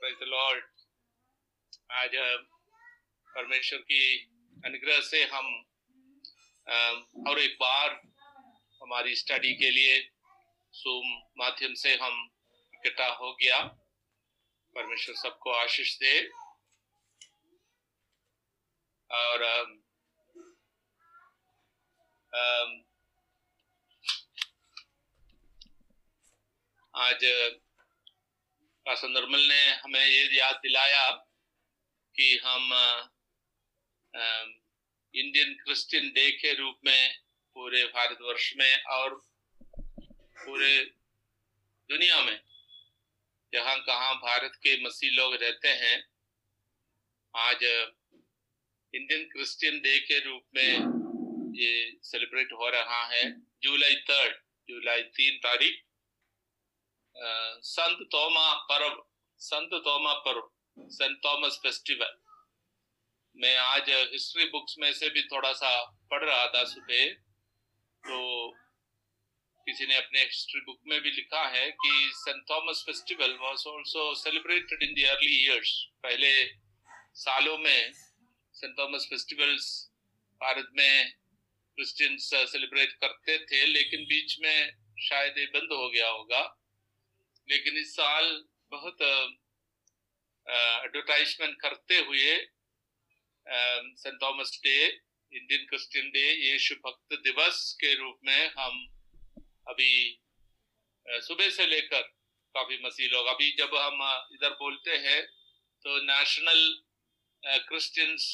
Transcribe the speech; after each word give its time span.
Praise 0.00 0.22
Lord 0.22 0.64
आज 1.92 2.14
परमेश्वर 3.26 3.78
की 3.80 4.04
अनुग्रह 4.66 5.00
से 5.00 5.22
हम 5.24 5.48
और 7.28 7.38
एक 7.38 7.56
बार 7.60 7.90
हमारी 8.82 9.14
स्टडी 9.16 9.52
के 9.54 9.70
लिए 9.70 9.98
सूम 10.74 11.10
माध्यम 11.38 11.74
से 11.74 11.94
हम 11.96 12.16
इकट्ठा 12.74 13.08
हो 13.14 13.32
गया। 13.42 13.60
परमेश्वर 14.76 15.14
सबको 15.16 15.52
आशीष 15.52 15.96
दे। 15.98 16.14
और 19.10 19.44
आज 26.94 27.24
निर्मल 28.86 29.40
ने 29.40 29.60
हमें 29.74 30.06
ये 30.06 30.38
याद 30.38 30.56
दिलाया 30.56 31.10
कि 32.14 32.38
हम 32.44 32.72
इंडियन 35.14 35.52
क्रिश्चियन 35.54 36.08
डे 36.08 36.30
के 36.30 36.52
रूप 36.54 36.78
में 36.84 37.14
पूरे 37.56 37.84
भारतवर्ष 37.86 38.52
में 38.56 38.82
और 38.84 39.14
पूरे 40.44 40.78
दुनिया 41.90 42.20
में 42.22 42.40
जहाँ 43.52 43.76
कहाँ 43.80 44.14
भारत 44.14 44.52
के 44.56 44.76
मसीह 44.84 45.10
लोग 45.10 45.34
रहते 45.34 45.68
हैं, 45.68 45.96
आज 47.34 47.62
इंडियन 48.94 49.24
क्रिश्चियन 49.24 49.78
डे 49.78 49.98
के 50.00 50.18
रूप 50.18 50.42
में 50.54 51.52
ये 51.54 51.98
सेलिब्रेट 52.02 52.52
हो 52.52 52.68
रहा 52.68 53.04
है। 53.06 53.24
जुलाई 53.62 53.96
थर्ड 54.10 54.36
जुलाई 54.68 55.02
तीन 55.02 55.38
तारीख 55.38 55.82
संत 57.16 57.98
तोमा 58.12 58.52
पर्व, 58.68 59.02
संत 59.40 59.70
तोमा 59.84 60.12
पर्व, 60.26 60.42
सेंट 60.90 61.18
थॉमस 61.24 61.58
फेस्टिवल। 61.62 62.16
मैं 63.34 63.56
आज 63.56 63.90
हिस्ट्री 64.12 64.44
बुक्स 64.44 64.74
में 64.78 64.92
से 64.92 65.08
भी 65.08 65.22
थोड़ा 65.22 65.52
सा 65.52 65.70
पढ़ 66.10 66.24
रहा 66.24 66.46
था 66.46 66.64
सुबह 66.66 67.08
तो 68.04 68.50
किसी 69.66 69.86
ने 69.86 69.96
अपने 69.96 70.20
हिस्ट्री 70.20 70.60
बुक 70.60 70.78
में 70.86 71.00
भी 71.00 71.10
लिखा 71.10 71.42
है 71.48 71.70
कि 71.72 72.10
Saint 72.14 72.42
Thomas 72.50 72.82
festival 72.86 73.36
was 73.40 73.64
also 73.68 74.14
celebrated 74.14 74.82
in 74.82 74.94
the 74.94 75.08
early 75.10 75.36
years 75.44 75.72
पहले 76.02 76.32
सालों 77.16 77.56
में 77.58 77.92
सेंट 77.92 78.78
थॉमस 78.78 79.06
फेस्टिवल्स 79.10 79.68
भारत 80.40 80.70
में 80.74 81.12
क्रिश्चियंस 81.78 82.30
सेलिब्रेट 82.52 82.92
करते 82.92 83.36
थे, 83.38 83.64
लेकिन 83.66 84.04
बीच 84.04 84.36
में 84.40 84.72
शायद 85.00 85.38
ये 85.38 85.46
बंद 85.54 85.72
हो 85.72 85.88
गया 85.88 86.08
होगा। 86.08 86.40
लेकिन 87.50 87.76
इस 87.78 87.94
साल 87.96 88.26
बहुत 88.72 89.02
एडवर्टाइजमेंट 90.86 91.60
करते 91.60 91.98
हुए 91.98 92.36
Saint 93.96 94.22
Thomas 94.22 94.58
day 94.64 94.76
Indian 95.32 95.66
Christian 95.66 96.10
day 96.10 96.24
यीशु 96.32 96.74
भक्त 96.86 97.18
दिवस 97.24 97.58
के 97.80 97.94
रूप 97.94 98.18
में 98.24 98.52
हम 98.58 98.86
अभी 99.68 99.92
सुबह 101.06 101.50
से 101.50 101.66
लेकर 101.66 102.00
काफ़ी 102.54 102.78
मसीह 102.84 103.08
लोग, 103.10 103.26
अभी 103.26 103.50
जब 103.58 103.74
हम 103.76 104.00
इधर 104.34 104.50
बोलते 104.60 104.96
हैं 104.98 105.20
तो 105.84 105.98
नेशनल 106.04 106.62
क्रिश्चियंस 107.68 108.24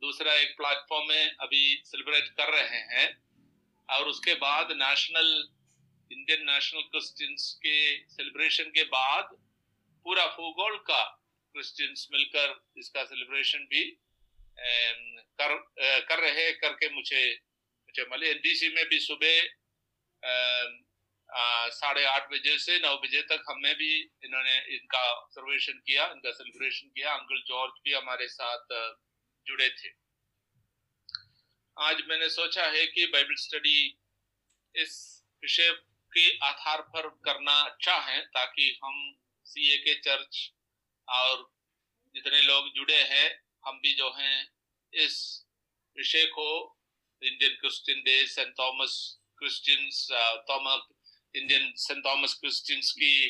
दूसरा 0.00 0.34
एक 0.34 0.56
प्लेटफॉर्म 0.56 1.08
में 1.08 1.36
अभी 1.36 1.82
सेलिब्रेट 1.86 2.28
कर 2.38 2.52
रहे 2.52 2.80
हैं, 2.92 3.06
और 3.88 4.08
उसके 4.08 4.34
बाद 4.34 4.72
नेशनल 4.72 5.28
इंडियन 6.10 6.42
नेशनल 6.46 6.82
क्रिश्चियंस 6.90 7.52
के 7.62 7.76
सेलिब्रेशन 8.08 8.70
के 8.70 8.82
बाद 8.90 9.36
पूरा 10.06 10.26
भूगोल 10.36 10.76
का 10.88 11.02
क्रिश्चियंस 11.54 12.06
मिलकर 12.12 12.54
इसका 12.78 13.04
सेलिब्रेशन 13.04 13.66
भी 13.70 13.84
कर 15.40 15.54
कर 16.08 16.20
रहे 16.20 16.50
करके 16.54 16.88
मुझे 16.90 17.22
मुझे 17.88 18.04
मिले। 18.10 18.30
एनडीसी 18.30 18.68
में 18.74 18.84
भी 18.88 18.98
सुबह 19.00 19.34
साढ़े 21.72 22.04
आठ 22.06 22.30
बजे 22.30 22.56
से 22.58 22.78
नौ 22.80 22.94
बजे 22.98 23.22
तक 23.30 23.44
हमें 23.48 23.74
भी 23.76 23.90
इन्होंने 24.24 24.56
इनका 24.74 25.02
ऑब्जर्वेशन 25.12 25.80
किया, 25.86 26.06
इनका 26.06 26.30
सेलिब्रेशन 26.32 26.88
किया। 26.88 27.14
अंकल 27.14 27.42
जॉर्ज 27.48 27.80
भी 27.84 27.92
हमारे 27.92 28.28
साथ 28.28 28.74
जुड़े 29.46 29.68
थे। 29.70 29.90
आज 31.76 32.02
मैंने 32.08 32.28
सोचा 32.30 32.66
है 32.68 32.86
कि 32.86 33.06
बाइबल 33.08 33.34
स्टडी 33.38 33.80
इस 34.74 34.94
विषय 35.42 35.70
के 36.18 36.28
आधार 36.46 36.80
पर 36.94 37.08
करना 37.24 37.60
अच्छा 37.62 37.96
है 38.00 38.20
ताकि 38.28 38.68
हम 38.84 39.14
सीए 39.46 39.76
के 39.78 39.94
चर्च 40.00 40.38
और 41.08 41.50
जितने 42.14 42.40
लोग 42.42 42.68
जुड़े 42.74 43.02
हैं, 43.02 43.28
हम 43.66 43.78
भी 43.78 43.92
जो 43.94 44.10
हैं, 44.18 44.48
इस 44.92 45.44
विषय 45.96 46.24
को 46.24 46.48
Indian 47.22 47.52
Christian 47.60 48.00
day 48.00 48.24
Saint 48.26 48.54
Thomas 48.58 48.94
Christians 49.38 50.06
Thomas 50.50 50.82
Indian 51.34 51.72
Saint 51.76 52.04
Thomas 52.06 52.34
Christians 52.34 52.92
की 52.92 53.26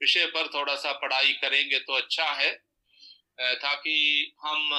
विषय 0.00 0.26
पर 0.26 0.48
थोड़ा 0.54 0.74
सा 0.76 0.92
पढ़ाई 0.92 1.32
करेंगे 1.32 1.78
तो 1.80 1.92
अच्छा 1.92 2.30
है। 2.32 2.50
ताकि 3.40 3.96
हम 4.40 4.70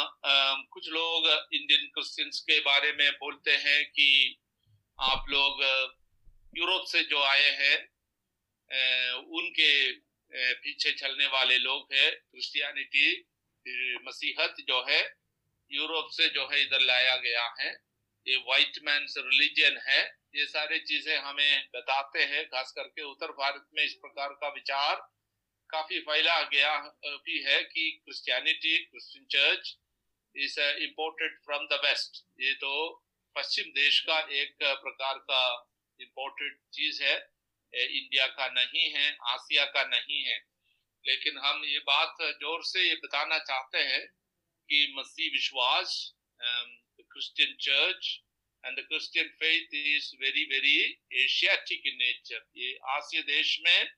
कुछ 0.74 0.88
लोग 0.90 1.28
इंडियन 1.54 1.86
क्रिश्चियंस 1.88 2.40
के 2.40 2.60
बारे 2.60 2.92
में 2.92 3.12
बोलते 3.14 3.56
हैं 3.58 3.84
कि 3.90 4.10
आप 5.00 5.26
लोग 5.30 5.64
यूरोप 6.58 6.86
से 6.88 7.02
जो 7.06 7.22
आए 7.24 7.50
हैं 7.60 7.78
उनके 9.40 9.72
पीछे 10.62 10.92
चलने 10.94 11.26
वाले 11.28 11.58
लोग 11.60 11.94
हैं 11.94 12.12
क्रिश्चियनिटी 12.12 13.10
मसीहत 14.06 14.56
जो 14.68 14.80
है, 14.90 15.02
यूरोप 15.72 16.10
से 16.12 16.28
जो 16.30 16.48
है 16.52 16.62
इधर 16.62 16.82
लाया 16.82 17.16
गया 17.18 17.46
है। 17.60 17.72
ये 18.26 18.38
व्हाइट 18.38 18.80
मैन 18.86 19.06
रिलीजन 19.18 19.78
है। 19.88 20.02
ये 20.36 20.46
सारी 20.46 20.80
चीज़ें 20.82 21.18
हमें 21.18 21.68
बताते 21.76 22.24
हैं, 22.24 22.46
खास 22.48 22.72
करके 22.76 23.04
उत्तर 23.04 23.32
भारत 23.34 23.68
में 23.74 23.84
इस 23.84 23.94
प्रकार 24.02 24.34
का 24.42 24.50
विचार 24.56 24.96
काफ़ी 25.70 26.00
फैला 26.02 26.42
गया 26.52 26.76
भी 27.06 27.42
है 27.44 27.64
कि 27.66 27.90
Christianity 28.06 28.78
Christian 28.80 29.26
church 29.32 29.76
is 30.36 30.60
imported 30.84 31.40
from 31.46 31.66
the 31.68 31.80
west 31.86 32.24
ये 32.42 32.54
तो 32.62 32.74
पश्चिम 33.36 33.72
देश 33.74 34.00
का 34.10 34.20
एक 34.42 34.56
प्रकार 34.62 35.18
का 35.32 35.42
इम्पोर्टेड 36.00 36.58
चीज़ 36.74 37.04
है। 37.04 37.16
इंडिया 37.74 38.26
का 38.28 38.48
नहीं 38.50 38.90
है, 38.92 39.08
आसिया 39.30 39.66
का 39.68 39.84
नहीं 39.86 40.22
है। 40.24 40.38
लेकिन 41.06 41.38
हम 41.38 41.64
ये 41.66 41.80
बात 41.88 42.16
ज़ोर 42.22 42.64
से 42.66 42.84
ये 42.84 42.96
बताना 43.04 43.38
चाहते 43.42 43.78
हैं 43.84 44.06
कि 44.70 44.94
मसीह 44.98 45.32
विश्वास 45.34 45.92
Christian 46.40 47.54
church 47.62 48.08
and 48.64 48.80
Christian 48.82 49.28
faith 49.40 49.76
is 49.76 50.10
very 50.22 50.44
very 50.46 50.78
Asiatic 51.24 51.88
in 51.88 51.98
nature 51.98 52.46
ये 52.58 52.78
आसिया 52.90 53.22
देश 53.24 53.58
में, 53.66 53.90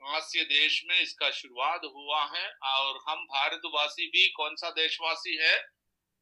आसिया 0.00 0.44
देश 0.44 0.82
में 0.88 0.98
इसका 1.00 1.30
शुरुआत 1.32 1.84
हुआ 1.94 2.22
है 2.30 2.46
और 2.70 3.02
हम 3.08 3.24
भारतवासी 3.26 4.06
भी 4.08 4.28
कौन 4.36 4.56
सा 4.56 4.70
देशवासी 4.78 5.36
है? 5.36 5.56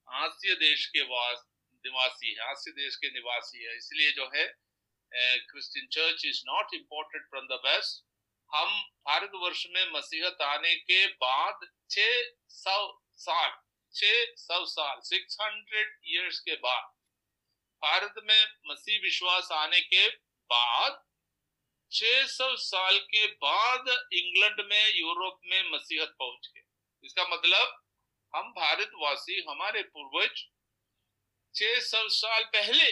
आसिया 0.08 0.54
देश 0.56 0.86
के 0.86 1.02
वास, 1.04 1.44
निवासी 1.84 2.28
है, 2.28 2.50
आसिया 2.50 2.74
देश 2.76 2.96
के 2.96 3.10
निवासी 3.10 3.64
है। 3.64 3.76
इसलिए 3.76 4.10
जो 4.12 4.30
है 4.34 4.44
Christian 5.12 5.86
church 5.92 6.24
is 6.24 6.42
not 6.46 6.74
imported 6.74 7.26
from 7.30 7.46
the 7.46 7.60
west 7.64 8.04
हम 8.50 8.80
भारतवर्ष 9.08 9.66
में 9.70 9.90
मसीहत 9.92 10.42
आने 10.42 10.74
के 10.76 11.06
बाद 11.06 11.66
छह 11.90 12.22
सौ 12.48 13.02
साल, 13.14 13.50
छह 13.94 14.24
सौ 14.36 14.64
साल 14.66 15.00
सिक्स 15.04 15.36
हंड्रेड 15.40 15.98
ईयर्स 16.06 16.40
के 16.40 16.54
बाद 16.54 16.88
भारत 17.82 18.14
में 18.24 18.46
मसीह 18.66 19.00
विश्वास 19.02 19.48
आने 19.52 19.80
के 19.80 20.08
बाद 20.50 20.98
600 21.92 22.56
साल 22.56 22.98
के 22.98 23.26
बाद 23.26 23.88
इंग्लैंड 24.12 24.60
में, 24.60 24.92
यूरोप 24.96 25.38
में 25.44 25.70
मसीहत 25.70 26.14
पहुँच 26.18 26.50
गए। 26.54 26.62
इसका 27.04 27.24
मतलब 27.28 27.78
हम 28.34 28.50
भारतवासी, 28.50 29.44
हमारे 29.48 29.82
पूर्वज 29.82 30.44
600 31.54 32.08
साल 32.08 32.44
पहले 32.44 32.90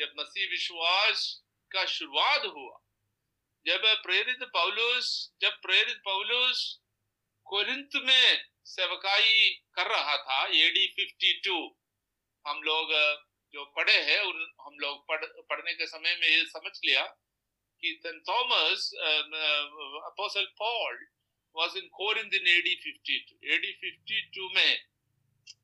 जब 0.00 0.12
मसीह 0.20 0.50
विश्वास 0.50 1.42
का 1.70 1.84
शुरुआत 1.84 2.44
हुआ, 2.46 2.78
जब 3.66 3.82
प्रेरित 4.02 4.42
पौलुस, 4.42 5.32
जब 5.40 5.60
प्रेरित 5.62 5.96
पौलुस 6.04 6.80
कोरिंथ 7.44 7.96
में 7.96 8.44
सेवकाई 8.64 9.62
कर 9.74 9.86
रहा 9.88 10.16
था 10.16 10.46
एडी 10.46 10.86
52 10.98 11.68
हम 12.46 12.62
लोग, 12.62 12.92
जो 13.52 13.64
पढ़े 13.64 13.96
हैं, 14.02 14.20
उन, 14.20 14.54
हम 14.60 14.78
लोग 14.78 15.08
पढ़, 15.08 15.24
पढ़ने 15.24 15.74
के 15.74 15.86
समय 15.86 16.16
में 16.20 16.28
ये 16.28 16.44
समझ 16.44 16.72
लिया 16.84 17.04
कि 17.84 18.00
Thomas 18.28 18.90
apostle 20.06 20.44
Paul 20.58 21.06
was 21.56 21.76
in 21.76 21.88
Corinth 21.88 22.34
in 22.34 22.46
AD 22.46 22.74
52 22.74 23.52
AD 23.52 23.72
52 23.72 24.54
में 24.54 24.84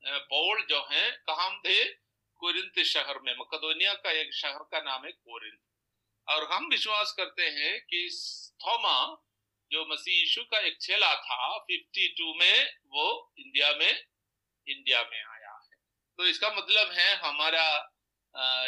पॉल 0.07 0.63
जो 0.63 0.89
है, 0.91 1.11
कहाँ 1.11 1.61
थे? 1.67 2.04
कोरिंथ 2.45 2.83
शहर 2.85 3.19
में, 3.19 3.33
मकदोनिया 3.33 3.93
का 3.97 4.11
एक 4.13 4.33
शहर 4.35 4.63
का 4.73 4.81
नाम 4.81 5.05
है 5.05 5.11
कोरिंथ। 5.11 5.61
और 6.29 6.45
हम 6.51 6.67
विश्वास 6.71 7.13
करते 7.13 7.43
हैं 7.43 7.71
कि 7.83 8.01
थोमा, 8.61 8.97
जो 9.71 9.85
मसीह 9.93 10.15
यीशु 10.15 10.43
का 10.45 10.59
एक 10.61 10.77
चेला 10.79 11.15
था 11.21 11.47
52 11.69 12.35
में 12.41 12.73
वो 12.87 13.07
इंडिया 13.39 13.71
में 13.73 14.05
इंडिया 14.67 15.03
में 15.03 15.19
आया 15.19 15.53
है। 15.53 15.77
तो 16.19 16.27
इसका 16.27 16.51
मतलब 16.51 16.91
है 16.93 17.15
हमारा 17.17 17.65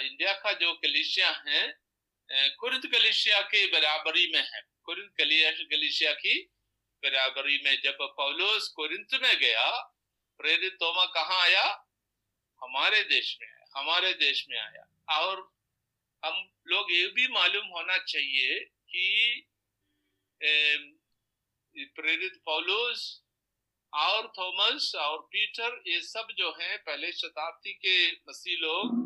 इंडिया 0.01 0.33
का 0.33 0.53
जो 0.55 0.73
कलिशिया 0.77 1.31
है 1.49 1.61
कुरिंत 2.57 2.87
कलिशिया 2.93 3.41
के 3.45 3.67
बराबरी 3.73 4.27
में 4.33 4.43
है। 4.45 4.63
कुरिंत 4.85 5.13
कलिशिया 5.19 6.13
की 6.15 6.39
बराबरी 7.03 7.61
में 7.65 7.75
जब 7.83 7.99
पौलोस 8.01 8.69
कुरिंत 8.77 9.21
में 9.23 9.37
गया, 9.37 9.71
प्रेरित 10.41 10.73
तोमा 10.81 11.05
कहाँ 11.15 11.43
आया? 11.43 11.67
हमारे 12.61 13.03
देश 13.05 13.37
में 13.41 13.56
हमारे 13.77 14.13
देश 14.17 14.45
में 14.51 14.59
आया। 14.59 14.85
और 15.19 15.41
हम 16.23 16.37
लोग 16.67 16.93
ये 16.93 17.07
भी 17.09 17.27
मालूम 17.29 17.67
होना 17.69 17.99
चाहिए 18.05 18.59
कि 18.61 19.47
प्रेरित 21.97 22.41
पौलुस 22.47 23.01
और 23.93 24.27
थॉमस 24.39 24.93
और 24.97 25.19
पीटर 25.33 25.83
ये 25.87 26.01
सब 26.03 26.29
जो 26.39 26.51
है, 26.53 26.77
पहले 26.79 27.13
शताब्दी 27.13 27.73
के 27.75 28.13
मसीह 28.29 28.59
लोग 28.59 29.05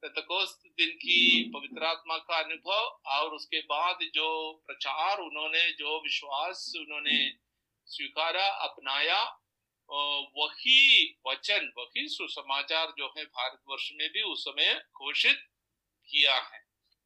दिन 0.00 0.90
की 0.96 1.50
पवित्र 1.50 1.84
आत्मा 1.84 2.16
का 2.18 2.38
अनुभव 2.38 2.84
और 3.12 3.34
उसके 3.34 3.60
बाद 3.62 3.98
जो 4.14 4.28
प्रचार 4.66 5.20
उन्होंने, 5.20 5.70
जो 5.72 6.00
विश्वास 6.02 6.72
उन्होंने 6.76 7.18
स्वीकारा, 7.88 8.46
अपनाया 8.64 9.24
वही 9.88 11.18
वचन, 11.26 11.72
वही 11.76 12.08
सुसमाचार 12.08 12.92
जो 12.98 13.06
है 13.18 13.24
भारतवर्ष 13.24 13.90
में 13.94 14.08
भी 14.12 14.22
उस 14.22 14.42
समय 14.44 14.74
घोषित 14.74 15.38
किया 16.08 16.34
है। 16.34 16.60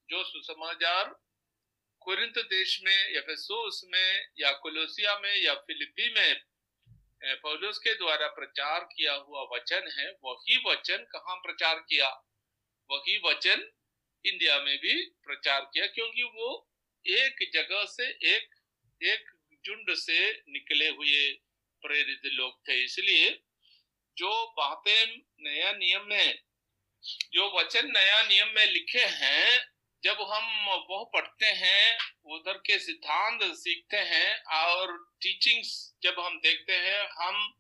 जो 0.08 0.23
सुसमाचार 0.25 1.14
कुरिंत 2.02 2.38
देश 2.38 2.81
में 2.84 2.96
एफेसोस 2.96 3.81
में 3.84 4.26
या 4.38 4.50
कोलोसिया 4.52 5.19
में 5.19 5.34
या 5.37 5.55
फिलिपी 5.55 6.12
में 6.14 6.40
पौलुस 7.43 7.79
के 7.79 7.94
द्वारा 7.94 8.26
प्रचार 8.29 8.81
किया 8.87 9.12
हुआ 9.14 9.43
वचन 9.52 9.88
है, 9.99 10.11
वही 10.25 10.56
वचन 10.67 11.05
कहाँ 11.12 11.37
प्रचार 11.37 11.79
किया? 11.79 12.08
वही 12.90 13.17
वचन 13.25 13.69
इंडिया 14.25 14.58
में 14.58 14.76
भी 14.79 14.94
प्रचार 15.25 15.61
किया, 15.64 15.87
क्योंकि 15.87 16.23
वो 16.23 16.69
एक 17.05 17.50
जगह 17.55 17.84
से 17.87 18.08
एक 18.34 18.49
एक 19.00 19.31
झुंड 19.67 19.94
से 19.96 20.31
निकले 20.49 20.88
हुए 20.88 21.42
प्रेरित 21.82 22.20
लोग 22.25 22.69
थे। 22.69 22.84
इसलिए 22.84 23.43
जो 24.17 24.55
बातें 24.58 25.06
नया 25.40 25.73
नियम 25.73 26.02
में, 26.06 26.38
जो 27.32 27.58
वचन 27.58 27.93
नया 27.96 28.23
नियम 28.23 28.49
में 28.49 28.67
लिखे 28.67 29.05
हैं, 29.05 29.73
जब 30.05 30.17
हम 30.20 30.64
वो 30.69 31.05
पढ़ते 31.05 31.46
हैं, 31.46 31.99
उधर 32.25 32.52
के 32.52 32.79
सिद्धांत 32.79 33.43
सीखते 33.43 33.96
हैं 33.96 34.43
और 34.44 35.12
टीचिंग्स 35.23 35.94
जब 36.02 36.17
हम 36.20 36.38
देखते 36.38 36.73
हैं, 36.73 37.08
हम 37.08 37.58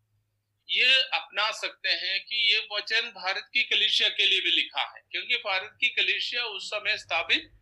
ये 0.70 1.02
अपना 1.02 1.50
सकते 1.50 1.88
हैं 1.88 2.24
कि 2.24 2.36
ये 2.54 2.68
वचन 2.72 3.10
भारत 3.10 3.50
की 3.54 3.62
कलिशिया 3.62 4.08
के 4.08 4.26
लिए 4.26 4.40
भी 4.40 4.50
लिखा 4.50 4.94
है। 4.96 5.02
क्योंकि 5.10 5.36
भारत 5.36 5.78
की 5.80 5.88
कलिशिया 5.88 6.44
उस 6.44 6.70
समय 6.70 6.96
स्थापित, 6.98 7.52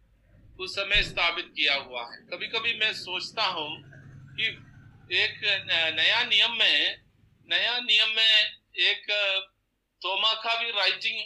उस 0.60 0.72
समय 0.72 1.02
स्थापित 1.02 1.46
किया 1.56 1.74
हुआ 1.74 2.02
है। 2.12 2.18
कभी 2.22 2.46
कभी 2.46 2.74
मैं 2.74 2.92
सोचता 2.92 3.44
हूँ 3.44 3.82
कि 4.36 4.69
एक 5.12 5.40
नया 5.96 6.24
नियम 6.24 6.52
में, 6.52 7.02
नया 7.50 7.78
नियम 7.78 8.08
में 8.08 8.58
एक 8.76 9.06
तोमा 10.02 10.34
का 10.34 10.62
भी 10.62 10.70
राइटिंग 10.70 11.20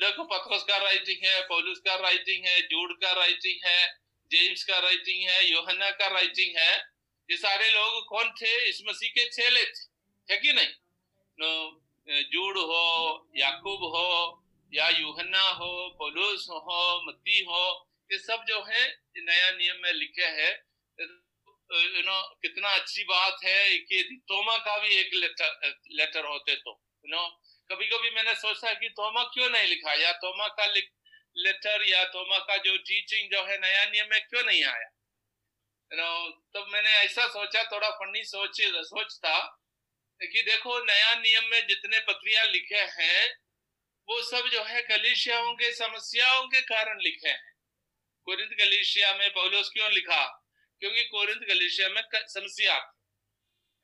देखो 0.00 0.24
पत्रस 0.24 0.62
का 0.62 0.76
राइटिंग 0.76 1.26
है, 1.26 1.42
पौलुस 1.42 1.78
का 1.78 1.94
राइटिंग 1.94 2.46
है, 2.46 2.62
जूड 2.62 3.00
का 3.00 3.12
राइटिंग 3.12 3.66
है, 3.66 3.98
जेम्स 4.32 4.64
का 4.64 4.78
राइटिंग 4.78 5.30
है 5.30 5.46
योहना 5.46 5.90
का 5.90 6.06
राइटिंग 6.06 6.56
है। 6.58 6.78
ये 7.30 7.36
सारे 7.36 7.70
लोग 7.70 8.06
कौन 8.08 8.30
थे? 8.42 8.68
इस 8.68 8.82
मसीह 8.88 9.08
के 9.08 9.30
छेले 9.30 9.64
थे। 9.64 9.84
है 10.30 10.36
कि 10.36 10.52
नहीं? 10.52 10.68
नो, 11.40 11.80
जूड 12.08 12.58
हो, 12.58 13.28
याकूब 13.36 13.84
हो, 13.84 14.44
या 14.74 14.88
यूहन्ना 14.88 15.48
हो, 15.48 15.96
पौलुस 15.98 16.46
हो, 16.50 17.04
मत्ती 17.08 17.44
हो, 17.44 17.88
ये 18.12 18.18
सब 18.18 18.44
जो 18.48 18.62
है 18.62 19.02
नया 19.16 19.50
नियम 19.50 19.76
में 19.82 19.92
लिखे 19.92 20.24
है। 20.24 20.66
यू 21.72 22.02
नो 22.02 22.22
कितना 22.42 22.68
अच्छी 22.68 23.04
बात 23.04 23.36
है 23.44 23.78
कि 23.78 24.24
तोमा 24.28 24.56
का 24.56 24.78
भी 24.78 24.94
एक 24.96 25.10
लेटर 25.14 25.80
लेटर 25.90 26.24
होते 26.24 26.54
तो 26.56 26.84
यू 27.06 27.16
नो 27.16 27.42
कभी 27.70 27.86
कभी 27.86 28.10
मैंने 28.10 28.34
सोचा 28.34 28.74
कि 28.74 28.88
तोमा 28.88 29.22
क्यों 29.22 29.50
नहीं 29.50 29.68
लिखा? 29.68 29.94
या 29.94 30.12
तोमा 30.12 30.48
का 30.48 30.66
लेटर 31.36 31.88
या 31.88 32.04
तोमा 32.04 32.38
का 32.38 32.56
जो 32.56 32.76
टीचिंग 32.76 33.30
जो 33.30 33.44
है 33.44 33.58
नया 33.58 33.84
नियम 33.84 34.06
में 34.10 34.20
क्यों 34.20 34.44
नहीं 34.44 34.64
आया? 34.64 34.90
You 35.92 36.00
know, 36.00 36.42
तो 36.52 36.66
मैंने 36.66 36.90
ऐसा 36.90 37.28
सोचा 37.28 37.62
थोड़ा 37.64 37.90
फनी 37.90 38.24
सोच 38.24 38.60
सोचता 38.62 39.38
कि 40.22 40.42
देखो 40.42 40.84
नया 40.84 41.14
नियम 41.14 41.44
में 41.44 41.66
जितने 41.66 41.98
पत्रियाँ 41.98 42.46
लिखे 42.46 42.78
हैं 42.78 43.34
वो 44.08 44.22
सब 44.22 44.48
जो 44.48 44.62
है 44.62 44.82
कलिशियाओं 44.82 45.54
के 45.54 45.72
समस्याओं 45.72 46.46
के 46.46 46.60
कारण 46.60 47.00
लिखे 47.00 47.28
हैं। 47.28 47.52
कोरिंथ 48.24 48.48
कलिशिया 48.48 49.14
में 49.14 49.32
पौलोस 49.32 49.70
क्यों 49.72 49.92
लिखा? 49.92 50.45
क्योंकि 50.80 51.02
कोरिंथ 51.04 51.40
कलिशिया 51.40 51.88
में 51.88 52.02
समस्या 52.12 52.92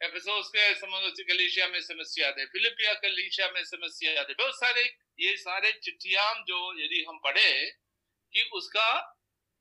एफेसोस 0.00 0.48
के 0.56 1.68
में 1.68 1.80
समस्या 1.80 2.30
थे, 2.32 2.44
फिलिपिया 2.46 2.94
कलीसिया 2.94 3.48
में 3.48 3.64
समस्या 3.64 4.24
थे। 4.24 4.34
बहुत 4.34 4.54
सारे, 4.54 4.82
ये 5.20 5.36
सारे 5.36 5.72
चिट्ठियाँ 5.72 6.34
जो 6.34 6.84
यदि 6.84 7.04
हम 7.08 7.18
पढ़े, 7.18 7.70
कि 8.32 8.50
उसका 8.52 9.18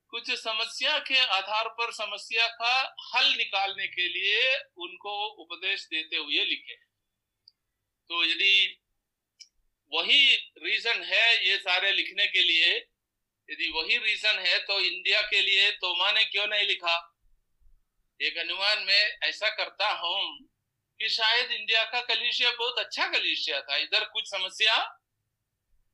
कुछ 0.09 0.31
समस्या 0.31 0.99
के 0.99 1.17
आधार 1.17 1.67
पर 1.67 1.91
समस्या 1.91 2.47
का 2.47 2.95
हल 3.15 3.33
निकालने 3.37 3.87
के 3.87 4.07
लिए 4.07 4.57
उनको 4.77 5.27
उपदेश 5.27 5.87
देते 5.91 6.15
हुए 6.15 6.45
लिखे। 6.45 6.75
तो 8.09 8.23
यदि 8.25 8.81
वही 9.91 10.35
रीजन 10.63 11.03
है 11.03 11.47
ये 11.47 11.57
सारे 11.57 11.91
लिखने 11.91 12.27
के 12.27 12.41
लिए, 12.41 12.75
यदि 13.49 13.71
वही 13.75 13.97
रीजन 13.97 14.39
है 14.39 14.59
तो 14.59 14.79
इंडिया 14.79 15.21
के 15.21 15.41
लिए 15.41 15.71
तोमा 15.71 16.11
ने 16.11 16.23
क्यों 16.23 16.47
नहीं 16.47 16.67
लिखा? 16.67 17.10
एक 18.21 18.37
अनुमान 18.37 18.83
में 18.83 19.17
ऐसा 19.23 19.49
करता 19.49 19.91
हूँ 19.91 20.47
कि 20.99 21.09
शायद 21.09 21.51
इंडिया 21.51 21.83
का 21.83 22.01
कलिशिया 22.01 22.51
बहुत 22.51 22.79
अच्छा 22.79 23.07
कलिशिया 23.07 23.61
था। 23.61 23.77
इधर 23.77 24.03
कुछ 24.05 24.29
समस्या, 24.29 24.75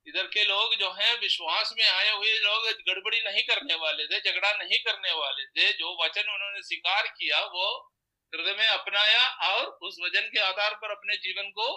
इधर 0.06 0.28
के 0.28 0.44
लोग 0.44 0.76
जो 0.76 0.92
हैं, 0.92 1.20
विश्वास 1.20 1.74
में 1.78 1.86
आए 1.86 2.12
हुए 2.12 2.34
लोग 2.40 2.68
गड़बड़ी 2.90 3.22
नहीं 3.22 3.44
करने 3.44 3.76
वाले 3.76 4.06
थे, 4.06 4.20
झगड़ा 4.20 4.52
नहीं 4.54 4.80
करने 4.80 5.14
वाले 5.14 5.46
थे। 5.46 5.72
जो 5.74 6.04
वचन 6.04 6.34
उन्होंने 6.34 6.62
स्वीकार 6.62 7.08
किया, 7.08 7.40
वो 7.46 7.94
हृदय 8.34 8.54
में 8.54 8.68
अपनाया 8.68 9.28
और 9.50 9.66
उस 9.82 9.98
वचन 10.04 10.30
के 10.34 10.40
आधार 10.40 10.74
पर 10.74 10.92
अपने 10.92 11.16
जीवन 11.18 11.50
को 11.50 11.68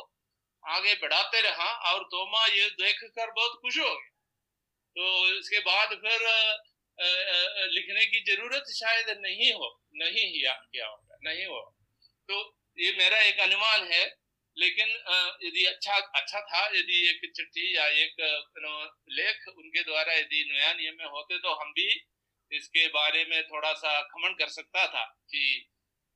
आगे 0.65 0.95
बढ़ाते 0.95 1.41
रहा 1.41 1.93
और 1.93 2.03
तोमा 2.05 2.45
ये 2.47 2.69
देख 2.71 2.99
कर 3.05 3.31
बहुत 3.31 3.59
खुश 3.63 3.79
हो 3.79 3.85
गया। 3.85 4.09
तो 4.97 5.39
इसके 5.39 5.59
बाद 5.59 5.95
फिर 5.97 6.27
लिखने 7.01 8.05
की 8.07 8.21
ज़रूरत 8.25 8.73
शायद 8.75 9.11
नहीं 9.19 9.53
हो, 9.53 9.69
नहीं 9.95 10.25
किया 10.33 10.87
होगा, 10.87 11.17
नहीं 11.23 11.47
हो। 11.47 11.61
तो 12.29 12.41
ये 12.79 12.93
मेरा 12.99 13.21
एक 13.23 13.41
अनुमान 13.41 13.87
है, 13.93 14.05
लेकिन 14.57 14.89
यदि 15.43 15.65
अच्छा 15.67 15.95
अच्छा 15.95 16.41
था, 16.43 16.67
यदि 16.69 17.09
एक 17.09 17.21
चिट्ठी 17.33 17.75
या 17.77 17.87
एक 17.99 18.21
लेख 19.11 19.49
उनके 19.49 19.83
द्वारा 19.83 20.15
यदि 20.15 20.45
नया 20.53 20.73
नियम 20.75 20.97
में 20.99 21.07
होते 21.09 21.39
तो 21.39 21.55
हम 21.55 21.73
भी 21.73 21.89
इसके 22.51 22.87
बारे 22.91 23.25
में 23.25 23.43
थोड़ा 23.45 23.73
सा 23.75 24.01
खमन 24.05 24.35
कर 24.39 24.49
सकता 24.51 24.87
था 24.89 25.05
कि 25.27 25.67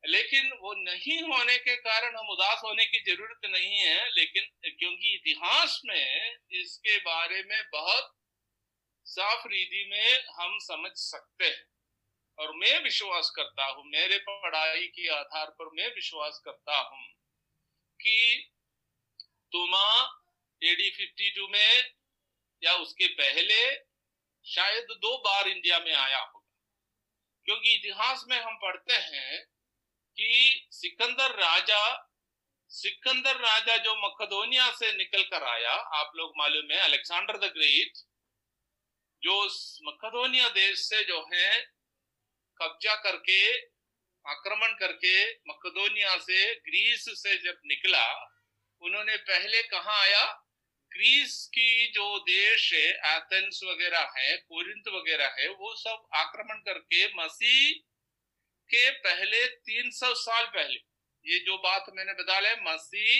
लेकिन 0.03 0.51
वो 0.61 0.73
नहीं 0.79 1.21
होने 1.23 1.57
के 1.59 1.75
कारण 1.77 2.15
हम 2.15 2.27
उदास 2.29 2.61
होने 2.63 2.85
की 2.85 2.99
ज़रूरत 3.05 3.49
नहीं 3.49 3.77
है, 3.77 4.09
लेकिन 4.09 4.43
क्योंकि 4.71 5.13
इतिहास 5.15 5.79
में 5.85 6.35
इसके 6.55 6.97
बारे 6.99 7.41
में 7.43 7.61
बहुत 7.71 8.11
साफ़ 9.05 9.47
रीति 9.47 9.87
में 9.91 10.25
हम 10.35 10.57
समझ 10.59 10.91
सकते 10.91 11.45
हैं। 11.45 11.65
और 12.39 12.55
मैं 12.55 12.83
विश्वास 12.83 13.29
करता 13.29 13.65
हूँ, 13.65 13.83
मेरे 13.85 14.17
पढ़ाई 14.17 14.87
के 14.87 15.07
आधार 15.09 15.49
पर 15.49 15.69
मैं 15.73 15.95
विश्वास 15.95 16.41
करता 16.45 16.77
हूँ 16.77 17.07
कि 18.01 18.51
तुमा 19.51 20.19
एडी 20.63 20.89
फिफ्टी 20.89 21.29
टू 21.31 21.47
में 21.47 21.91
या 22.63 22.73
उसके 22.73 23.07
पहले 23.07 23.75
शायद 24.45 24.83
दो 24.83 25.17
बार 25.17 25.47
इंडिया 25.47 25.79
में 25.79 25.93
आया 25.93 26.19
होगा। 26.19 26.61
क्योंकि 27.45 27.75
इतिहास 27.75 28.25
में 28.29 28.41
हम 28.41 28.55
पढ़ते 28.55 28.93
हैं 28.93 29.45
कि 30.17 30.67
सिकंदर 30.71 31.31
राजा 31.31 32.11
सिकंदर 32.69 33.35
राजा 33.35 33.77
जो 33.77 33.95
मकदोनिया 33.95 34.71
से 34.71 34.97
निकल 34.97 35.23
कर 35.23 35.43
आया, 35.43 35.71
आप 35.71 36.11
लोग 36.15 36.33
मालूम 36.37 36.71
है, 36.71 36.77
अलेक्सांडर 36.77 37.37
द 37.37 37.43
ग्रेट 37.43 37.93
जो 39.25 39.45
मकदोनिया 39.83 40.49
देश 40.49 40.79
से 40.79 41.03
जो 41.03 41.29
है, 41.33 41.61
कब्जा 42.61 42.95
करके, 42.95 43.57
आक्रमण 44.25 44.73
करके 44.73 45.31
मकदोनिया 45.31 46.17
से, 46.17 46.55
ग्रीस 46.55 47.05
से 47.09 47.37
जब 47.37 47.61
निकला, 47.65 48.35
उन्होंने 48.81 49.17
पहले 49.17 49.63
कहा 49.63 50.01
आया? 50.01 50.25
ग्रीस 50.91 51.47
की 51.47 51.87
जो 51.87 52.19
देश 52.19 52.73
है, 52.73 53.17
एथेंस 53.17 53.59
वगैरह 53.63 54.13
है, 54.17 54.37
कोरिंथ 54.37 54.93
वगैरह 54.93 55.35
है, 55.39 55.47
वो 55.47 55.75
सब 55.75 56.07
आक्रमण 56.13 56.55
करके 56.55 57.13
मसीह 57.13 57.73
के 58.69 58.89
पहले 58.89 59.47
300 59.47 60.13
साल 60.13 60.45
पहले, 60.45 60.79
ये 61.25 61.39
जो 61.39 61.57
बात 61.57 61.85
मैंने 61.93 62.13
बता 62.13 62.39
लिया 62.39 62.73
मसीह 62.73 63.19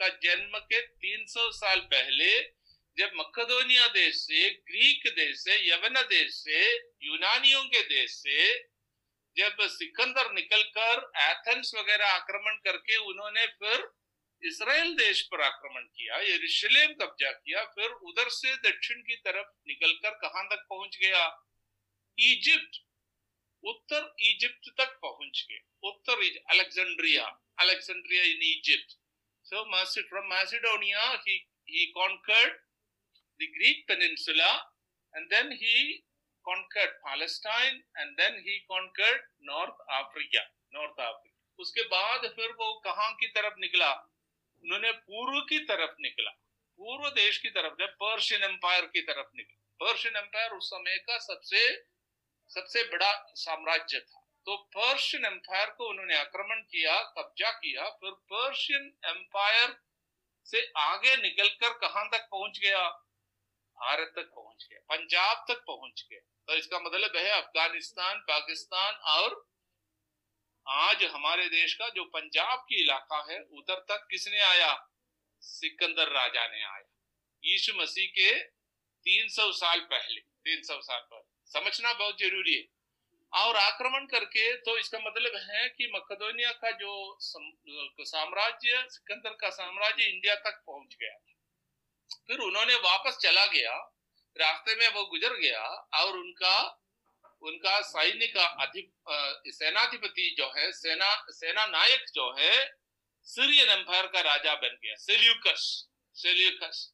का 0.00 0.08
जन्म 0.08 0.58
के 0.58 0.80
300 0.80 1.50
साल 1.52 1.80
पहले 1.80 2.63
जब 2.98 3.10
मकदोनिया 3.14 3.88
देश 3.88 4.14
से, 4.14 4.50
ग्रीक 4.50 5.02
देश 5.06 5.36
से, 5.36 5.68
यवन 5.68 5.94
देश 6.02 6.34
से, 6.34 6.74
यूनानियों 7.02 7.64
के 7.64 7.82
देश 7.82 8.10
से, 8.10 8.58
जब 9.36 9.56
सिकंदर 9.60 10.32
निकलकर 10.32 11.12
एथेंस 11.16 11.72
वगैरह 11.74 12.06
आक्रमण 12.06 12.54
करके 12.56 12.96
उन्होंने 12.96 13.46
फिर 13.46 13.88
इसराइल 14.42 14.94
देश 14.94 15.22
पर 15.22 15.40
आक्रमण 15.40 15.82
किया, 15.82 16.16
यरूशलेम 16.16 16.94
कब्जा 16.94 17.30
किया, 17.30 17.64
फिर 17.64 17.90
उधर 17.90 18.28
से 18.28 18.56
दक्षिण 18.56 19.00
की 19.00 19.16
तरफ़ 19.16 19.46
निकलकर 19.68 20.10
कहाँ 20.10 20.46
तक 20.46 20.66
पहुँच 20.70 20.98
गया? 21.00 21.50
इजिप्ट। 22.18 22.76
उत्तर 23.62 24.14
इजिप्ट 24.20 24.70
तक 24.78 24.98
पहुँच 25.02 25.46
गए। 25.50 25.60
उत्तर 25.82 26.42
Alexandria. 26.50 27.40
Alexandria 27.58 28.24
in 28.24 28.42
Egypt. 28.42 28.92
So 29.44 29.84
from 30.02 30.26
Macedonia 30.26 31.22
he 31.28 31.50
conquered 31.98 32.63
the 33.40 33.48
Greek 33.50 33.84
peninsula, 33.88 34.50
and 35.14 35.32
then 35.32 35.52
he 35.52 35.76
conquered 36.44 36.92
Palestine, 37.06 37.82
and 37.96 38.18
then 38.18 38.40
he 38.40 38.58
conquered 38.72 39.22
North 39.50 39.86
Africa 40.00 40.42
North 40.74 41.00
Africa. 41.00 41.30
उसके 41.58 41.82
बाद 41.82 42.20
फिर 42.36 42.50
वो 42.50 42.80
कहाँ 42.84 43.12
की 43.14 43.26
तरफ़ 43.26 43.54
निकला? 43.58 43.92
उन्होंने 44.62 44.92
पूर्व 44.92 45.40
की 45.40 45.58
तरफ़ 45.58 45.96
निकला। 46.00 46.30
पूर्व 46.76 47.10
देश 47.10 47.38
की 47.38 47.50
तरफ़ 47.50 47.74
जब 47.78 47.86
पर्शियन 47.86 48.42
एम्पायर 48.42 48.86
की 48.86 49.00
तरफ़ 49.00 49.28
निकला। 49.36 49.86
पर्शियन 49.86 50.16
एम्पायर 50.16 50.50
उस 50.50 50.66
समय 50.66 50.98
का 50.98 51.18
सबसे 51.18 51.84
सबसे 52.48 52.84
बड़ा 52.84 53.32
साम्राज्य 53.34 54.00
था। 54.00 54.32
तो 54.46 54.56
पर्शियन 54.56 55.24
एम्पायर 55.24 55.70
को 55.70 55.88
उन्होंने 55.88 56.16
आक्रमण 56.16 56.60
किया, 56.60 57.02
कब्जा 57.02 57.50
किया, 57.50 57.90
फिर 57.90 58.10
पर्शियन 58.10 58.98
एम्पायर 59.04 59.82
से 60.44 60.72
आगे 60.76 61.16
निकलकर 61.16 61.78
कहाँ 61.78 62.08
तक 62.12 62.28
पहुँच 62.30 62.58
गया? 62.58 63.03
भारत 63.78 64.12
तक 64.16 64.30
पहुँच 64.30 64.66
गया, 64.70 64.80
पंजाब 64.88 65.44
तक 65.48 65.64
पहुँच 65.66 66.06
गए 66.10 66.20
तो 66.48 66.54
इसका 66.54 66.78
मतलब 66.80 67.16
है 67.16 67.30
अफ़गानिस्तान, 67.32 68.18
पाकिस्तान 68.28 68.94
और 69.10 69.44
आज 70.66 71.04
हमारे 71.06 71.48
देश 71.50 71.74
का 71.74 71.88
जो 71.90 72.04
पंजाब 72.10 72.64
की 72.68 72.82
इलाका 72.82 73.18
है 73.30 73.38
उधर 73.52 73.80
तक 73.88 74.06
किसने 74.10 74.40
आया? 74.42 74.72
सिकंदर 75.42 76.08
राजा 76.10 76.46
ने 76.46 76.62
आया। 76.64 76.86
यीशु 77.42 77.72
मसीह 77.76 78.06
के 78.10 78.30
300 79.06 79.50
साल 79.54 79.80
पहले 79.90 80.20
300 80.46 80.80
साल 80.82 81.00
पहले 81.02 81.22
समझना 81.50 81.92
बहुत 81.94 82.18
ज़रूरी 82.20 82.54
है। 82.54 82.64
और 83.32 83.56
आक्रमण 83.56 84.06
करके 84.06 84.52
तो 84.58 84.76
इसका 84.78 84.98
मतलब 85.00 85.36
है 85.44 85.68
कि 85.68 85.90
मकदोनिया 85.94 86.50
का 86.54 86.70
जो 86.72 87.18
साम्राज्य, 87.18 88.86
सिकंदर 88.90 89.36
का 89.40 89.50
साम्राज्य 89.52 90.04
इंडिया 90.04 90.34
तक 90.40 90.62
पहुँच 90.66 90.96
गया 91.00 91.14
फिर 92.28 92.38
उन्होंने 92.40 92.74
वापस 92.82 93.18
चला 93.22 93.44
गया, 93.46 93.74
रास्ते 94.36 94.74
में 94.76 94.88
वो 94.90 95.04
गुजर 95.06 95.36
गया 95.36 95.62
और 95.96 96.16
उनका 96.18 96.56
उनका 97.42 97.80
सैनिक 97.82 98.36
अधिप 98.36 99.50
सेनाधिपति 99.54 100.34
जो 100.38 100.46
है, 100.56 100.70
सेना 100.72 101.14
सेना 101.30 101.66
नायक 101.68 102.04
जो 102.14 102.30
है 102.38 102.52
सीरियन 103.26 103.70
एम्पायर 103.70 104.06
का 104.06 104.20
राजा 104.22 104.54
बन 104.54 104.78
गया 104.82 104.94
सेल्यूकस 105.00 105.64
सेल्यूकस 106.16 106.90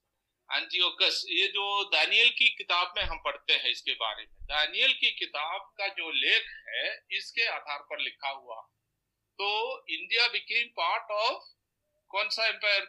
एंजियोकस 0.48 1.22
ये 1.30 1.46
जो 1.48 1.84
दानियल 1.90 2.28
की 2.38 2.48
किताब 2.56 2.94
में 2.96 3.02
हम 3.04 3.18
पढ़ते 3.24 3.52
हैं 3.54 3.70
इसके 3.70 3.92
बारे 3.94 4.22
में। 4.22 4.44
दानियल 4.44 4.92
की 4.94 5.10
किताब 5.18 5.60
का 5.78 5.88
जो 5.88 6.10
लेख 6.12 6.46
है, 6.68 6.88
इसके 7.10 7.46
आधार 7.48 7.78
पर 7.80 8.00
लिखा 8.00 8.28
हुआ। 8.30 8.60
तो 9.38 9.50
इंडिया 9.88 10.26
बिकेम 10.28 10.66
पार्ट 10.76 11.10
ऑफ़ 11.12 11.44
कौन 12.10 12.28
सा 12.28 12.46
empire 12.46 12.86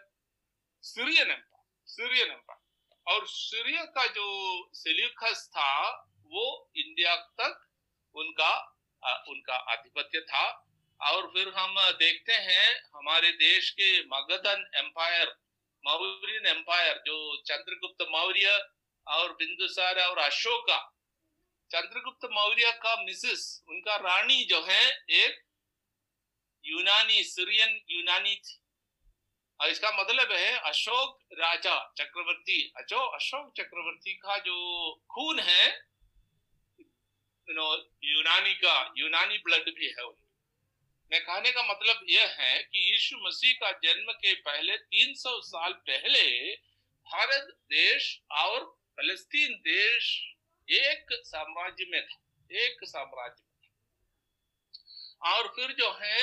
Syrian 0.84 1.30
empire 1.30 1.51
Syrian 1.92 2.32
empire 2.32 3.14
और 3.14 3.28
सीरिया 3.28 3.84
का 3.86 4.06
जो 4.08 4.28
सेल्यूकस 4.74 5.48
था, 5.52 5.90
वो 6.26 6.72
इंडिया 6.78 7.16
तक 7.16 7.68
उनका 8.16 8.54
उनका 9.30 9.56
आधिपत्य 9.72 10.20
था। 10.22 10.44
और 11.00 11.28
फिर 11.28 11.48
हम 11.50 11.76
देखते 12.00 12.34
हैं 12.34 12.66
हमारे 12.96 13.32
देश 13.32 13.70
के 13.70 13.90
मगधन 14.06 14.66
एम्पायर 14.76 15.36
मौर्यन 15.84 16.46
एम्पायर 16.48 17.02
जो 17.06 17.16
चंद्रगुप्त 17.42 18.06
मौर्य 18.12 18.52
और 19.08 19.32
बिंदुसार 19.34 20.00
और 20.00 20.18
अशोका, 20.20 20.78
चंद्रगुप्त 21.72 22.28
मौर्य 22.32 22.72
का 22.84 22.96
मिसेस, 23.04 23.64
उनका 23.68 23.96
रानी 23.98 24.44
जो 24.46 24.62
है, 24.62 24.86
एक 25.10 25.42
यूनानी 26.66 27.24
सीरियन 27.24 27.80
यूनानी 27.90 28.36
थी। 28.36 28.61
इसका 29.62 29.92
मतलब 29.92 30.32
है 30.32 30.58
अशोक 30.60 31.20
राजा 31.34 31.76
चक्रवर्ती। 31.98 32.62
जो 32.90 33.00
अशोक 33.10 33.54
चक्रवर्ती 33.58 34.14
का 34.16 34.38
जो 34.40 34.58
खून 35.10 35.40
है 35.40 35.66
यूनानी 37.48 38.54
का, 38.56 38.94
यूनानी 38.98 39.38
ब्लड 39.38 39.70
भी 39.70 39.88
है 39.90 40.06
मैं 41.12 41.22
कहने 41.22 41.52
का 41.52 41.64
मतलब 41.64 42.06
यह 42.10 42.36
है 42.40 42.62
कि 42.64 42.80
यीशु 42.82 43.18
मसीह 43.18 43.54
का 43.62 43.72
जन्म 43.84 44.12
के 44.16 44.34
पहले 44.42 44.78
300 44.78 45.40
साल 45.42 45.74
पहले 45.88 46.52
भारत 47.08 47.48
देश 47.72 48.08
और 48.34 48.66
फलस्तीन 48.98 49.56
देश 49.66 50.04
एक 50.68 51.14
साम्राज्य 51.26 51.86
में 51.90 52.02
था, 52.02 52.20
एक 52.52 52.78
साम्राज्य 52.84 53.44
में 53.44 53.70
था। 55.24 55.34
और 55.34 55.48
फिर 55.48 55.72
जो 55.74 55.90
है 56.02 56.18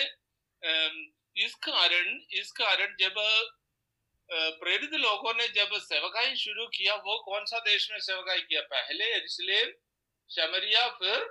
इस 1.39 1.55
कारण 1.65 2.19
इस 2.35 2.51
कारण 2.53 2.95
जब 3.01 3.15
प्रेरित 4.61 4.95
लोगों 4.95 5.33
ने 5.35 5.47
जब 5.49 5.71
सेवकाई 5.81 6.35
शुरू 6.37 6.67
किया, 6.69 6.95
वो 6.95 7.19
कौन 7.25 7.45
सा 7.45 7.59
देश 7.61 7.89
में 7.93 7.99
सेवकाई 8.01 8.41
किया? 8.41 8.61
पहले 8.63 9.05
इसलिए 9.17 9.63
शमरिया 10.31 10.89
फिर 10.97 11.27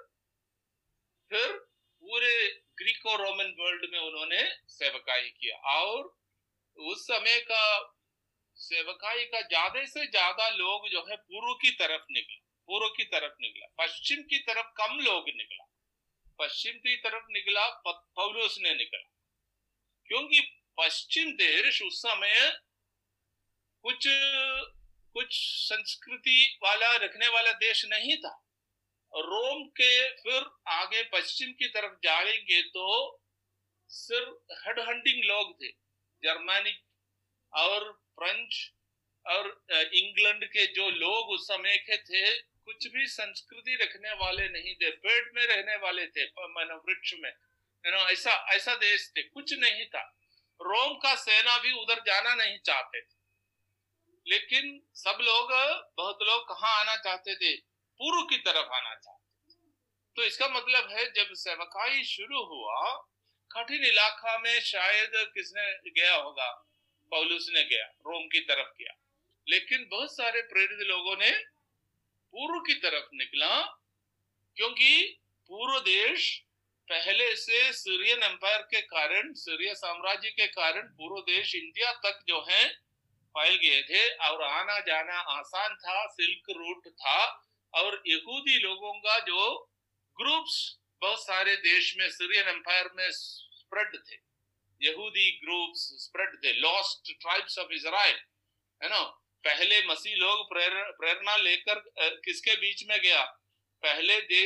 फिर 1.31 1.51
पूरे 2.03 2.31
ग्रीको 2.77 3.15
रोमन 3.15 3.53
वर्ल्ड 3.59 3.85
में 3.91 3.99
उन्होंने 3.99 4.43
सेवकाई 4.69 5.29
किया। 5.31 5.57
और 5.73 6.15
उस 6.77 7.03
समय 7.03 7.39
का 7.51 7.63
सेवकाई 8.57 9.23
का 9.25 9.41
ज़्यादा 9.43 9.83
से 9.85 10.05
ज़्यादा 10.07 10.49
लोग 10.51 10.87
जो 10.89 11.05
है 11.09 11.15
पूर्व 11.17 11.53
की 11.61 11.71
तरफ़ 11.73 12.05
निकला, 12.11 12.39
पूर्व 12.69 12.87
की 12.97 13.03
तरफ़ 13.05 13.35
निकला, 13.41 13.67
पश्चिम 13.79 14.21
की 14.23 14.39
तरफ़ 14.47 14.71
कम 14.77 14.99
लोग 15.01 15.29
निकला। 15.35 15.65
पश्चिम 16.39 16.73
की 16.79 16.95
तरफ़ 17.03 17.31
निकला 17.31 17.67
पौलुस 17.85 18.57
ने 18.61 18.73
निकला। 18.73 19.05
क्योंकि 20.07 20.39
पश्चिम 20.77 21.31
देश 21.35 21.81
उस 21.81 22.01
समय 22.01 22.57
कुछ 23.83 24.07
कुछ 25.15 25.37
संस्कृति 25.61 26.59
वाला 26.63 26.95
रखने 26.95 27.27
वाला 27.27 27.51
देश 27.51 27.85
नहीं 27.85 28.17
था। 28.17 28.33
रोम 29.13 29.63
के 29.79 29.91
फिर 30.13 30.43
आगे 30.67 31.03
पश्चिम 31.03 31.51
की 31.51 31.67
तरफ़ 31.67 31.93
जाएँगे 32.03 32.61
तो 32.69 32.87
सिर्फ़ 33.89 34.53
हेड 34.59 34.79
हंटिंग 34.79 35.23
लोग 35.23 35.53
थे। 35.63 35.71
जर्मनिक 36.23 36.81
और 37.53 37.91
फ्रेंच 38.19 38.71
और 39.25 39.65
इंग्लैंड 39.71 40.45
के 40.45 40.65
जो 40.73 40.89
लोग 40.89 41.29
उस 41.29 41.47
समय 41.47 41.77
के 41.79 41.97
थे, 41.97 42.33
कुछ 42.39 42.87
भी 42.87 43.05
संस्कृति 43.07 43.75
रखने 43.75 44.13
वाले 44.15 44.47
नहीं 44.49 44.75
थे 44.75 44.89
पेड़ 44.97 45.25
में 45.35 45.45
रहने 45.45 45.75
वाले 45.77 46.07
थे 46.07 46.23
वृक्ष 46.25 47.13
में। 47.19 47.31
नो 47.86 48.10
ऐसा 48.10 48.31
ऐसा 48.31 48.75
देश 48.75 49.12
थे, 49.17 49.24
कुछ 49.24 49.53
नहीं 49.53 49.86
था। 49.86 50.01
रोम 50.62 50.93
का 50.93 51.15
सेना 51.15 51.57
भी 51.57 51.72
उधर 51.72 52.00
जाना 52.00 52.36
नहीं 52.36 52.57
चाहते 52.60 53.01
थे। 53.01 53.17
लेकिन 54.27 54.81
सब 54.96 55.17
लोग, 55.22 55.51
बहुत 55.98 56.17
लोग 56.22 56.48
कहा 56.50 56.67
आना 56.67 56.96
चाहते 56.96 57.36
थे? 57.36 57.55
पूर्व 58.00 58.22
की 58.22 58.38
तरफ़ 58.38 58.67
आना 58.67 58.96
चाहते 58.96 59.17
तो 60.15 60.24
इसका 60.24 60.48
मतलब 60.48 60.91
है, 60.91 61.05
जब 61.05 61.34
सेवकाई 61.34 62.03
शुरू 62.03 62.43
हुआ, 62.43 63.05
कठिन 63.51 63.86
इलाका 63.86 64.38
में 64.38 64.60
शायद 64.62 65.12
किसने 65.15 65.91
गया 65.91 66.15
होगा? 66.15 66.51
पौलुस 67.12 67.48
ने 67.53 67.63
गया, 67.63 67.86
रोम 67.86 68.27
की 68.27 68.39
तरफ़ 68.39 68.67
गया। 68.67 68.93
लेकिन 69.50 69.88
बहुत 69.91 70.12
सारे 70.12 70.41
प्रेरित 70.41 70.88
लोगों 70.88 71.17
ने 71.17 71.31
पूर्व 72.31 72.60
की 72.60 72.74
तरफ़ 72.74 73.05
निकला, 73.13 73.62
क्योंकि 74.55 75.19
पूर्व 75.48 75.79
देश 75.79 76.43
पहले 76.89 77.36
से 77.36 77.74
सीरियन 77.74 78.24
एम्पायर 78.24 78.62
के 78.62 78.82
कारण 78.82 79.34
सीरिया 79.34 79.74
साम्राज्य 79.74 80.29
के 80.29 80.46
कारण 80.48 80.82
पूर्व 80.82 81.22
देश 81.22 81.56
इंडिया 81.56 81.91
तक 82.06 82.20
जो 82.27 82.39
है, 82.50 82.67
फैल 83.29 83.56
गए 83.56 83.82
थे 83.84 84.03
और 84.27 84.44
आना 84.44 84.79
जाना 84.79 85.20
आसान 85.32 85.75
था 85.75 86.06
सिल्क 86.08 86.50
रूट 86.50 86.88
था। 86.94 87.44
और 87.74 88.01
यहूदी 88.08 88.58
लोगों 88.60 88.94
का 88.94 89.17
जो 89.20 89.41
ग्रुप्स 90.17 90.77
बहुत 91.01 91.22
सारे 91.24 91.56
देश 91.56 91.96
में 91.98 92.10
सीरियन 92.10 92.48
एम्पायर 92.48 92.89
में 92.96 93.10
स्प्रेड 93.12 93.96
थे। 94.08 94.15
यहूदी 94.82 95.29
ग्रुप्स 95.44 95.82
स्प्रेड 96.03 96.36
थे। 96.44 96.53
लॉस्ट 96.53 97.12
ट्राइब्स 97.22 97.58
ऑफ़ 97.60 97.72
इजराइल 97.72 98.17
है 98.82 98.89
ना? 98.89 99.01
पहले 99.44 99.82
मसीह 99.86 100.15
लोग 100.15 100.48
प्रेरणा 100.53 101.36
लेकर 101.38 101.84
किसके 102.25 102.56
बीच 102.56 102.84
में 102.89 103.00
गया? 103.01 103.24
पहले 103.84 104.22
they 104.24 104.44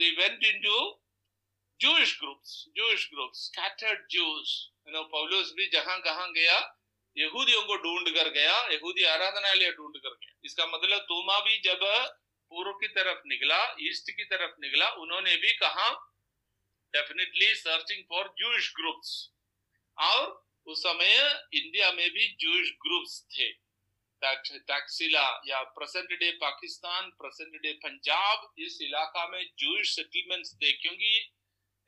they 0.00 0.10
went 0.10 0.44
into 0.44 0.78
Jewish 1.80 2.18
groups, 2.18 2.68
Jewish 2.74 3.08
groups, 3.08 3.50
scattered 3.50 4.00
Jews. 4.10 4.70
You 4.86 4.92
know, 4.92 5.04
पौलुस 5.10 5.52
भी 5.56 5.66
जहाँ 5.72 5.98
कहाँ 6.00 6.30
गया 6.32 6.56
यहूदियों 7.16 7.62
को 7.66 7.76
ढूंढ 7.82 8.08
कर 8.16 8.28
गया 8.30 8.56
यहूदी 8.72 9.04
आराधनालय 9.04 9.70
ढूंढ 9.72 9.96
कर 9.96 10.14
गया। 10.14 10.32
इसका 10.44 10.66
मतलब 10.66 10.98
तोमा 11.10 11.38
भी 11.40 11.60
जब 11.64 11.84
पूर्व 12.52 12.72
की 12.80 12.88
तरफ़ 12.88 13.22
निकला 13.26 13.60
ईस्ट 13.82 14.10
की 14.10 14.24
तरफ़ 14.24 14.60
निकला 14.60 14.90
उन्होंने 15.04 15.36
भी 15.36 15.52
कहा 15.62 15.88
definitely 16.94 17.54
searching 17.54 18.02
for 18.10 18.34
Jewish 18.38 18.72
groups 18.76 19.14
और 19.98 20.26
उस 20.66 20.82
समय 20.82 21.16
इंडिया 21.54 21.92
में 21.92 22.08
भी 22.10 22.28
जूश 22.40 22.70
ग्रुप्स 22.86 23.22
थे। 23.38 23.50
टैक्सिला 24.22 25.26
या 25.46 25.62
present 25.74 26.12
day 26.20 26.30
Pakistan 26.40 27.10
present 27.18 27.60
day 27.62 27.72
Punjab 27.82 28.52
इस 28.58 28.78
इलाका 28.82 29.26
में 29.28 29.42
जूश 29.58 29.94
सेटलमेंट्स 29.96 30.54
थे 30.54 30.72
क्योंकि 30.72 31.28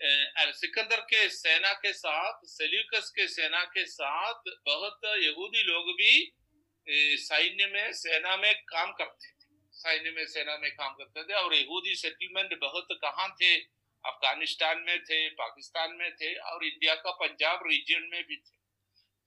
सिकंदर 0.01 1.01
के 1.05 1.29
सेना 1.29 1.73
के 1.75 1.93
साथ, 1.93 2.39
सेल्यूकस 2.45 3.11
के 3.17 3.27
सेना 3.29 3.63
के 3.65 3.85
साथ 3.87 4.51
बहुत 4.67 5.01
यहूदी 5.17 5.63
लोग 5.63 5.91
भी 5.95 7.17
सैन्य 7.19 7.67
में, 7.67 7.93
सेना 7.93 8.37
में 8.37 8.55
काम 8.65 8.93
करते 8.93 9.29
थे। 9.29 9.49
सैन्य 9.73 10.11
में, 10.11 10.25
सेना 10.27 10.57
में 10.57 10.71
काम 10.71 10.95
करते 10.95 11.23
थे 11.23 11.35
और 11.35 11.55
यहूदी 11.55 11.95
सेटलमेंट 11.95 12.59
बहुत 12.61 12.89
कहाँ 12.95 13.29
थे? 13.35 13.57
अफ़गानिस्तान 14.05 14.79
में 14.79 15.03
थे, 15.03 15.29
पाकिस्तान 15.31 15.93
में 15.93 16.15
थे 16.15 16.35
और 16.35 16.65
इंडिया 16.65 16.95
का 16.95 17.11
पंजाब 17.17 17.63
रीजन 17.67 18.09
में 18.13 18.23
भी 18.25 18.37
थे। 18.37 18.57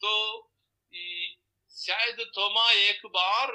तो 0.01 0.51
शायद 1.71 2.19
थोमा 2.37 2.71
एक 2.71 3.05
बार 3.07 3.53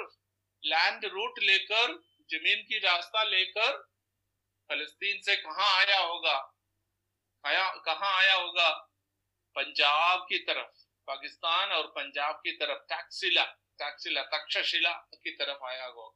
लैंड 0.63 1.05
रूट 1.05 1.39
लेकर, 1.39 1.91
ज़मीन 2.29 2.63
की 2.63 2.79
रास्ता 2.79 3.23
लेकर, 3.23 3.77
फलस्तीन 4.69 5.21
से 5.21 5.35
कहा 5.35 5.67
आया 5.77 5.99
होगा? 5.99 6.37
आया, 7.45 7.69
कहा 7.85 8.17
आया 8.17 8.33
होगा? 8.35 8.69
पंजाब 9.55 10.25
की 10.29 10.37
तरफ़, 10.39 10.85
पाकिस्तान 11.07 11.71
और 11.71 11.87
पंजाब 11.87 12.35
की 12.35 12.51
तरफ़ 12.51 12.79
टैक्सिला 12.89 13.43
टैक्सिला 13.79 14.21
तक्षशिला 14.23 14.91
की 15.23 15.31
तरफ़ 15.31 15.63
आया 15.65 15.85
होगा। 15.85 16.15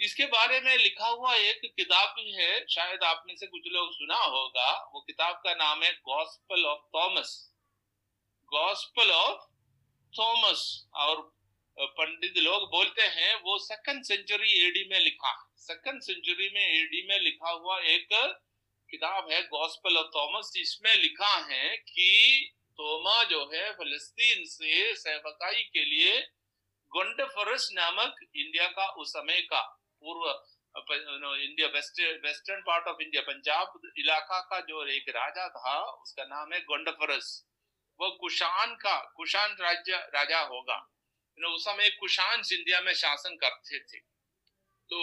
इसके 0.00 0.26
बारे 0.26 0.60
में 0.60 0.76
लिखा 0.76 1.06
हुआ 1.06 1.34
एक 1.34 1.60
किताब 1.76 2.08
भी 2.08 2.32
है, 2.32 2.66
शायद 2.66 3.04
आप 3.04 3.22
में 3.26 3.36
से 3.36 3.46
कुछ 3.46 3.62
लोग 3.66 3.92
सुना 3.92 4.16
होगा, 4.16 4.70
वो 4.94 5.00
किताब 5.00 5.34
का 5.44 5.54
नाम 5.54 5.82
है 5.82 5.92
gospel 6.08 6.64
of 6.64 6.80
Thomas 6.94 7.52
gospel 8.52 9.10
of 9.10 9.40
Thomas 10.18 10.86
और 10.94 11.20
पंडित 11.78 12.36
लोग 12.38 12.70
बोलते 12.70 13.02
हैं, 13.02 13.34
वो 13.34 13.58
सेकंड 13.58 14.04
सेंचुरी 14.04 14.52
एडी 14.66 14.88
में 14.88 15.00
लिखा 15.00 15.30
है। 15.30 15.46
सेकंड 15.56 16.02
सेंचुरी 16.02 16.48
में 16.54 16.66
एडी 16.68 17.06
में 17.08 17.18
लिखा 17.20 17.50
हुआ 17.50 17.78
एक 17.78 18.08
किताब 18.90 19.30
है 19.30 19.42
गॉस्पल 19.42 19.96
ऑफ़ 19.96 20.06
थॉमस 20.16 20.52
इसमें 20.56 20.94
लिखा 20.94 21.36
है 21.50 21.76
कि 21.76 22.10
तोमा 22.72 23.24
जो 23.24 23.44
है 23.54 23.72
फलस्तीन 23.72 24.44
से 24.44 24.94
सेवकाई 24.96 25.62
के 25.62 25.84
लिए 25.84 26.20
गोंडफरस 26.88 27.68
नामक 27.72 28.16
इंडिया 28.36 28.66
का, 28.68 28.88
उस 28.88 29.10
समय 29.10 29.40
का 29.40 29.62
पूर्व 30.00 30.44
India, 31.34 31.68
west, 31.68 32.00
western 32.24 32.60
part 32.60 32.86
of 32.88 32.96
India, 33.02 33.22
Punjab 33.22 33.80
इलाका 33.98 34.40
का 34.40 34.60
जो 34.60 34.86
एक 34.86 35.08
राजा 35.08 35.48
था, 35.48 35.80
उसका 36.02 36.24
नाम 36.24 36.52
है 36.52 36.60
गोंडफरस। 36.60 37.44
वो 38.00 38.10
कुशान 38.10 38.74
का, 38.74 39.12
कुशान 39.16 39.56
राज्य, 39.60 39.96
राजा 40.14 40.40
होगा। 40.40 40.78
उस 41.48 41.64
समय 41.64 41.90
कुशान 41.90 42.42
इंडिया 42.52 42.80
में 42.80 42.92
शासन 42.94 43.36
करते 43.36 43.78
थे। 43.80 43.98
तो 44.90 44.98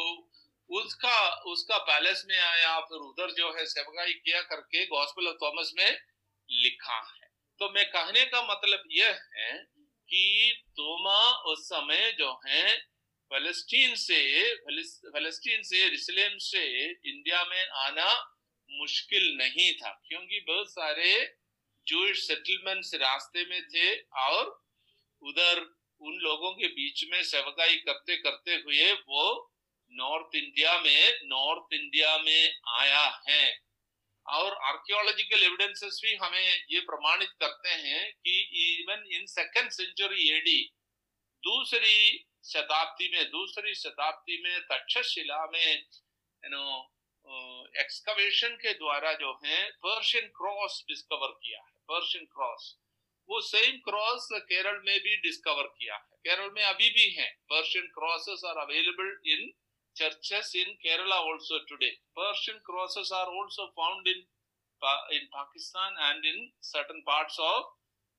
उसका 0.69 1.17
उसका 1.45 1.77
पैलेस 1.79 2.23
में 2.27 2.37
आया, 2.37 2.79
फिर 2.79 2.97
उधर 2.99 3.31
जो 3.31 3.51
है 3.53 3.65
सेवगाई 3.65 4.13
किया 4.15 4.41
करके 4.43 4.85
गॉस्पेल 4.85 5.27
ऑफ़ 5.27 5.35
थॉमस 5.43 5.71
में 5.77 5.99
लिखा 6.49 6.97
है। 6.97 7.27
तो 7.59 7.69
मैं 7.69 7.85
कहने 7.89 8.25
का 8.25 8.41
मतलब 8.43 8.83
यह 8.91 9.19
है 9.35 9.51
कि 10.09 10.63
तोमा 10.69 11.21
उस 11.51 11.65
समय 11.67 12.11
जो 12.19 12.31
है 12.47 12.77
फलस्तीन 13.31 13.95
से 13.95 14.53
फलस्तीन 15.07 15.61
से 15.63 15.87
रिसलेम 15.89 16.37
से 16.39 16.65
इंडिया 16.85 17.43
में 17.43 17.65
आना 17.67 18.11
मुश्किल 18.69 19.23
नहीं 19.37 19.71
था, 19.73 19.89
क्योंकि 20.07 20.39
बहुत 20.47 20.69
सारे 20.71 21.13
जूश 21.87 22.27
सेटलमेंट्स 22.27 22.93
रास्ते 22.95 23.45
में 23.45 23.61
थे 23.67 23.95
और 24.21 24.45
उधर 25.21 25.59
उन 26.01 26.19
लोगों 26.19 26.51
के 26.51 26.67
बीच 26.67 27.03
में 27.11 27.21
सेवकाई 27.23 27.75
करते 27.79 28.17
करते 28.17 28.55
हुए 28.55 28.91
वो 28.93 29.49
नॉर्थ 29.93 30.35
इंडिया 30.35 30.79
में 30.79 31.19
नॉर्थ 31.23 31.73
इंडिया 31.73 32.17
में 32.17 32.59
आया 32.67 33.05
है। 33.29 33.59
और 34.25 34.53
आर्कियोलॉजिकल 34.63 35.43
एविडेंसेस 35.43 35.99
भी 36.03 36.15
हमें 36.15 36.65
ये 36.69 36.79
प्रमाणित 36.79 37.29
करते 37.39 37.69
हैं 37.69 38.11
कि 38.11 38.39
even 38.73 39.03
in 39.11 39.25
second 39.25 39.69
century 39.69 40.29
AD 40.29 40.61
दूसरी 41.43 42.25
शताब्दी 42.45 43.09
में, 43.09 43.23
दूसरी 43.25 43.73
शताब्दी 43.75 44.41
में, 44.43 44.59
तक्षशिला 44.61 45.45
में 45.45 45.73
यू 45.75 46.49
नो 46.49 46.85
एक्सकवेशन 47.79 48.55
के 48.55 48.73
द्वारा 48.73 49.13
जो 49.13 49.33
है 49.45 49.69
पर्शियन 49.71 50.27
क्रॉस 50.27 50.83
डिस्कवर 50.87 51.27
किया 51.43 51.59
है। 51.59 51.71
पर्शियन 51.87 52.25
क्रॉस 52.25 52.77
वो 53.29 53.41
सेम 53.41 53.77
क्रॉस 53.77 54.27
केरल 54.33 54.81
में 54.85 54.99
भी 54.99 55.15
डिस्कवर 55.17 55.63
किया 55.63 55.95
है। 55.95 56.17
केरल 56.17 56.49
में 56.51 56.63
अभी 56.63 56.89
भी 56.89 57.09
है। 57.09 57.27
Persian 57.49 57.85
crosses 57.85 58.41
are 58.45 58.57
available 58.57 59.21
in 59.25 59.51
churches 59.94 60.54
in 60.54 60.78
Kerala 60.82 61.18
also 61.26 61.58
today. 61.68 61.98
Persian 62.14 62.58
crosses 62.64 63.10
are 63.10 63.26
also 63.26 63.70
found 63.76 64.06
in 64.06 64.26
in 65.10 65.26
Pakistan 65.34 65.90
and 66.08 66.24
in 66.24 66.50
certain 66.60 67.02
parts 67.02 67.36
of 67.38 67.64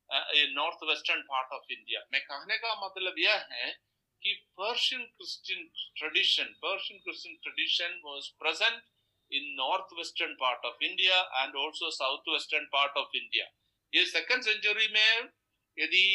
uh, 0.09 0.27
in 0.35 0.53
northwestern 0.53 1.23
part 1.27 1.47
of 1.55 1.61
India. 1.71 1.99
मैं 2.11 2.21
कहने 2.21 2.57
का 2.57 2.73
मतलब 2.85 3.19
यह 3.19 3.45
है 3.51 3.71
कि 4.23 4.33
Persian 4.59 5.05
Christian 5.15 5.69
tradition, 5.95 6.47
Persian 6.61 6.99
Christian 7.05 7.37
tradition 7.43 7.95
was 8.03 8.33
present 8.41 8.83
in 9.31 9.55
northwestern 9.55 10.35
part 10.35 10.59
of 10.65 10.73
India 10.81 11.15
and 11.43 11.55
also 11.55 11.89
southwestern 11.89 12.67
part 12.75 12.91
of 12.97 13.07
India. 13.15 13.47
ये 13.95 14.05
second 14.11 14.43
century 14.43 14.89
में 14.93 15.29
यदि 15.77 16.05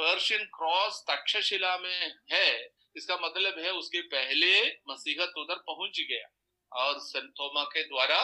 पर्शियन 0.00 0.44
क्रॉस 0.58 1.02
तक्षशिला 1.10 1.76
में 1.78 2.14
है 2.32 2.50
इसका 2.97 3.17
मतलब 3.17 3.59
है 3.59 3.71
उसके 3.71 4.01
पहले 4.01 4.51
मसीहत 4.89 5.33
उधर 5.37 5.55
पहुँच 5.55 5.99
गया 5.99 6.27
और 6.71 6.99
संतोमा 6.99 7.63
के 7.63 7.83
द्वारा 7.83 8.19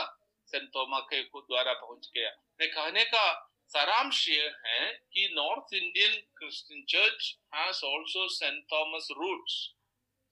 संतोमा 0.47 0.99
के 0.99 1.21
द्वारा 1.23 1.73
पहुँच 1.73 2.09
गया। 2.15 2.29
मैं 2.59 2.69
कहने 2.71 3.03
का 3.03 3.49
सारांश 3.67 4.29
ये 4.29 4.47
है 4.65 4.91
कि 5.13 5.29
north 5.35 5.73
Indian 5.73 6.15
Christian 6.37 6.83
church 6.89 7.37
has 7.55 7.85
also 7.85 8.27
Saint 8.27 8.63
Thomas 8.73 9.07
roots 9.11 9.55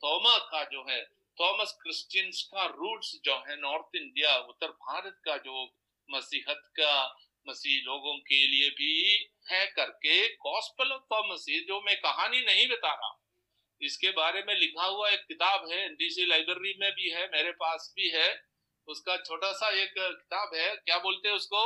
Thoma 0.04 0.38
का 0.38 0.64
जो 0.64 0.86
है 0.90 1.04
थॉमस 1.38 1.78
क्रिश्चियंस 1.82 2.42
का 2.54 2.66
रूट्स 2.66 3.20
जो 3.26 3.36
है 3.48 3.62
नॉर्थ 3.62 3.96
इंडिया 3.96 4.38
उत्तर 4.38 4.68
भारत 4.68 5.22
का 5.26 5.38
जो 5.38 5.64
मसीहत 6.10 6.62
का, 6.80 7.18
मसीह 7.48 7.82
लोगों 7.86 8.18
के 8.18 8.48
लिए 8.48 8.70
भी 8.70 8.94
है 9.52 9.66
करके 9.68 10.28
गॉस्पल 10.36 10.92
ऑफ़ 10.92 11.02
थॉमस 11.14 11.46
जो 11.68 11.82
मैं 11.82 11.96
कहानी 12.02 12.42
नहीं 12.42 12.68
बता 12.68 12.94
रहा 12.94 13.18
इसके 13.82 14.12
बारे 14.12 14.44
में 14.48 14.56
लिखा 14.56 14.86
हुआ 14.86 15.10
एक 15.10 15.26
किताब 15.28 15.70
है 15.72 15.84
एनडीसी 15.86 16.26
लाइब्रेरी 16.26 16.74
में 16.80 16.92
भी 16.92 17.10
है, 17.10 17.28
मेरे 17.28 17.52
पास 17.52 17.94
भी 17.96 18.10
है। 18.10 18.30
उसका 18.88 19.18
छोटा 19.18 19.52
सा 19.52 19.70
एक 19.82 19.94
किताब 19.98 20.56
है, 20.56 20.76
क्या 20.76 20.98
बोलते 21.00 21.30
हैं 21.30 21.36
उसको? 21.36 21.64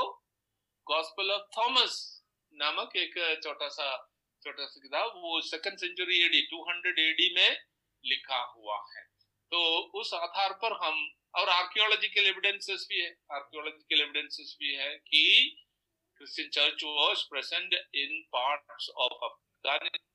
गॉस्पल 0.87 1.31
ऑफ़ 1.31 1.47
थॉमस 1.57 1.95
नामक 2.53 2.95
एक 2.95 3.13
छोटा 3.43 3.67
सा 3.69 3.87
छोटा 4.43 4.65
सा 4.65 4.79
किताब 4.81 5.13
वो 5.15 5.39
सेकंड 5.41 5.77
सेंचुरी 5.77 6.21
एडी 6.23 6.41
200 6.47 6.99
एडी 6.99 7.33
में 7.35 7.57
लिखा 8.03 8.41
हुआ 8.57 8.77
है। 8.89 9.03
तो 9.51 9.61
उस 9.99 10.13
आधार 10.13 10.53
पर 10.53 10.73
हम, 10.83 10.97
और 11.35 11.49
आर्कियोलॉजिकल 11.49 12.27
एविडेंसेस 12.27 12.85
भी 12.89 12.99
है 13.01 13.09
आर्कियोलॉजिकल 13.31 14.01
एविडेंसेस 14.01 14.55
भी 14.59 14.73
है 14.73 14.95
कि 15.07 15.23
Christian 16.17 16.49
church 16.49 16.83
was 16.83 17.23
present 17.29 17.73
in 17.95 18.21
parts 18.31 18.89
of 18.97 19.13
Afghanistan 19.23 20.14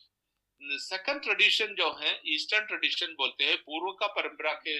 second 0.61 1.21
tradition 1.23 1.73
जो 1.75 1.89
है 2.01 2.11
ईस्टर्न 2.33 2.65
ट्रेडिशन 2.65 3.13
बोलते 3.17 3.43
हैं, 3.43 3.55
पूर्व 3.59 3.91
का 3.99 4.07
परंपरा 4.09 4.51
के 4.65 4.77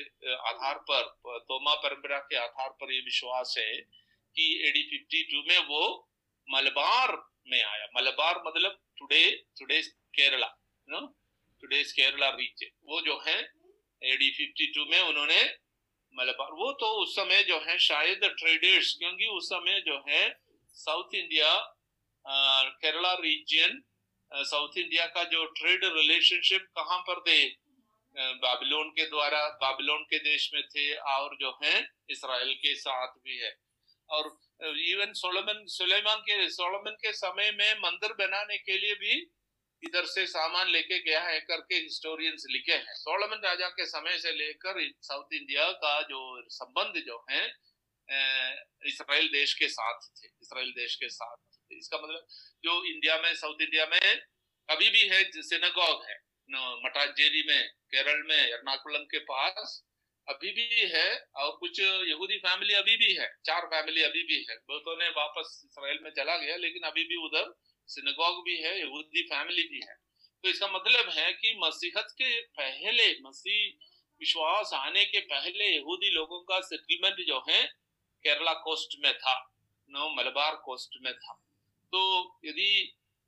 आधार 0.50 0.78
पर 0.90 1.08
तोमा 1.42 1.74
परंपरा 1.78 2.18
के 2.22 2.36
आधार 2.38 2.70
पर 2.82 2.92
ये 2.94 3.00
विश्वास 3.02 3.56
है 3.58 3.72
कि 4.36 4.46
एडी 4.68 4.84
52 4.90 5.44
में 5.48 5.58
वो 5.68 5.82
मलबार 6.48 7.16
में 7.48 7.62
आया। 7.64 7.88
मलबार 7.96 8.42
मतलब 8.48 8.80
today 9.00 9.24
today 9.60 9.82
Kerala 10.16 10.48
today 11.64 11.84
Kerala 11.86 12.30
region 12.32 12.72
वो 12.86 13.02
जो 13.02 13.20
है 13.28 13.38
एडी 14.02 14.30
52 14.38 14.90
में 14.92 15.02
उन्होंने 15.02 15.44
मलबार, 16.16 16.52
वो 16.52 16.72
तो 16.74 16.88
उस 17.02 17.16
समय 17.16 17.44
जो 17.44 17.58
है, 17.60 17.78
शायद 17.80 18.24
ट्रेडर्स 18.40 18.96
क्योंकि 19.00 19.28
उस 19.38 19.46
समय 19.50 19.80
जो 19.82 20.04
है 20.08 20.24
south 20.76 21.16
India 21.16 21.54
Kerala 22.26 23.14
region 23.22 23.82
south 24.32 24.78
India 24.78 25.06
का 25.08 25.24
जो 25.26 25.46
ट्रेड 25.54 25.84
रिलेशनशिप 25.86 26.68
कहाँ 26.78 27.00
पर 27.02 27.20
थे? 27.22 27.42
बाबिलोन 28.16 28.90
के 28.90 29.06
द्वारा, 29.06 29.48
बाबिलोन 29.62 30.04
के 30.04 30.18
देश 30.20 30.50
में 30.54 30.64
थे 30.66 30.94
और 30.94 31.36
जो 31.42 31.52
है, 31.64 31.76
इसराइल 32.10 32.54
के 32.56 32.74
साथ 32.78 33.20
भी 33.26 33.38
है। 33.38 33.56
और 34.10 34.26
इवन 34.86 35.14
सोलमन, 35.16 35.64
सुलेमान 35.68 36.18
के, 36.20 36.50
सोलमन 36.50 36.98
के 37.02 37.12
समय 37.14 37.52
में 37.52 37.74
मंदिर 37.80 38.14
बनाने 38.16 38.58
के 38.60 38.78
लिए 38.78 38.96
भी 38.96 39.22
इधर 39.84 40.06
से 40.06 40.26
सामान 40.28 40.68
लेके 40.68 41.00
गया 41.02 41.22
है 41.22 41.40
करके 41.42 41.76
हिस्टोरियंस 41.76 42.44
लिखे 42.50 42.74
हैं। 42.74 42.96
सोलमन 42.96 43.42
राजा 43.46 43.68
के 43.70 43.86
समय 43.86 44.18
से 44.18 44.32
लेकर 44.34 44.82
साउथ 45.02 45.34
इंडिया 45.34 45.72
का 45.78 46.02
जो 46.02 46.22
संबंध 46.50 47.02
जो 47.08 47.24
है 47.30 47.46
इसराइल 48.88 49.28
देश 49.30 49.54
के 49.54 49.68
साथ 49.70 50.08
थे, 50.12 50.28
इसराइल 50.28 50.70
देश 50.72 50.96
के 50.96 51.10
साथ। 51.10 51.38
इसका 51.74 51.98
मतलब 51.98 52.26
जो 52.64 52.84
इंडिया 52.86 53.18
में, 53.18 53.34
साउथ 53.36 53.62
इंडिया 53.62 53.86
में 53.86 54.22
अभी 54.70 54.90
भी 54.90 55.08
है 55.08 55.24
सिनेगॉग 55.34 56.04
है 56.10 56.20
मटाजेरी 56.84 57.44
में, 57.44 57.70
केरल 57.92 58.22
में, 58.28 58.38
एर्नाकुलम 58.38 59.04
के 59.06 59.20
पास 59.26 59.82
अभी 60.28 60.52
भी 60.52 60.90
है 60.90 61.08
और 61.36 61.52
कुछ 61.58 61.80
यहूदी 61.80 62.38
फैमिली 62.38 62.74
अभी 62.74 62.96
भी 62.98 63.14
है, 63.14 63.28
चार 63.46 63.66
फैमिली 63.66 64.02
अभी 64.02 64.24
भी 64.24 64.46
है। 64.50 64.56
बहुतों 64.58 64.96
ने 64.98 65.10
वापस 65.10 65.62
इसराइल 65.66 66.00
में 66.04 66.10
चला 66.12 66.38
गया, 66.38 66.56
लेकिन 66.56 66.84
अभी 66.84 67.04
भी 67.04 67.16
उधर 67.26 67.54
सिनेगॉग 67.90 68.44
भी 68.46 68.58
है, 68.58 68.80
यहूदी 68.80 69.24
फैमिली 69.24 69.64
भी 69.64 69.82
है। 69.88 69.96
तो 70.44 70.50
इसका 70.50 70.68
मतलब 70.68 71.10
है 71.10 71.32
कि 71.34 71.54
मसीहत 71.64 72.14
के 72.18 72.42
पहले, 72.42 73.08
मसीह 73.22 73.88
विश्वास 74.22 74.72
आने 74.74 75.06
के 75.06 75.20
पहले 75.20 75.66
यहूदी 75.68 76.10
लोगों 76.10 76.42
का 76.42 76.60
सेटलमेंट 76.62 77.26
जो 77.28 77.44
है, 77.50 77.62
केरला 78.26 78.54
कोस्ट 78.54 78.98
में 79.04 79.14
था, 79.18 79.36
नो, 79.90 80.10
मलबार 80.16 80.56
कोस्ट 80.56 80.98
में 81.02 81.14
था। 81.14 81.40
तो 81.94 82.02
यदि 82.46 82.72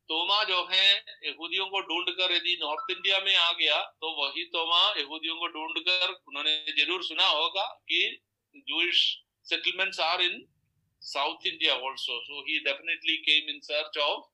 तोमा 0.10 0.43
जो 0.43 0.63
है, 0.65 0.88
यहूदियों 1.26 1.65
को 1.67 1.80
ढूंढ 1.82 2.10
कर 2.15 2.32
यदि 2.32 2.58
नॉर्थ 2.62 2.91
इंडिया 2.91 3.19
में 3.19 3.36
आ 3.36 3.52
गया 3.54 3.82
तो 4.02 4.12
वही 4.15 4.43
तोमा 4.54 4.82
यहूदियों 4.97 5.36
को 5.36 5.47
ढूंढ 5.49 5.80
कर 5.80 6.12
उन्होंने 6.12 6.56
ज़रूर 6.80 7.04
सुना 7.04 7.28
होगा 7.28 7.65
कि 7.89 8.02
Jewish 8.67 9.06
settlements 9.45 9.99
are 9.99 10.21
in 10.21 10.43
south 11.02 11.47
India 11.47 11.76
also 11.86 12.19
so 12.21 12.41
he 12.41 12.60
definitely 12.65 13.17
came 13.23 13.49
in 13.49 13.60
search 13.63 13.97
of 13.99 14.30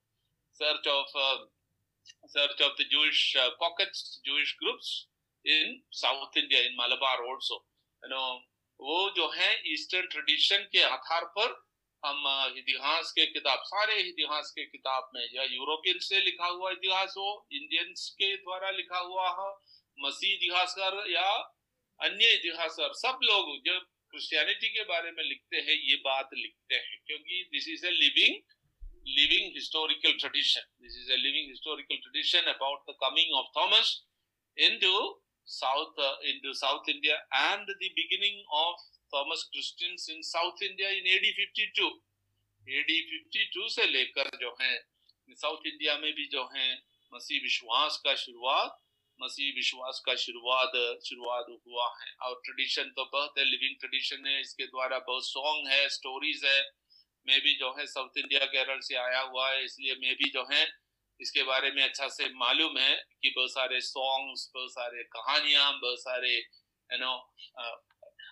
search 0.56 0.88
of 0.88 1.16
search 2.28 2.62
of 2.62 2.82
the 2.82 2.88
Jewish 2.92 3.22
pockets 3.60 4.04
Jewish 4.26 4.56
groups 4.60 4.92
in 5.46 5.82
south 6.00 6.38
India 6.38 6.62
in 6.62 6.76
Malabar 6.80 7.26
also 7.30 7.64
you 8.04 8.10
know 8.10 8.28
वो 8.80 9.10
जो 9.16 9.30
है 9.32 9.50
eastern 9.74 10.08
tradition 10.12 10.68
के 10.72 10.84
आधार 10.84 11.26
पर 11.38 11.58
हम 12.04 12.56
इतिहास 12.58 13.12
के 13.12 13.26
किताब, 13.26 13.60
सारे 13.66 13.96
इतिहास 14.02 14.52
के 14.56 14.66
किताब 14.66 15.10
में 15.16 15.22
या 15.34 15.44
यूरोपियन 15.44 16.00
से 16.00 16.20
लिखा 16.22 16.48
हुआ 16.48 16.72
इतिहास 16.72 17.14
हो, 17.18 17.48
इंडियंस 17.52 18.10
के 18.20 18.36
द्वारा 18.38 18.70
लिखा 18.72 19.00
हुआ 19.00 19.30
हो, 19.30 19.50
मसीह 19.98 20.34
इतिहासकार 20.34 21.04
या 21.12 21.30
अन्य 22.00 22.32
इतिहासकार 22.34 22.94
सब 22.98 23.20
लोग 23.24 23.58
जो 23.66 23.80
क्रिश्चियनिटी 23.80 24.70
के 24.70 24.84
बारे 24.84 25.12
में 25.12 25.24
लिखते 25.24 25.58
हैं, 25.58 25.76
ये 25.90 25.96
बात 26.06 26.30
लिखते 26.34 26.76
हैं, 26.76 26.98
क्योंकि 27.08 27.44
this 27.52 27.68
is 27.70 27.86
a 27.86 27.92
living 27.92 28.42
living 29.08 29.54
historical 29.56 30.14
tradition 30.20 30.62
this 30.82 30.98
is 30.98 31.12
a 31.12 31.18
living 31.18 31.50
historical 31.50 31.98
tradition 31.98 32.52
about 32.54 32.90
the 32.90 32.96
coming 33.04 33.34
of 33.40 33.48
Thomas 33.58 33.92
into 34.58 34.96
south 35.48 36.02
into 36.32 36.54
south 36.54 36.90
India 36.90 37.16
and 37.36 37.68
the 37.70 38.44
of 38.62 38.82
Thomas 39.14 39.44
Christians 39.54 40.10
in 40.10 40.22
south 40.26 40.64
India 40.64 40.90
in 40.90 41.08
AD 41.08 41.32
52 41.40 41.90
AD 42.68 43.00
52 43.30 43.70
से 43.70 43.86
लेकर 43.88 44.38
जो 44.38 44.56
है 44.62 44.78
south 45.30 45.68
India 45.68 45.98
में 45.98 46.14
भी 46.14 46.26
जो 46.28 46.44
है, 46.54 46.68
मसीह 47.14 47.42
विश्वास 47.42 47.98
का 48.06 48.14
शुरुआत, 48.16 48.78
मसीह 49.20 49.54
विश्वास 49.56 50.02
का 50.06 50.16
शुरुआत 50.16 50.72
शुरुआत 51.06 51.46
हुआ 51.50 51.88
है। 52.00 52.14
और 52.22 52.42
ट्रेडिशन 52.46 52.90
तो 52.96 53.06
बहुत 53.06 53.38
है 53.38 53.44
लिविंग 53.46 53.76
ट्रेडिशन 53.80 54.26
है, 54.28 54.40
इसके 54.42 54.66
द्वारा 54.66 55.00
बहुत 55.00 55.28
सॉन्ग 55.28 55.68
है 55.68 55.88
स्टोरीज 55.90 56.46
है। 56.46 56.62
मैं 57.26 57.40
भी 57.42 57.54
जो 57.56 57.72
है 57.78 57.86
साउथ 57.86 58.18
इंडिया 58.18 58.46
केरल 58.46 58.80
से 58.80 58.96
आया 58.96 59.20
हुआ 59.22 59.50
है, 59.52 59.64
इसलिए 59.66 59.96
मैं 59.96 60.16
भी 60.16 60.30
जो 60.30 60.48
है, 60.52 60.66
इसके 61.20 61.44
बारे 61.44 61.72
में 61.72 61.84
अच्छा 61.84 62.08
से 62.08 62.30
मालूम 62.36 62.78
है 62.78 62.96
कि 63.22 63.30
बहुत 63.30 63.52
सारे 63.52 63.82
सॉन्ग्स 63.82 64.50
बहुत 64.54 64.72
सारे 64.72 65.04
कहानियाँ, 65.04 65.72
बहुत 65.80 66.00
सारे 66.00 66.36
यू 66.36 66.98
नो 66.98 67.14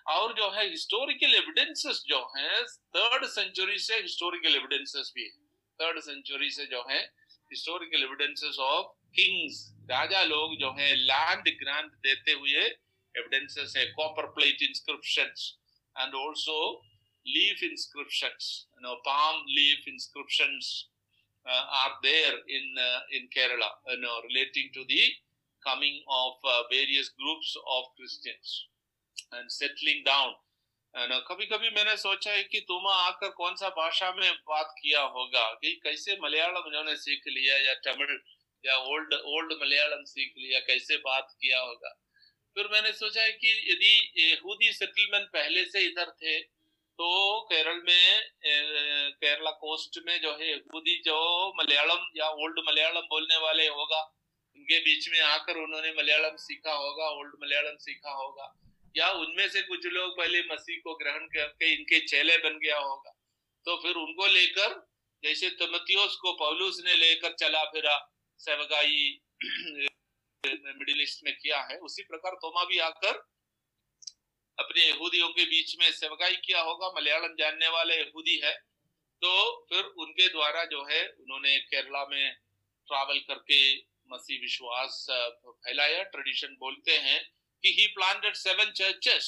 और 0.08 0.32
जो 0.34 0.50
है 0.50 0.68
हिस्टोरिकल 0.68 1.34
एविडेंसेस 1.34 2.02
जो 2.08 2.18
है 2.36 2.62
थर्ड 2.96 3.24
सेंचुरी 3.28 3.78
से 3.78 3.96
हिस्टोरिकल 3.96 4.54
एविडेंसेस 4.56 5.12
भी 5.16 5.28
थर्ड 5.80 6.00
सेंचुरी 6.02 6.50
से 6.50 6.66
जो 6.66 6.84
है 6.90 7.00
हिस्टोरिकल 7.50 8.02
एविडेंसेस 8.02 8.58
ऑफ़ 8.60 8.86
किंग्स 9.16 9.58
राजा 9.90 10.22
लोग 10.24 10.56
जो 10.60 10.70
है 10.78 10.94
लैंड 10.94 11.48
ग्रांट 11.60 11.92
देते 12.06 12.32
हुए 12.34 12.64
एविडेंसेस 13.14 13.74
है 13.76 13.84
copper 13.92 14.26
plate 14.32 14.62
inscription 14.62 15.32
and 15.96 16.14
also 16.14 16.58
leaf 17.26 17.62
inscription 17.62 18.96
palm 19.06 19.44
leaf 19.48 19.88
inscription 19.88 20.58
are 21.46 21.90
there 22.02 22.44
in 22.50 22.78
in 23.12 23.26
Kerala 23.34 23.70
relating 23.88 24.70
to 24.74 24.84
the 24.84 25.06
coming 25.62 26.00
of 26.16 26.46
various 26.72 27.14
groups 27.20 27.56
of 27.68 27.94
Christians 27.96 28.58
and 29.32 29.50
settling 29.50 30.04
down. 30.04 30.36
ना 30.94 31.18
कभी 31.28 31.46
कभी 31.46 31.70
मैंने 31.70 31.96
सोचा 31.96 32.30
है 32.32 32.42
कि 32.44 32.60
तुम 32.68 32.86
आकर 32.88 33.30
कौन 33.32 33.54
सा 33.54 33.68
भाषा 33.76 34.10
में 34.12 34.32
बात 34.48 34.74
किया 34.78 35.00
होगा 35.14 35.44
कि 35.54 35.72
कैसे 35.84 36.16
मलयालम 36.22 36.66
उन्होंने 36.66 36.94
सीख 36.96 37.26
लिया 37.28 37.56
या 37.58 37.74
तमिल 37.86 38.18
या 38.64 38.76
ओल्ड 38.92 39.14
ओल्ड 39.14 39.52
मलयालम 39.62 40.04
सीख 40.04 40.32
लिया, 40.38 40.60
कैसे 40.60 40.96
बात 40.98 41.34
किया 41.40 41.60
होगा। 41.60 41.90
फिर 42.56 42.68
मैंने 42.72 42.92
सोचा 42.92 43.22
है 43.22 43.32
कि 43.34 43.50
यदि 43.70 43.92
यहूदी 44.22 44.72
सेटलमेंट 44.72 45.28
पहले 45.28 45.64
से 45.64 45.80
इधर 45.86 46.10
थे 46.22 46.38
तो 46.98 47.08
केरल 47.50 47.82
में 47.86 48.22
केरला 49.20 49.50
कोस्ट 49.60 49.98
में 50.06 50.20
जो 50.20 50.32
है, 50.32 50.50
यहूदी 50.50 50.96
जो 51.04 51.18
मलयालम 51.58 52.06
या 52.16 52.30
ओल्ड 52.44 52.58
मलयालम 52.68 53.06
बोलने 53.10 53.36
वाले 53.36 53.66
होगा, 53.68 54.00
उनके 54.56 54.78
बीच 54.80 55.08
में 55.10 55.20
आकर 55.20 55.56
उन्होंने 55.58 55.92
मलयालम 55.92 56.36
सीखा 56.38 56.72
होगा, 56.74 57.10
ओल्ड 57.10 57.36
मलयालम 57.42 57.76
सीखा 57.78 58.14
होगा। 58.14 58.54
या 58.98 59.10
उनमें 59.10 59.48
से 59.48 59.62
कुछ 59.62 59.86
लोग 59.86 60.18
पहले 60.18 60.42
मसीह 60.42 60.78
को 60.78 60.94
ग्रहण 60.94 61.26
करके 61.26 61.72
इनके 61.72 62.00
चेले 62.06 62.38
बन 62.38 62.58
गया 62.58 62.78
होगा। 62.78 63.10
तो 63.64 63.76
फिर 63.76 63.96
उनको 63.96 64.26
लेकर, 64.26 64.86
जैसे 65.24 65.50
तमतियोस 65.50 66.16
को 66.16 66.32
पौलुस 66.32 66.82
ने 66.84 66.94
लेकर 66.94 67.32
चला 67.32 67.64
फिरा 67.64 68.12
सेवगाई, 68.38 69.20
मिडिल 70.46 71.02
ईस्ट 71.02 71.20
में 71.24 71.36
किया 71.36 71.60
है, 71.60 71.78
उसी 71.78 72.02
प्रकार 72.02 72.32
तोमा 72.32 72.64
भी 72.64 72.78
आकर 72.78 73.26
अपने 74.58 74.86
यहूदियों 74.88 75.28
के 75.28 75.44
बीच 75.44 75.76
में 75.78 75.90
सेवगाई 75.92 76.36
किया 76.36 76.60
होगा, 76.60 77.00
मलयालम 77.00 77.34
जानने 77.34 77.68
वाले 77.68 77.96
यहूदी 77.96 78.40
है। 78.44 78.54
तो 79.22 79.66
फिर 79.68 79.84
उनके 79.84 80.28
द्वारा 80.28 80.64
जो 80.64 80.84
है, 80.84 81.08
उन्होंने 81.08 81.58
केरला 81.58 82.06
में 82.06 82.34
ट्रैवल 82.86 83.18
करके 83.18 83.76
मसीह 84.12 84.40
विश्वास 84.40 85.06
फैलाया। 85.46 86.02
ट्रेडिशन 86.02 86.48
बोलते 86.48 86.98
हैं 86.98 87.37
कि 87.62 87.74
ही 87.78 87.86
प्लांटेड 87.86 88.34
सेवन 88.36 88.70
चर्चेस 88.72 89.26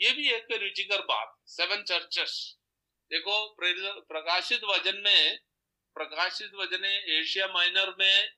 ये 0.00 0.10
भी 0.12 0.30
एक 0.30 0.52
रुचिकर 0.52 1.00
बात 1.04 1.36
सेवन 1.48 1.82
चर्चेस 1.82 2.32
देखो 3.10 3.36
प्रकाशित 4.08 4.64
वज़न 4.64 5.00
में, 5.04 5.38
प्रकाशित 5.96 6.50
वज़न 6.54 6.84
एशिया 6.84 7.46
माइनर 7.48 7.94
में 7.98 8.28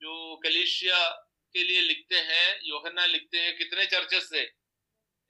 जो 0.00 0.36
कलिशिया 0.36 1.08
के 1.54 1.62
लिए 1.62 1.80
लिखते 1.80 2.18
हैं 2.18 2.60
योहना 2.64 3.06
लिखते 3.06 3.38
हैं, 3.38 3.56
कितने 3.56 3.86
चर्चेस 3.86 4.28
थे? 4.32 4.42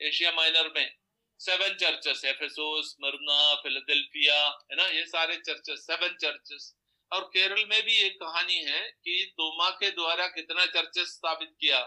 एशिया 0.01 0.33
माइनर 0.33 0.73
में. 0.77 0.95
Seven 1.41 1.75
churches 1.77 2.25
Ephesus 2.25 2.95
Smyrna 3.01 3.55
Philadelphia 3.63 4.37
है 4.71 4.77
ना? 4.77 4.87
ये 4.89 5.05
सारे 5.07 5.37
चर्चेस 5.39 5.87
सेवन 5.87 6.17
चर्चेस 6.17 6.73
और 7.13 7.25
केरल 7.35 7.65
में 7.67 7.83
भी 7.83 7.97
एक 7.97 8.21
कहानी 8.21 8.59
है 8.65 8.81
कि 9.05 9.25
तोमा 9.37 9.71
के 9.81 9.91
द्वारा 9.91 10.27
कितना 10.29 10.67
चर्चेस 10.69 11.09
स्थापित 11.09 11.57
किया? 11.61 11.81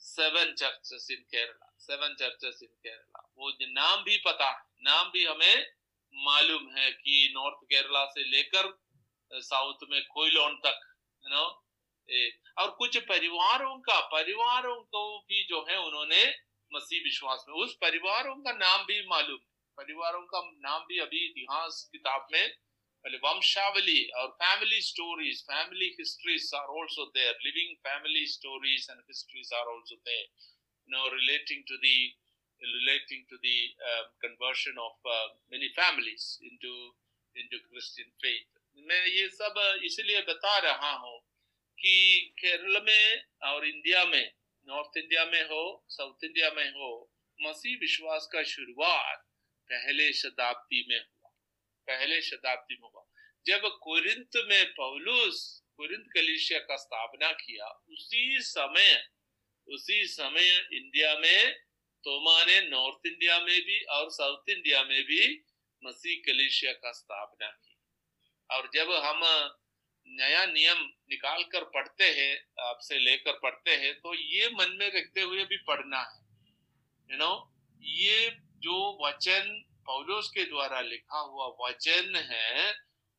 Seven 0.00 0.52
churches 0.54 1.06
in 1.10 1.22
Kerala 1.30 1.70
seven 1.78 2.14
churches 2.14 2.58
in 2.62 2.68
Kerala 2.82 3.22
वो 3.38 3.50
नाम 3.62 4.02
भी 4.02 4.16
पता 4.16 4.50
है, 4.50 4.62
नाम 4.82 5.10
भी 5.10 5.24
हमें 5.24 5.66
मालूम 6.14 6.70
है 6.76 6.90
कि 6.92 7.32
नॉर्थ 7.34 7.64
केरला 7.64 8.04
से 8.06 8.24
लेकर 8.30 8.70
साउथ 9.30 9.88
में 9.90 10.00
कोयलोन 10.06 10.54
तक 10.66 10.80
यू 11.22 11.30
नो 11.30 11.44
और 12.58 12.70
कुछ 12.70 12.96
परिवारों 12.98 13.78
का, 13.78 14.00
परिवारों 14.00 14.76
को 14.76 15.18
भी 15.20 15.44
जो 15.44 15.64
है 15.68 15.76
उन्होंने 15.78 16.24
मसीह 16.72 17.02
विश्वास 17.04 17.44
में, 17.48 17.54
उस 17.54 17.74
परिवारों 17.74 18.34
का 18.36 18.52
नाम 18.52 18.84
भी 18.84 19.00
मालूम 19.06 19.38
परिवारों 19.78 20.22
का 20.22 20.40
नाम 20.60 20.80
भी 20.82 20.98
अभी 20.98 21.24
इतिहास 21.26 21.88
किताब 21.92 22.26
में 22.32 22.54
पहले 23.05 23.17
वंशावली 23.23 24.01
और 24.19 24.27
family 24.41 24.81
stories 24.81 25.41
family 25.51 25.87
histories 25.99 26.49
are 26.55 26.79
also 26.79 27.05
there 27.17 27.37
living 27.45 27.75
family 27.87 28.25
stories 28.33 28.87
and 28.89 28.99
histories 28.99 29.53
are 29.53 29.73
also 29.75 29.95
there 29.95 30.27
you 30.87 30.91
know 30.91 31.03
relating 31.09 31.63
to 31.67 31.75
the 31.81 31.97
relating 32.61 33.23
to 33.29 33.35
the 33.43 33.57
uh, 33.79 34.03
conversion 34.19 34.75
of 34.79 34.95
uh, 35.05 35.35
many 35.51 35.69
families 35.75 36.39
into 36.41 36.71
into 37.35 37.57
Christian 37.69 38.09
faith. 38.21 38.49
मैं 38.77 39.05
ये 39.05 39.27
सब 39.29 39.57
इसलिए 39.85 40.21
बता 40.27 40.57
रहा 40.59 40.91
हूँ 41.01 41.19
कि 41.77 41.95
केरल 42.39 42.81
में 42.85 43.23
और 43.49 43.67
इंडिया 43.67 44.03
में 44.05 44.31
नॉर्थ 44.67 44.97
इंडिया 44.97 45.25
में 45.25 45.41
हो 45.49 45.63
साउथ 45.89 46.23
इंडिया 46.25 46.49
में 46.55 46.69
हो 46.69 46.89
मसीह 47.39 47.77
विश्वास 47.79 48.27
का 48.33 48.43
शुरुआत 48.53 49.25
पहले 49.69 50.11
शताब्दी 50.13 50.85
में 50.89 50.99
हुआ 50.99 51.16
पहले 51.88 52.20
शताब्दी 52.22 52.74
में 52.74 52.88
हुआ। 52.88 53.04
जब 53.46 53.68
कुरिंत 53.82 54.36
में 54.46 54.72
पौलुस 54.72 55.38
कुरिंत 55.76 56.06
कलिशिया 56.14 56.58
का 56.60 56.76
स्थापना 56.76 57.30
किया 57.34 57.66
उसी 57.90 58.40
समय 58.40 59.04
उसी 59.68 60.04
समय 60.06 60.48
इंडिया 60.72 61.14
में 61.14 61.54
तोमा 62.04 62.44
ने 62.44 62.60
नॉर्थ 62.60 63.06
इंडिया 63.06 63.38
में 63.38 63.60
भी 63.60 63.80
और 63.92 64.10
साउथ 64.10 64.50
इंडिया 64.50 64.82
में 64.84 65.02
भी 65.04 65.22
मसीह 65.82 66.22
कलिशिया 66.26 66.72
का 66.74 66.92
स्थापना 66.92 67.48
की। 67.48 67.76
और 68.50 68.70
जब 68.74 68.92
हम 69.04 69.20
नया 70.08 70.44
नियम 70.46 70.78
निकाल 71.10 71.42
कर 71.44 71.64
पढ़ते 71.64 72.04
हैं 72.10 72.32
आपसे 72.64 72.98
लेकर 72.98 73.38
पढ़ते 73.38 73.74
हैं 73.76 73.92
तो 73.94 74.14
ये 74.14 74.48
मन 74.50 74.76
में 74.80 74.90
रखते 74.90 75.20
हुए 75.20 75.44
भी 75.44 75.56
पढ़ना 75.68 76.00
है। 76.02 76.20
यू 77.08 77.16
you 77.16 77.18
नो 77.18 77.26
know, 77.26 77.36
ये 77.82 78.30
जो 78.58 78.76
वचन 79.04 79.50
पौलोस 79.88 80.30
के 80.30 80.44
द्वारा 80.44 80.80
लिखा 80.80 81.18
हुआ 81.18 81.46
वचन 81.60 82.16
है, 82.16 82.74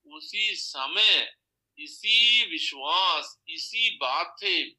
उसी 0.05 0.55
समय 0.55 1.35
इसी 1.77 2.45
विश्वास, 2.45 3.37
इसी 3.47 3.89
बातें, 3.95 4.71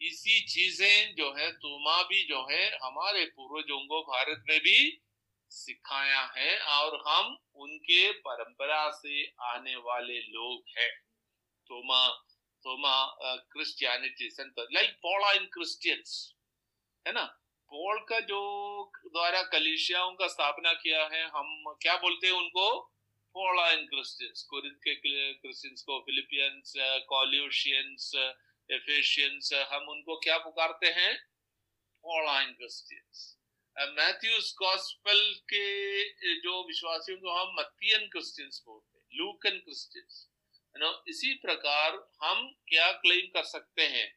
इसी 0.00 0.40
चीज़ें 0.46 1.14
जो 1.14 1.32
है 1.34 1.50
तुमा 1.52 2.02
भी 2.02 2.22
जो 2.26 2.40
है 2.50 2.64
हमारे 2.84 3.24
पूर्वजों 3.26 3.78
को 3.86 4.00
भारत 4.02 4.42
में 4.48 4.60
भी 4.60 5.00
सिखाया 5.50 6.22
है 6.36 6.58
और 6.60 6.96
हम 7.08 7.36
उनके 7.54 8.10
परंपरा 8.20 8.90
से 8.90 9.24
आने 9.42 9.76
वाले 9.76 10.18
लोग 10.20 10.64
हैं। 10.78 10.90
तोमा 11.70 12.06
तोमा 12.64 12.94
क्रिश्चियनिटी 13.52 14.30
संत 14.30 14.66
लाइक 14.72 14.90
पॉला 15.02 15.32
इन 15.32 15.46
क्रिश्चियंस 15.46 16.34
है 17.06 17.12
ना? 17.12 17.39
पॉल 17.72 17.98
का 18.08 18.18
जो 18.20 18.40
द्वारा 19.06 19.42
कलिशियाओं 19.42 20.12
का 20.14 20.26
स्थापना 20.28 20.72
किया 20.72 21.02
है, 21.06 21.22
हम 21.28 21.74
क्या 21.82 21.96
बोलते 21.96 22.26
हैं 22.26 22.34
उनको? 22.34 22.80
पॉला 23.34 23.70
इन 23.72 23.84
क्रिश्चियंस 23.86 24.42
कोरिंथ 24.50 24.76
के 24.76 24.94
को 25.82 25.98
फिलिपियंस 26.00 26.72
एफेशियंस 28.68 29.50
हम 29.72 29.88
उनको 29.88 30.16
क्या 30.16 30.38
पुकारते 30.38 30.86
हैं? 30.86 31.14
पॉला 32.04 32.40
इन 32.42 32.52
क्रिश्चियंस 32.52 33.36
मैथ्यूस 33.76 34.54
गॉस्पेल 34.58 35.22
के, 35.52 36.34
जो 36.40 36.66
विश्वासियों 36.66 37.18
को 37.18 37.34
हम 37.34 37.54
क्रिश्चियंस 38.08 38.62
बोलते 38.66 38.98
हैं 38.98 39.06
लूकन 39.14 39.62
ना 40.76 40.90
इसी 41.08 41.32
प्रकार 41.34 41.94
हम 42.22 42.50
क्या 42.68 42.90
क्लेम 42.92 43.26
कर 43.26 43.44
सकते 43.44 43.86
हैं? 43.86 44.08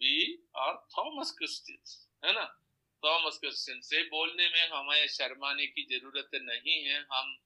वी 0.00 0.14
आर 0.56 0.74
थॉमस 0.98 1.34
क्रिश्चियंस 1.38 2.08
है 2.24 2.32
ना? 2.32 2.59
थॉमस 3.02 3.38
क्रिश्चियन 3.38 3.80
से 3.82 4.02
बोलने 4.08 4.48
में 4.48 4.68
हमें 4.70 5.06
शर्माने 5.10 5.66
की 5.68 5.86
ज़रूरत 5.88 6.30
नहीं 6.42 6.82
है। 6.84 6.98
हम 7.12 7.36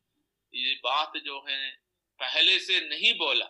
ये 0.52 0.74
बात 0.84 1.12
जो 1.24 1.38
है, 1.48 1.70
पहले 2.20 2.58
से 2.60 2.80
नहीं 2.88 3.12
बोला, 3.18 3.46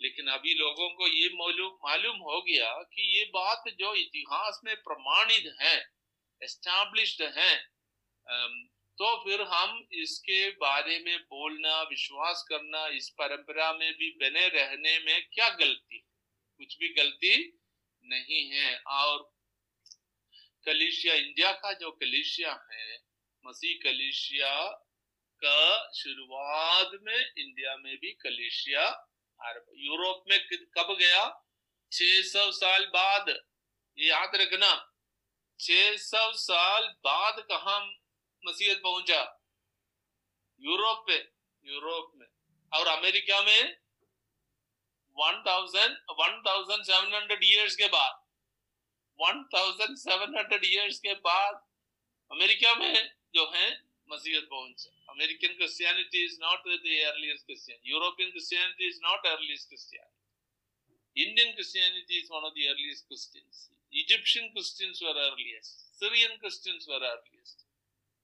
लेकिन 0.00 0.26
अभी 0.30 0.54
लोगों 0.56 0.88
को 0.90 1.06
ये 1.08 1.28
मालूम 1.34 1.72
मालूम 1.84 2.16
हो 2.22 2.40
गया 2.42 2.72
कि 2.84 3.02
ये 3.16 3.24
बात 3.34 3.64
जो 3.78 3.94
इतिहास 3.96 4.60
में 4.64 4.74
प्रमाणित 4.78 5.52
है 5.60 5.76
एस्टैब्लिश्ड 6.40 7.22
है 7.36 7.54
तो 8.98 9.10
फिर 9.18 9.40
हम 9.42 9.78
इसके 9.94 10.48
बारे 10.56 10.98
में 10.98 11.18
बोलना, 11.18 11.80
विश्वास 11.82 12.44
करना, 12.48 12.86
इस 12.88 13.08
परंपरा 13.18 13.72
में 13.74 13.92
भी 13.94 14.10
बने 14.20 14.46
रहने 14.48 14.98
में 14.98 15.22
क्या 15.26 15.48
गलती 15.50 15.98
कुछ 15.98 16.76
भी 16.78 16.88
गलती 16.94 17.32
नहीं 18.04 18.42
है। 18.50 18.76
और 18.78 19.22
कलिशिया, 20.66 21.14
इंडिया 21.14 21.52
का 21.52 21.72
जो 21.72 21.90
कलिशिया 21.90 22.68
है, 22.72 22.98
मसीह 23.46 23.90
कलिशिया 23.90 24.70
का 25.44 25.92
शुरुआत 25.92 26.90
में 27.02 27.32
इंडिया 27.38 27.76
में 27.76 27.96
भी 27.96 28.12
कलिशिया 28.12 29.06
यूरोप 29.74 30.24
में 30.30 30.48
कब 30.78 30.96
गया? 31.00 31.46
600 31.92 32.50
साल 32.50 32.84
बाद। 32.86 33.28
ये 33.98 34.08
याद 34.08 34.30
रखना 34.34 34.92
600 35.60 36.32
साल 36.32 36.88
बाद 37.04 37.40
कहा 37.40 37.78
मसीहत 38.44 38.80
पहुँचा? 38.82 39.22
यूरोप 40.60 41.04
पे, 41.06 41.32
यूरोप 41.64 42.12
में। 42.16 42.28
और 42.72 42.86
अमेरिका 42.86 43.42
में? 43.42 43.76
1000 45.16 46.04
1700 46.08 47.42
इयर्स 47.42 47.76
के 47.76 47.86
बाद। 47.86 48.19
1700 49.20 50.64
इयर्स 50.64 50.98
के 50.98 51.14
बाद 51.14 51.60
अमेरिका 52.30 52.74
में 52.74 53.10
जो 53.34 53.44
है, 53.54 53.68
मसीहत 54.10 54.46
पहुँचा 54.50 55.12
American 55.12 55.54
Christianity 55.56 56.24
is 56.24 56.38
not 56.40 56.62
the 56.66 56.94
earliest 57.08 57.46
Christian 57.46 57.78
European 57.86 58.30
Christianity 58.30 58.88
is 58.88 59.00
not 59.02 59.26
earliest 59.26 59.68
Christianity 59.68 61.22
Indian 61.22 61.52
Christianity 61.52 62.18
is 62.18 62.32
one 62.32 62.46
of 62.48 62.54
the 62.54 62.66
earliest 62.70 63.06
Christians 63.06 63.68
Egyptian 63.92 64.48
Christians 64.48 65.00
were 65.02 65.16
earliest 65.24 65.84
Syrian 66.00 66.36
Christians 66.36 66.86
were 66.88 67.02
earliest 67.02 67.66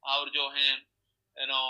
और 0.02 0.30
जो 0.30 0.48
है 0.48 0.70
you 0.70 1.46
know 1.46 1.62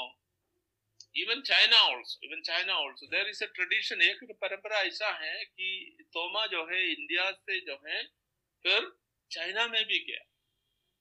even 1.17 1.41
China 1.43 1.81
also 1.81 2.27
even 2.27 2.43
China 2.43 2.75
also 2.75 3.07
there 3.07 3.29
is 3.29 3.45
a 3.45 3.47
tradition 3.55 4.03
एक 4.03 4.25
परंपरा 4.43 4.81
ऐसा 4.83 5.11
है 5.25 5.45
कि 5.45 5.69
तोमा 6.13 6.47
जो 6.47 6.65
है 6.67 6.81
इंडिया 6.93 7.31
से 7.31 7.61
जो 7.61 7.81
है, 7.87 8.03
फिर 8.65 8.93
चाइना 9.31 9.67
में 9.67 9.85
भी 9.87 9.99
गया 10.07 10.25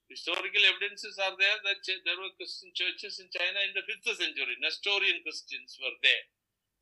historical 0.10 0.64
evidences 0.70 1.18
are 1.18 1.34
there 1.38 1.60
that 1.66 1.82
there 2.06 2.20
were 2.22 2.34
Christian 2.38 2.72
churches 2.78 3.18
in 3.18 3.28
China 3.34 3.60
in 3.66 3.74
the 3.74 3.82
5th 3.82 4.18
century. 4.18 4.56
Nestorian 4.62 5.22
Christians 5.26 5.78
were 5.82 5.98
there. 6.02 6.26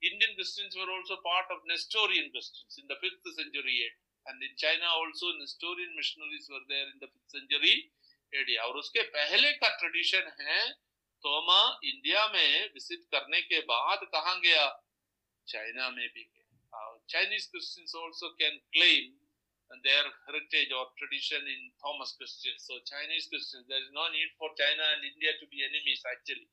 Indian 0.04 0.36
Christians 0.36 0.76
were 0.76 0.92
also 0.92 1.16
part 1.24 1.48
of 1.48 1.64
Nestorian 1.64 2.28
Christians 2.36 2.76
in 2.76 2.86
the 2.92 3.00
5th 3.00 3.28
century 3.40 3.88
AD. 3.88 3.96
And 4.28 4.38
in 4.44 4.54
China 4.60 4.88
also 5.00 5.32
Nestorian 5.40 5.96
missionaries 5.96 6.48
were 6.52 6.66
there 6.68 6.88
in 6.92 7.00
the 7.00 7.08
5th 7.08 7.32
century 7.32 7.76
AD. 8.34 8.50
और 8.68 8.78
उसके 8.84 9.02
पहले 9.16 9.52
का 9.64 9.70
tradition 9.80 10.32
है 10.42 10.62
तोमा 11.24 11.62
India 11.86 12.28
में 12.28 12.74
visit 12.74 13.04
करने 13.12 13.42
के 13.42 13.60
बाद 13.72 14.00
कहाँ 14.14 14.40
गया 14.44 14.64
चाइना 15.48 15.90
में 15.90 16.08
भी 16.08 16.24
गया 16.24 16.84
Chinese 17.10 17.50
Christians 17.52 17.94
also 18.04 18.30
can 18.42 18.58
claim 18.74 19.23
their 19.85 20.05
heritage 20.27 20.73
or 20.73 20.89
tradition 20.97 21.45
in 21.45 21.71
Thomas 21.79 22.17
Christians. 22.17 22.65
So 22.65 22.81
Chinese 22.89 23.29
Christians, 23.29 23.69
there 23.69 23.81
is 23.81 23.93
no 23.93 24.09
need 24.11 24.33
for 24.41 24.51
China 24.57 24.85
and 24.97 25.05
India 25.05 25.37
to 25.39 25.47
be 25.49 25.63
enemies 25.63 26.03
actually. 26.09 26.49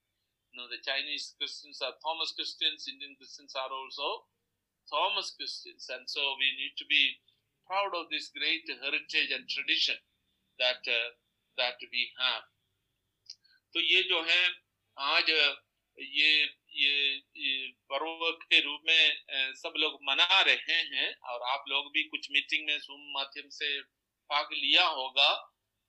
No, 0.56 0.68
the 0.72 0.80
Chinese 0.84 1.36
Christians 1.36 1.84
are 1.84 1.96
Thomas 2.00 2.32
Christians, 2.32 2.88
Indian 2.88 3.16
Christians 3.20 3.56
are 3.60 3.72
also 3.72 4.28
Thomas 4.88 5.36
Christians. 5.36 5.88
And 5.92 6.08
so 6.08 6.22
we 6.40 6.48
need 6.56 6.76
to 6.80 6.86
be 6.88 7.20
proud 7.68 7.92
of 7.98 8.08
this 8.08 8.32
great 8.32 8.64
heritage 8.68 9.32
and 9.36 9.44
tradition 9.50 10.00
that 10.60 10.80
uh, 10.88 11.10
that 11.60 11.80
we 11.92 12.12
have. 12.20 12.46
तो 13.74 13.82
ये 13.84 14.02
जो 14.08 14.22
है 14.24 14.44
आज 14.98 15.30
ये 16.00 16.30
ये, 16.73 17.69
पर्व 17.91 18.31
के 18.43 18.61
रूप 18.61 18.81
में 18.87 19.55
सब 19.55 19.73
लोग 19.77 19.99
मना 20.03 20.41
रहे 20.41 20.81
हैं 20.91 21.15
और 21.31 21.43
आप 21.51 21.65
लोग 21.69 21.91
भी 21.93 22.03
कुछ 22.05 22.29
मीटिंग 22.33 22.67
में 22.67 22.79
जूम 22.79 23.01
माध्यम 23.15 23.49
से 23.49 23.79
भाग 24.31 24.53
लिया 24.53 24.87
होगा। 24.87 25.31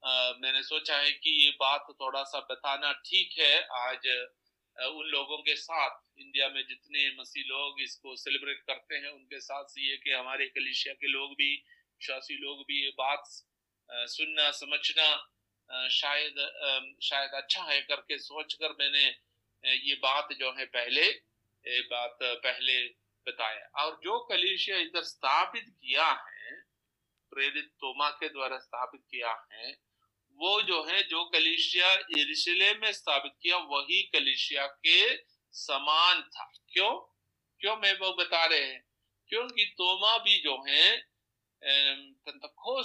आ, 0.04 0.34
मैंने 0.42 0.64
सोचा 0.64 0.98
है 0.98 1.12
कि 1.12 1.32
ये 1.46 1.50
बात 1.60 1.88
थोड़ा 2.02 2.24
सा 2.24 2.40
बताना 2.52 2.92
ठीक 3.06 3.38
है। 3.40 3.56
आज 3.80 4.08
उन 4.78 5.08
लोगों 5.08 5.38
के 5.38 5.56
साथ 5.56 6.00
इंडिया 6.20 6.48
में 6.50 6.62
जितने 6.68 7.10
मसीह 7.20 7.44
लोग 7.48 7.82
इसको 7.82 8.16
सेलिब्रेट 8.16 8.62
करते 8.68 8.96
हैं 8.96 9.10
उनके 9.10 9.40
साथ 9.40 9.78
ये 9.78 9.98
कि 9.98 10.12
हमारे 10.12 10.46
कलिशिया 10.48 10.94
के 10.94 11.08
लोग 11.08 11.32
भी 11.32 11.54
विश्वासी 11.54 12.38
लोग 12.38 12.62
भी 12.68 12.84
ये 12.84 12.90
बात 12.98 13.24
सुनना 13.90 14.50
समझना 14.52 15.88
शायद 15.90 16.40
शायद 17.04 17.32
अच्छा 17.32 17.64
है 17.64 17.82
करके 17.82 18.18
सोचकर 18.18 18.76
मैंने 18.80 19.10
ये 19.66 19.96
बात 19.96 20.28
जो 20.40 20.52
है 20.52 20.66
पहले, 20.66 21.06
ये 21.68 21.82
बात 21.82 22.20
पहले 22.24 22.88
बताया। 23.28 23.86
और 23.86 24.00
जो 24.04 24.20
कलिशिया 24.20 24.78
इधर 24.78 25.04
स्थापित 25.04 25.66
किया 25.70 26.06
है, 26.06 26.62
प्रेरित 27.30 27.66
तोमा 27.66 28.10
के 28.10 28.30
द्वारा 28.30 28.58
स्थापित 28.58 29.02
किया 29.12 29.48
है, 29.54 29.72
वो 30.32 30.62
जो 30.62 30.84
है, 30.84 31.04
जो 31.04 31.26
कलिशिया 31.26 31.94
यरूशलेम 31.94 32.82
में 32.82 32.92
स्थापित 32.92 33.32
किया, 33.42 33.58
वही 33.58 34.04
कलिशिया 34.04 34.68
के 34.68 35.18
समान 35.52 36.22
था। 36.22 36.54
क्यों? 36.74 37.00
क्यों 37.60 37.78
मैं 37.78 37.94
वो 37.94 38.14
बता 38.14 38.46
रहे 38.46 38.64
हैं? 38.64 38.86
क्योंकि 39.28 39.66
तोमा 39.66 40.18
भी 40.18 40.40
जो 40.40 40.64
है 40.68 41.12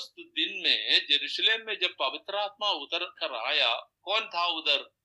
दिन 0.09 0.61
में 0.65 1.07
जेरूशलेम 1.07 1.67
में 1.67 1.79
जब 1.79 1.95
पवित्र 1.99 2.37
आत्मा 2.37 2.71
उतर 2.71 3.05
कर 3.05 3.35
आया, 3.35 3.93
कौन 4.03 4.21
था 4.21 4.47
उधर? 4.47 4.96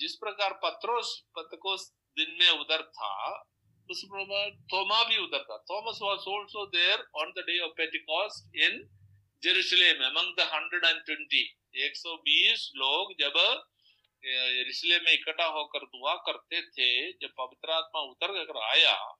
जिस 0.00 0.14
प्रकार 0.14 0.60
पत्रोस 0.62 1.24
पतकोस 1.36 1.92
दिन 2.18 2.36
में 2.40 2.50
उधर 2.50 2.82
था, 2.82 3.40
उस 3.90 4.02
प्रकार 4.04 4.50
थोमा 4.50 5.04
भी 5.04 5.16
उधर 5.16 5.42
था। 5.42 5.64
Thomas 5.70 5.98
was 6.02 6.18
also 6.18 6.66
there 6.66 7.06
on 7.16 7.30
the 7.30 7.34
day 7.38 7.58
of 7.60 7.72
Pentecost 7.76 8.56
in 8.56 8.88
Jerusalem 9.42 10.04
among 10.04 10.36
the 10.36 10.40
120 10.40 11.44
120 11.74 12.72
लोग 12.76 13.12
जब 13.20 13.64
यरूशलेम 14.24 15.04
में 15.04 15.12
इकट्ठा 15.12 15.44
होकर 15.44 15.78
दुआ 15.78 16.14
करते 16.14 16.62
थे, 16.62 17.12
जब 17.12 17.28
पवित्र 17.38 17.70
आत्मा 17.70 18.00
उतर 18.00 18.44
कर 18.44 18.62
आया, 18.62 19.14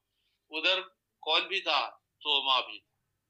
उधर 0.51 0.81
कौन 1.21 1.41
भी 1.41 1.61
था? 1.61 2.05
थोमा 2.21 2.61
भी। 2.61 2.85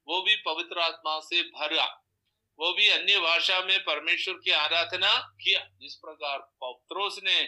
वो 0.09 0.23
भी 0.23 0.37
पवित्र 0.37 0.79
आत्मा 0.79 1.21
से 1.21 1.43
भरा। 1.43 2.08
वो 2.59 2.73
भी 2.75 2.89
अन्य 2.91 3.19
भाषा 3.21 3.61
में 3.65 3.79
परमेश्वर 3.85 4.35
की 4.45 4.51
आराधना 4.53 5.13
किया। 5.43 5.61
जिस 5.81 5.95
प्रकार 5.97 6.39
पत्रोस 6.63 7.19
ने 7.25 7.41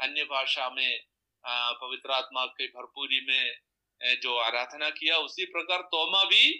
अन्य 0.00 0.24
भाषा 0.26 0.68
में 0.70 1.00
पवित्र 1.44 2.12
आत्मा 2.12 2.44
के 2.58 2.66
भरपूरी 2.68 3.20
में 3.28 4.20
जो 4.20 4.36
आराधना 4.40 4.90
किया, 4.92 5.16
उसी 5.18 5.44
प्रकार 5.46 5.80
तोमा 5.88 6.22
भी 6.24 6.52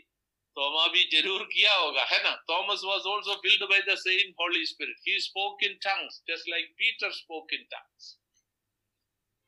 तोमा 0.57 0.87
भी 0.89 1.03
ज़रूर 1.11 1.43
किया 1.45 1.75
होगा, 1.75 2.03
है 2.05 2.23
ना? 2.25 2.35
Thomas 2.51 2.83
was 2.85 3.07
also 3.09 3.35
filled 3.37 3.63
by 3.71 3.81
the 3.83 3.95
same 3.99 4.33
Holy 4.41 4.65
Spirit 4.67 4.97
he 5.09 5.19
spoke 5.21 5.63
in 5.65 5.75
tongues 5.85 6.21
just 6.29 6.49
like 6.49 6.75
Peter 6.79 7.11
spoke 7.13 7.53
in 7.53 7.63
tongues 7.71 8.11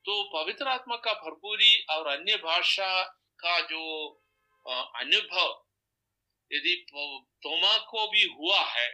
तो 0.04 0.22
पवित्र 0.32 0.68
आत्मा 0.68 0.96
का 1.04 1.12
भरपूरी 1.20 1.76
और 1.90 2.06
अन्य 2.08 2.36
भाषा 2.38 2.88
का 3.38 3.60
जो 3.66 3.84
अनुभव 4.66 5.63
यदि 6.50 6.74
तोमा 6.88 7.76
को 7.86 8.06
भी 8.08 8.22
हुआ 8.30 8.60
है, 8.70 8.90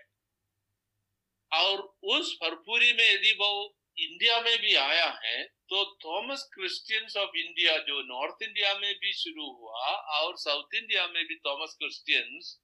और 1.53 1.81
उस 2.11 2.37
भरपूरी 2.43 2.93
में 2.93 3.05
यदि 3.05 3.33
वो 3.33 3.51
इंडिया 3.99 4.41
में 4.41 4.57
भी 4.59 4.75
आया 4.77 5.09
है 5.25 5.43
तो 5.71 5.85
थॉमस 6.05 6.43
क्रिश्चियंस 6.55 7.17
ऑफ़ 7.17 7.37
इंडिया, 7.37 7.77
जो 7.79 8.01
नॉर्थ 8.05 8.43
इंडिया 8.43 8.75
में 8.75 8.95
भी 8.95 9.13
शुरू 9.15 9.51
हुआ, 9.51 9.91
और 10.19 10.37
साउथ 10.39 10.75
इंडिया 10.75 11.07
में 11.07 11.25
भी 11.27 11.37
थॉमस 11.39 11.75
क्रिश्चियंस 11.79 12.59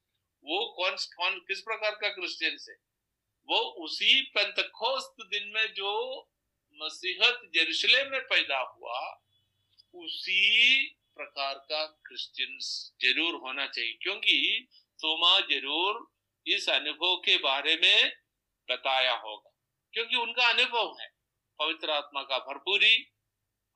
वो 0.45 0.59
कौन 0.75 0.97
कौन, 1.17 1.39
किस 1.41 1.61
प्रकार 1.61 1.95
का 1.95 2.09
क्रिश्चियंस 2.11 2.67
है? 2.71 2.75
वो 3.49 3.59
उसी 3.85 4.21
पंतखोस्त 4.31 5.23
दिन 5.25 5.51
में 5.55 5.67
जो 5.75 5.93
मसीहत 6.81 7.41
जेरूशलेम 7.55 8.11
में 8.13 8.21
पैदा 8.23 8.59
हुआ, 8.61 9.01
उसी 9.95 10.87
प्रकार 11.17 11.55
का 11.55 11.85
क्रिश्चियंस 12.07 12.93
ज़रूर 13.03 13.35
होना 13.35 13.67
चाहिए। 13.67 13.99
क्योंकि 14.03 14.69
तोमा 14.99 15.39
ज़रूर 15.41 16.07
इस 16.47 16.69
अनुभव 16.69 17.17
के 17.17 17.37
बारे 17.39 17.77
में 17.77 18.13
बताया 18.69 19.15
होगा। 19.17 19.51
क्योंकि 19.93 20.17
उनका 20.17 20.47
अनुभव 20.47 20.97
है। 21.01 21.09
पवित्र 21.59 21.91
आत्मा 21.91 22.23
का 22.23 22.39
भरपूरी 22.39 22.97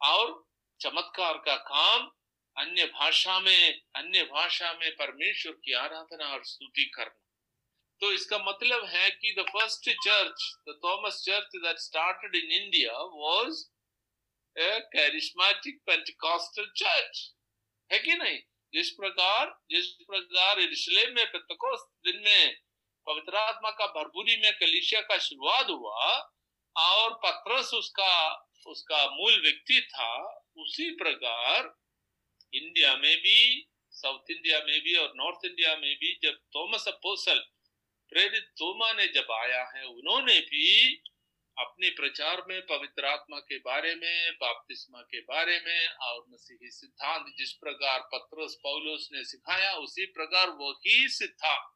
और 0.00 0.32
चमत्कार 0.80 1.38
का 1.38 1.56
काम 1.56 2.10
अन्य 2.56 2.84
भाषा 2.84 3.38
में, 3.40 3.80
अन्य 3.96 4.22
भाषा 4.24 4.72
में 4.72 4.90
परमेश्वर 4.92 5.52
की 5.52 5.72
आराधना 5.72 6.32
और 6.32 6.44
स्तुति 6.44 6.84
करना। 6.94 7.26
तो 8.00 8.12
इसका 8.12 8.38
मतलब 8.38 8.84
है 8.84 9.10
कि 9.10 9.34
the 9.38 9.44
first 9.48 9.90
church 10.04 10.44
the 10.68 10.78
Thomas 10.84 11.22
church 11.26 11.56
that 11.56 11.78
started 11.78 12.34
in 12.34 12.50
India 12.62 12.92
was 12.92 13.64
charismatic 14.58 15.82
Pentecostal 15.86 16.66
church 16.76 17.34
है 17.92 17.98
कि 17.98 18.14
नहीं? 18.14 18.38
जिस 18.74 18.90
प्रकार 18.90 19.58
जिस 19.70 19.86
प्रकार 19.86 20.60
यरूशलेम 20.60 21.14
में 21.14 21.26
पेंतकोस्त 21.32 21.90
दिन 22.06 22.22
में 22.24 22.56
पवित्र 23.06 23.36
आत्मा 23.36 23.70
का 23.70 23.86
भरपूरी 23.86 24.36
में 24.36 24.52
कलिशिया 24.52 25.00
का 25.00 25.18
शुरुआत 25.18 25.66
हुआ 25.70 26.34
और 26.76 27.14
पत्रस 27.26 27.74
उसका 27.74 28.46
उसका 28.66 29.06
मूल 29.06 29.40
व्यक्ति 29.42 29.80
था, 29.80 30.44
उसी 30.56 30.90
प्रकार 30.90 31.74
इंडिया 32.54 32.96
में 32.96 33.16
भी 33.16 33.68
साउथ 33.90 34.30
इंडिया 34.30 34.58
में 34.58 34.80
भी 34.80 34.96
और 34.96 35.12
नॉर्थ 35.16 35.44
इंडिया 35.44 35.76
में 35.76 35.96
भी 35.96 36.18
जब 36.22 36.38
थॉमस 36.56 36.88
अपोसल 36.88 37.38
प्रेरित 38.08 38.42
तोमा 38.42 38.92
ने 38.92 39.06
जब 39.06 39.32
आया 39.32 39.72
है, 39.76 39.84
उन्होंने 39.84 40.40
भी 40.40 41.02
अपने 41.60 41.90
प्रचार 41.90 42.44
में, 42.48 42.66
पवित्र 42.66 43.04
आत्मा 43.04 43.38
के 43.38 43.58
बारे 43.58 43.94
में, 43.94 44.32
बापतिस्मा 44.32 45.00
के 45.00 45.20
बारे 45.20 45.60
में, 45.60 45.88
और 45.88 46.24
मसीही 46.28 46.70
सिद्धांत 46.70 47.26
जिस 47.38 47.52
प्रकार 47.52 48.00
पत्रस 48.00 48.54
पौलोस 48.54 49.08
ने 49.12 49.24
सिखाया, 49.24 49.72
उसी 49.72 50.06
प्रकार 50.06 50.48
वही 50.50 51.08
सिद्धांत 51.08 51.70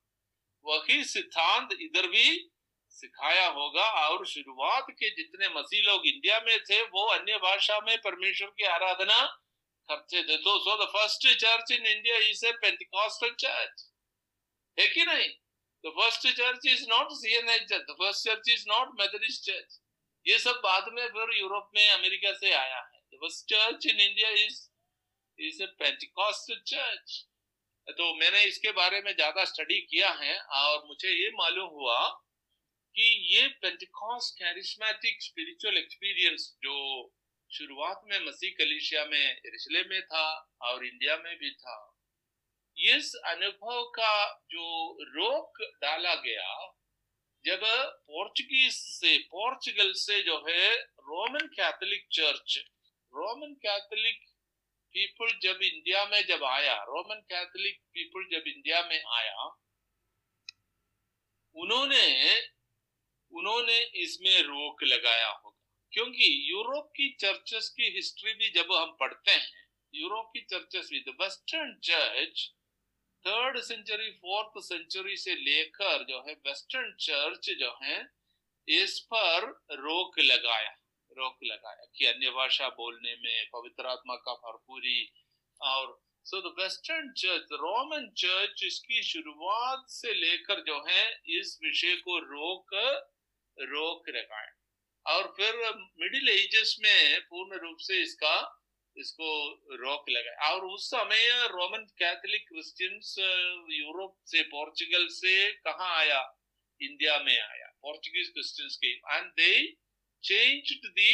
वही 0.65 1.05
सिद्धांत 1.05 1.69
इधर 1.81 2.09
भी 2.09 2.51
सिखाया 2.89 3.49
होगा। 3.49 4.09
और 4.09 4.27
शुरुआत 4.27 4.87
के 4.91 5.11
जितने 5.11 5.49
मसीह 5.49 5.83
लोग 5.83 6.07
इंडिया 6.07 6.41
में 6.41 6.61
थे, 6.61 6.83
वो 6.83 7.07
अन्य 7.07 7.37
भाषा 7.37 7.81
में 7.81 7.99
परमेश्वर 7.99 8.49
की 8.49 8.65
आराधना 8.65 9.41
करते 9.89 10.23
थे। 10.23 10.37
तो 10.37 10.59
so 10.59 10.85
the 10.85 10.89
first 10.89 11.41
church 11.41 11.73
in 11.73 11.87
India 11.87 12.17
is 12.17 12.47
a 12.47 12.53
Pentecostal 12.53 13.31
church 13.31 13.91
है 14.79 14.89
कि 14.89 15.05
नहीं? 15.05 15.31
The 15.85 15.93
first 15.97 16.29
church 16.37 16.67
is 16.67 16.85
not 16.89 17.13
CNI 17.15 17.59
church 17.61 17.83
the 17.91 17.97
first 17.99 18.29
church 18.29 18.49
is 18.51 18.65
not 18.69 19.01
Methodist 19.01 19.45
church 19.47 19.81
ये 20.27 20.39
सब 20.39 20.61
बाद 20.65 20.93
में 20.93 21.07
फिर 21.09 21.39
यूरोप 21.39 21.71
में, 21.75 21.89
अमेरिका 21.91 22.33
से 22.35 22.53
आया 22.53 22.79
है। 22.79 22.99
The 22.99 23.19
first 23.23 23.45
church 23.49 23.87
in 23.87 24.01
India 24.01 24.29
is 24.47 24.59
is 25.39 25.63
a 25.63 25.67
Pentecostal 25.79 26.61
church 26.67 27.23
तो 27.89 28.15
मैंने 28.17 28.43
इसके 28.45 28.71
बारे 28.73 29.01
में 29.01 29.13
ज़्यादा 29.15 29.45
स्टडी 29.45 29.81
किया 29.81 30.11
है 30.21 30.39
और 30.59 30.85
मुझे 30.87 31.09
ये 31.09 31.31
मालूम 31.35 31.69
हुआ 31.71 31.99
कि 32.95 33.09
ये 33.35 33.47
पेंटिकॉस 33.63 34.31
कैरिस्मेटिक 34.39 35.23
स्पिरिचुअल 35.23 35.77
एक्सपीरियंस 35.79 36.47
जो 36.65 36.77
शुरुआत 37.51 38.01
में 38.05 38.19
मसीह 38.27 38.55
कलिशिया 38.59 39.05
में 39.05 39.41
रिशले 39.47 39.83
में 39.91 40.01
था 40.03 40.25
और 40.63 40.87
इंडिया 40.87 41.17
में 41.17 41.37
भी 41.39 41.51
था। 41.51 41.77
इस 42.85 43.15
अनुभव 43.15 43.85
का 43.85 44.43
जो 44.51 44.93
रोक 45.03 45.53
डाला 45.63 46.15
गया, 46.15 46.77
जब 47.45 47.61
पोर्चुगीज 47.91 48.73
से, 48.73 49.19
पोर्चुगल 49.19 49.93
से 49.93 50.23
जो 50.23 50.39
है 50.49 50.77
Roman 50.83 51.47
Catholic 51.47 52.09
church, 52.13 52.59
Roman 53.15 53.55
Catholic 53.55 54.21
people 54.93 55.39
जब 55.43 55.59
इंडिया 55.63 56.05
में 56.05 56.27
जब 56.27 56.45
आया, 56.45 56.83
रोमन 56.83 57.21
कैथोलिक 57.21 57.81
पीपल 57.93 58.25
जब 58.33 58.47
इंडिया 58.47 58.83
में 58.83 59.05
आया, 59.05 59.45
उन्होंने 61.55 62.41
उन्होंने 63.33 63.79
इसमें 63.83 64.43
रोक 64.43 64.83
लगाया 64.83 65.29
होगा। 65.29 65.61
क्योंकि 65.93 66.51
यूरोप 66.51 66.87
की 66.97 67.17
चर्चेस 67.21 67.69
की 67.69 67.83
हिस्ट्री 67.83 68.35
भी 68.35 68.51
जब 68.51 68.73
हम 68.73 68.97
पढ़ते 69.01 69.31
हैं, 69.31 69.53
यूरोप 69.95 70.27
की 70.27 70.41
चर्चेस 70.41 70.89
भी 70.91 70.99
western 70.99 71.79
church 71.85 72.55
third 73.27 73.61
century 73.61 74.11
fourth 74.11 74.63
century 74.65 75.17
से 75.17 75.35
लेकर 75.35 76.05
जो 76.05 76.19
है 76.29 76.35
वेस्टर्न 76.47 76.93
चर्च 77.01 77.51
जो 77.51 77.79
है, 77.83 78.07
इस 78.69 78.99
पर 79.13 79.47
रोक 79.73 80.19
लगाया 80.19 80.71
रोक 81.11 81.39
लगाया 81.45 81.85
कि 81.97 82.07
अन्य 82.07 82.31
भाषा 82.31 82.69
बोलने 82.69 83.15
में, 83.15 83.49
पवित्र 83.53 83.87
आत्मा 83.87 84.15
का 84.15 84.33
भरपूरी 84.35 85.13
और 85.61 86.01
so 86.25 86.41
the 86.41 86.55
western 86.59 87.13
church 87.13 87.53
Roman 87.53 88.09
church 88.19 88.63
इसकी 88.65 89.03
शुरुआत 89.03 89.85
से 89.89 90.15
लेकर 90.15 90.61
जो 90.61 90.79
है, 90.89 91.21
इस 91.27 91.59
विषय 91.65 91.97
को 91.97 92.19
रोक 92.19 92.75
रोक 93.59 94.09
लगाया। 94.09 94.53
और 95.07 95.35
फिर 95.37 95.55
मिडिल 95.77 96.29
एजेस 96.29 96.77
में 96.81 97.21
पूर्ण 97.21 97.59
रूप 97.59 97.77
से 97.79 98.03
इसका 98.03 98.64
इसको 98.97 99.29
रोक 99.77 100.09
लगाया 100.09 100.51
और 100.51 100.65
उस 100.65 100.87
समय 100.87 101.29
रोमन 101.49 101.87
कैथोलिक 101.99 102.49
क्रिश्चियंस 102.49 103.15
यूरोप 103.71 104.19
से 104.27 104.43
पोर्चुगल 104.43 105.07
से 105.11 105.53
कहा 105.53 105.89
आया? 105.99 106.21
इंडिया 106.81 107.19
में 107.19 107.39
आया। 107.41 107.67
पोर्चुगीज 107.83 108.29
क्रिश्चियंस 108.29 108.77
के। 108.77 108.93
And 109.17 109.31
they 109.33 109.51
changed 110.23 110.87
the 110.91 111.13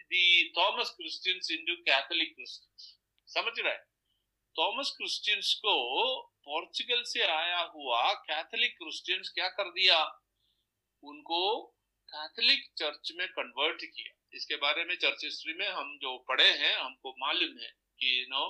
the 0.00 0.52
Thomas 0.58 0.90
Christians 0.90 1.50
into 1.50 1.74
Catholic 1.82 2.34
Christians 2.34 2.94
समझ 3.28 3.52
रहे 3.58 3.78
थॉमस 4.56 4.90
क्रिश्चियंस 4.96 5.54
को 5.54 5.74
पोर्चुगल 6.44 7.02
से 7.06 7.22
आया 7.22 7.60
हुआ 7.74 8.12
कैथोलिक 8.28 8.76
क्रिश्चियंस 8.78 9.30
क्या 9.34 9.48
कर 9.48 9.70
दिया? 9.70 9.98
उनको 11.02 11.40
कैथोलिक 12.08 12.64
चर्च 12.78 13.12
में 13.16 13.26
कन्वर्ट 13.28 13.84
किया। 13.84 14.15
इसके 14.36 14.56
बारे 14.56 14.84
में 14.84 14.94
चर्च 14.96 15.24
हिस्ट्री 15.24 15.52
में 15.54 15.68
हम 15.68 15.96
जो 16.02 16.16
पढ़े 16.28 16.48
हैं, 16.52 16.74
हमको 16.76 17.14
मालूम 17.18 17.58
है 17.58 17.70
कि 18.00 18.26
no 18.30 18.44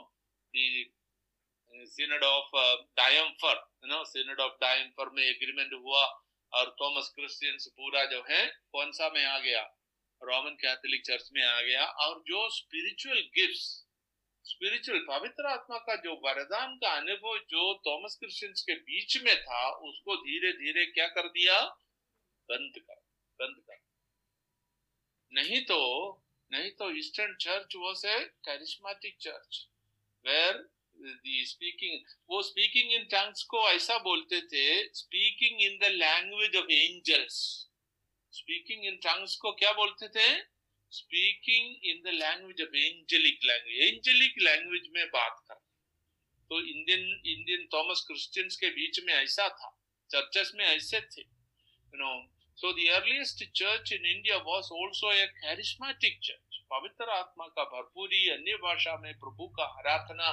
synod 1.89 2.24
of 2.24 2.51
Diamper 2.97 3.57
no 3.87 4.05
synod 4.05 4.41
of 4.41 4.53
Diamper 4.61 5.11
में 5.11 5.22
एग्रीमेंट 5.22 5.72
हुआ 5.74 6.05
और 6.53 6.74
थॉमस 6.80 7.11
क्रिश्चियंस 7.14 7.66
पूरा 7.76 8.05
जो 8.05 8.22
है, 8.30 8.47
कौन 8.72 8.93
सा 8.93 9.09
में 9.14 9.24
आ 9.24 9.39
गया? 9.39 9.62
रोमन 10.20 10.55
कैथोलिक 10.61 11.03
चर्च 11.07 11.28
में 11.32 11.43
आ 11.45 11.61
गया 11.62 11.84
और 12.03 12.22
जो 12.26 12.49
स्पिरिचुअल 12.51 13.18
गिफ्ट्स 13.34 13.64
स्पिरिचुअल 14.45 14.99
पवित्र 15.09 15.47
आत्मा 15.47 15.78
का 15.78 15.97
जो 15.97 16.14
वरदान 16.24 16.76
का 16.76 16.91
अनुभव 16.97 17.39
जो 17.51 17.62
थॉमस 17.87 18.16
क्रिश्चियंस 18.20 18.62
के 18.62 18.74
बीच 18.74 19.16
में 19.24 19.34
था, 19.43 19.68
उसको 19.89 20.16
धीरे 20.16 20.53
धीरे 20.55 20.87
क्या 20.87 21.07
कर 21.09 21.28
दिया? 21.28 21.61
बंद 22.49 22.78
कर 22.78 22.95
बंद 23.41 23.62
कर। 23.66 23.76
नहीं 25.33 25.61
तो 25.64 25.81
नहीं 26.51 26.70
तो 26.79 26.91
eastern 26.97 27.35
church 27.41 27.77
was 27.77 28.07
a 28.07 28.18
charismatic 28.45 29.16
church 29.20 29.66
where 30.24 30.64
speaking 31.47 32.05
वो 32.31 32.43
स्पीकिंग 32.43 32.93
इन 32.93 33.05
टंग्स 33.12 33.43
को 33.45 33.68
ऐसा 33.68 33.99
बोलते 33.99 34.41
थे 34.53 34.66
speaking 34.95 35.62
in 35.62 35.79
the 35.79 35.91
language 35.95 36.57
of 36.57 36.70
angels 36.72 37.39
speaking 38.33 38.85
in 38.85 38.97
tongues 39.05 39.37
को 39.37 39.53
क्या 39.53 39.72
बोलते 39.72 40.09
थे? 40.09 40.29
Speaking 40.93 41.85
in 41.85 42.03
the 42.03 42.12
language 42.14 42.62
of 42.62 42.77
angelic 42.77 43.39
language 43.45 43.95
angelic 43.95 44.35
language 44.43 44.89
में 44.95 45.07
बात 45.11 45.43
कर 45.49 45.55
तो 46.51 46.61
इंडियन 46.61 47.01
इंडियन 47.27 47.66
थॉमस 47.74 48.05
क्रिश्चियंस 48.07 48.57
के 48.57 48.68
बीच 48.70 49.01
में 49.05 49.12
ऐसा 49.14 49.49
था। 49.49 49.70
चर्चेस 50.11 50.53
में 50.55 50.64
ऐसे 50.64 51.01
थे। 51.01 51.22
You 51.22 51.99
know 51.99 52.11
so 52.59 52.73
the 52.73 52.85
earliest 52.93 53.43
church 53.55 53.93
in 53.93 54.07
India 54.07 54.37
was 54.45 54.69
also 54.75 55.13
a 55.13 55.25
charismatic 55.37 56.19
church 56.25 56.59
पवित्र 56.71 57.09
आत्मा 57.13 57.47
का 57.57 57.65
भरपूरी 57.73 58.21
अन्य 58.31 58.55
भाषा 58.63 58.95
में 59.01 59.13
प्रभु 59.17 59.49
का 59.57 59.65
आराधना 59.81 60.29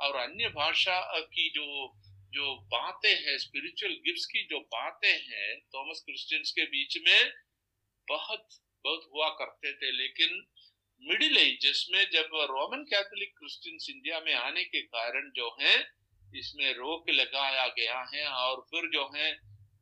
और 0.00 0.16
अन्य 0.16 0.48
भाषा 0.50 0.98
की 1.32 1.48
जो 1.54 1.64
जो 2.34 2.54
बातें 2.72 3.14
हैं 3.24 3.36
स्पिरिचुअल 3.38 3.92
गिफ्ट्स 4.04 4.26
की 4.26 4.42
जो 4.46 4.60
बातें 4.74 5.12
हैं 5.24 5.48
थॉमस 5.74 6.02
क्रिश्चियंस 6.06 6.52
के 6.52 6.64
बीच 6.68 6.96
में 7.06 7.32
बहुत 8.08 8.46
बहुत 8.84 9.08
हुआ 9.14 9.28
करते 9.38 9.72
थे 9.72 9.90
लेकिन 9.92 10.42
मिडिल 11.02 11.36
एजेस 11.38 11.86
में 11.92 12.04
जब 12.12 12.36
रोमन 12.50 12.84
कैथोलिक 12.90 13.32
क्रिश्चियंस 13.38 13.86
इंडिया 13.90 14.20
में 14.20 14.34
आने 14.34 14.64
के 14.66 14.80
कारण 14.94 15.30
जो 15.36 15.50
है 15.60 15.74
इसमें 16.34 16.72
रोक 16.74 17.10
लगाया 17.10 17.66
गया 17.78 17.98
है 18.14 18.26
और 18.28 18.64
फिर 18.70 18.88
जो 18.90 19.10
है 19.14 19.32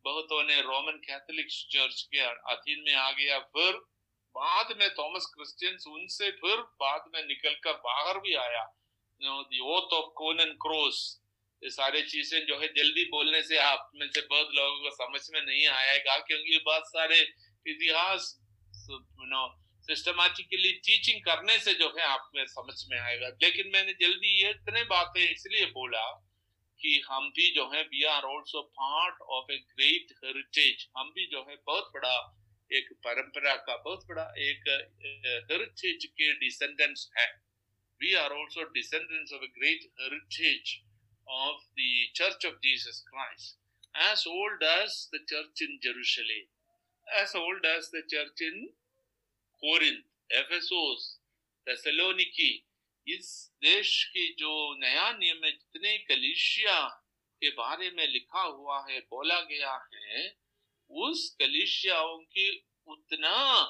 बहुतों 0.04 0.42
ने 0.42 0.60
रोमन 0.60 1.00
कैथोलिक 1.04 1.46
चर्च 1.50 2.02
के 2.02 2.20
अधीन 2.52 2.84
में 2.86 2.94
आ 2.94 3.10
गया। 3.12 3.38
फिर 3.38 3.72
बाद 4.34 4.76
में 4.78 4.88
थॉमस 4.90 5.26
क्रिश्चियंस 5.34 5.84
उनसे 5.86 6.30
फिर 6.30 6.56
बाद 6.56 7.10
में 7.14 7.22
निकलकर 7.22 7.72
बाहर 7.72 8.18
भी 8.18 8.34
आया। 8.34 8.62
ऑफ़ 9.92 10.06
कोनन 10.16 10.52
क्रॉस, 10.62 11.20
ये 11.62 11.70
सारे 11.70 12.02
चीज़ें 12.02 12.46
जो 12.46 12.58
है 12.58 12.68
जल्दी 12.68 13.04
बोलने 13.04 13.42
से 13.42 13.58
आप 13.58 13.90
में 13.94 14.06
से 14.08 14.20
बहुत 14.20 14.48
लोगों 14.54 14.80
को 14.80 14.90
समझ 14.90 15.20
में 15.32 15.40
नहीं 15.46 15.66
आएगा, 15.66 16.18
क्योंकि 16.18 16.62
बहुत 16.66 16.86
सारे 16.86 17.20
इतिहास, 17.66 18.38
नो 18.84 19.46
सिस्टमेटिकली 19.88 20.72
टीचिंग 20.72 21.20
करने 21.20 21.58
से 21.58 21.74
जो 21.74 21.88
है 21.88 22.04
आप 22.04 22.30
में 22.34 22.44
समझ 22.46 22.74
में 22.90 22.98
आएगा। 22.98 23.28
लेकिन 23.42 23.70
मैंने 23.74 23.92
जल्दी 23.92 24.42
ये 24.42 24.50
इतने 24.50 24.84
बातें 24.84 25.20
इसलिए 25.20 25.66
बोला 25.66 26.02
कि 26.82 27.00
हम 27.08 27.28
भी 27.36 27.50
जो 27.54 27.66
है 27.74 27.82
we 27.94 28.02
are 28.12 28.24
also 28.34 28.62
part 28.80 29.20
of 29.38 29.52
a 29.52 29.58
great 29.72 30.14
heritage 30.24 30.86
हम 30.98 31.12
भी 31.16 31.26
जो 31.32 31.44
है 31.48 31.56
बहुत 31.66 31.90
बड़ा 31.94 32.14
एक 32.70 32.92
परंपरा 33.06 33.56
का 33.66 33.76
बहुत 33.76 34.06
बड़ा 34.08 34.32
एक 34.50 34.68
हेरिटेज 35.50 36.06
के 36.20 36.32
डिसेंडेंट्स 36.46 37.10
है 37.18 37.28
we 38.00 38.14
are 38.22 38.32
also 38.38 38.70
descendants 38.78 39.32
of 39.32 39.44
a 39.44 39.52
great 39.58 39.90
heritage 40.00 40.80
of 41.28 41.56
the 41.76 42.10
Church 42.14 42.44
of 42.44 42.60
Jesus 42.62 43.02
Christ, 43.08 43.56
as 43.94 44.26
old 44.26 44.60
as 44.62 45.08
the 45.12 45.20
church 45.28 45.60
in 45.60 45.78
Jerusalem, 45.82 46.46
as 47.06 47.34
old 47.34 47.64
as 47.64 47.90
the 47.90 48.02
church 48.08 48.40
in 48.40 48.70
Corinth, 49.62 50.04
Ephesus, 50.30 51.18
Thessaloniki. 51.66 52.64
इस 53.08 53.52
देश 53.62 54.04
की 54.04 54.32
जो 54.38 54.74
नया 54.80 55.12
नियम 55.12 55.36
में 55.42 55.50
जितने 55.50 55.98
कलिशिया 55.98 56.80
के 57.42 57.50
बारे 57.50 57.90
में 57.90 58.06
लिखा 58.08 58.42
हुआ 58.42 58.86
है, 58.90 59.00
बोला 59.00 59.40
गया 59.40 59.88
है, 59.94 60.36
उस 60.90 61.36
कलिशियाओं 61.40 62.18
की 62.18 62.66
उतना 62.86 63.62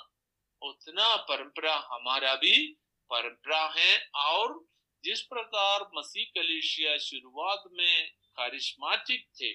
उतना 0.63 1.17
परंपरा 1.17 1.75
हमारा 1.93 2.35
भी 2.35 2.67
परंपरा 3.11 3.75
है 3.77 4.11
और 4.15 4.65
जिस 5.05 5.21
प्रकार 5.23 5.91
मसीह 5.95 6.25
कलिशिया 6.35 6.97
शुरुआत 6.99 7.63
में 7.73 8.09
कारिश्माटिक 8.37 9.27
थे, 9.41 9.53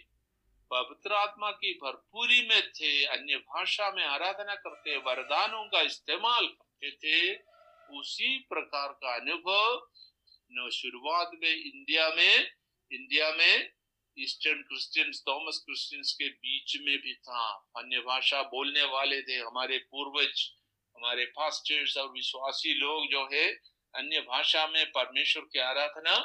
पवित्र 0.71 1.13
आत्मा 1.13 1.51
की 1.51 1.73
भरपूरी 1.73 2.41
में 2.47 2.71
थे, 2.71 3.05
अन्य 3.05 3.37
भाषा 3.37 3.91
में 3.91 4.03
आराधना 4.03 4.55
करते, 4.55 4.97
वरदानों 4.97 5.63
का 5.65 5.81
इस्तेमाल 5.81 6.47
करते 6.47 6.91
थे 6.91 7.33
उसी 7.93 8.37
प्रकार 8.49 8.87
का 8.93 9.15
अनुभव 9.15 10.69
शुरुआत 10.71 11.31
में 11.41 11.49
इंडिया 11.49 12.09
में 12.09 12.51
इंडिया 12.91 13.31
में 13.31 13.71
ईस्टर्न 14.17 14.61
क्रिश्चियंस 14.61 15.23
थॉमस 15.27 15.57
क्रिश्चियंस 15.65 16.13
के 16.13 16.29
बीच 16.29 16.75
में 16.81 16.97
भी 16.97 17.13
था। 17.13 17.71
अन्य 17.77 17.99
भाषा 17.99 18.41
बोलने 18.41 18.83
वाले 18.83 19.21
थे 19.21 19.37
हमारे 19.37 19.77
पूर्वज 19.77 20.49
हमारे 20.95 21.25
फास्टर्स 21.25 21.97
और 21.97 22.11
विश्वासी 22.11 22.73
लोग 22.73 23.07
जो 23.11 23.23
है 23.33 23.45
अन्य 23.95 24.21
भाषा 24.21 24.67
में 24.67 24.85
परमेश्वर 24.91 25.43
की 25.43 25.59
आराधना 25.59 26.17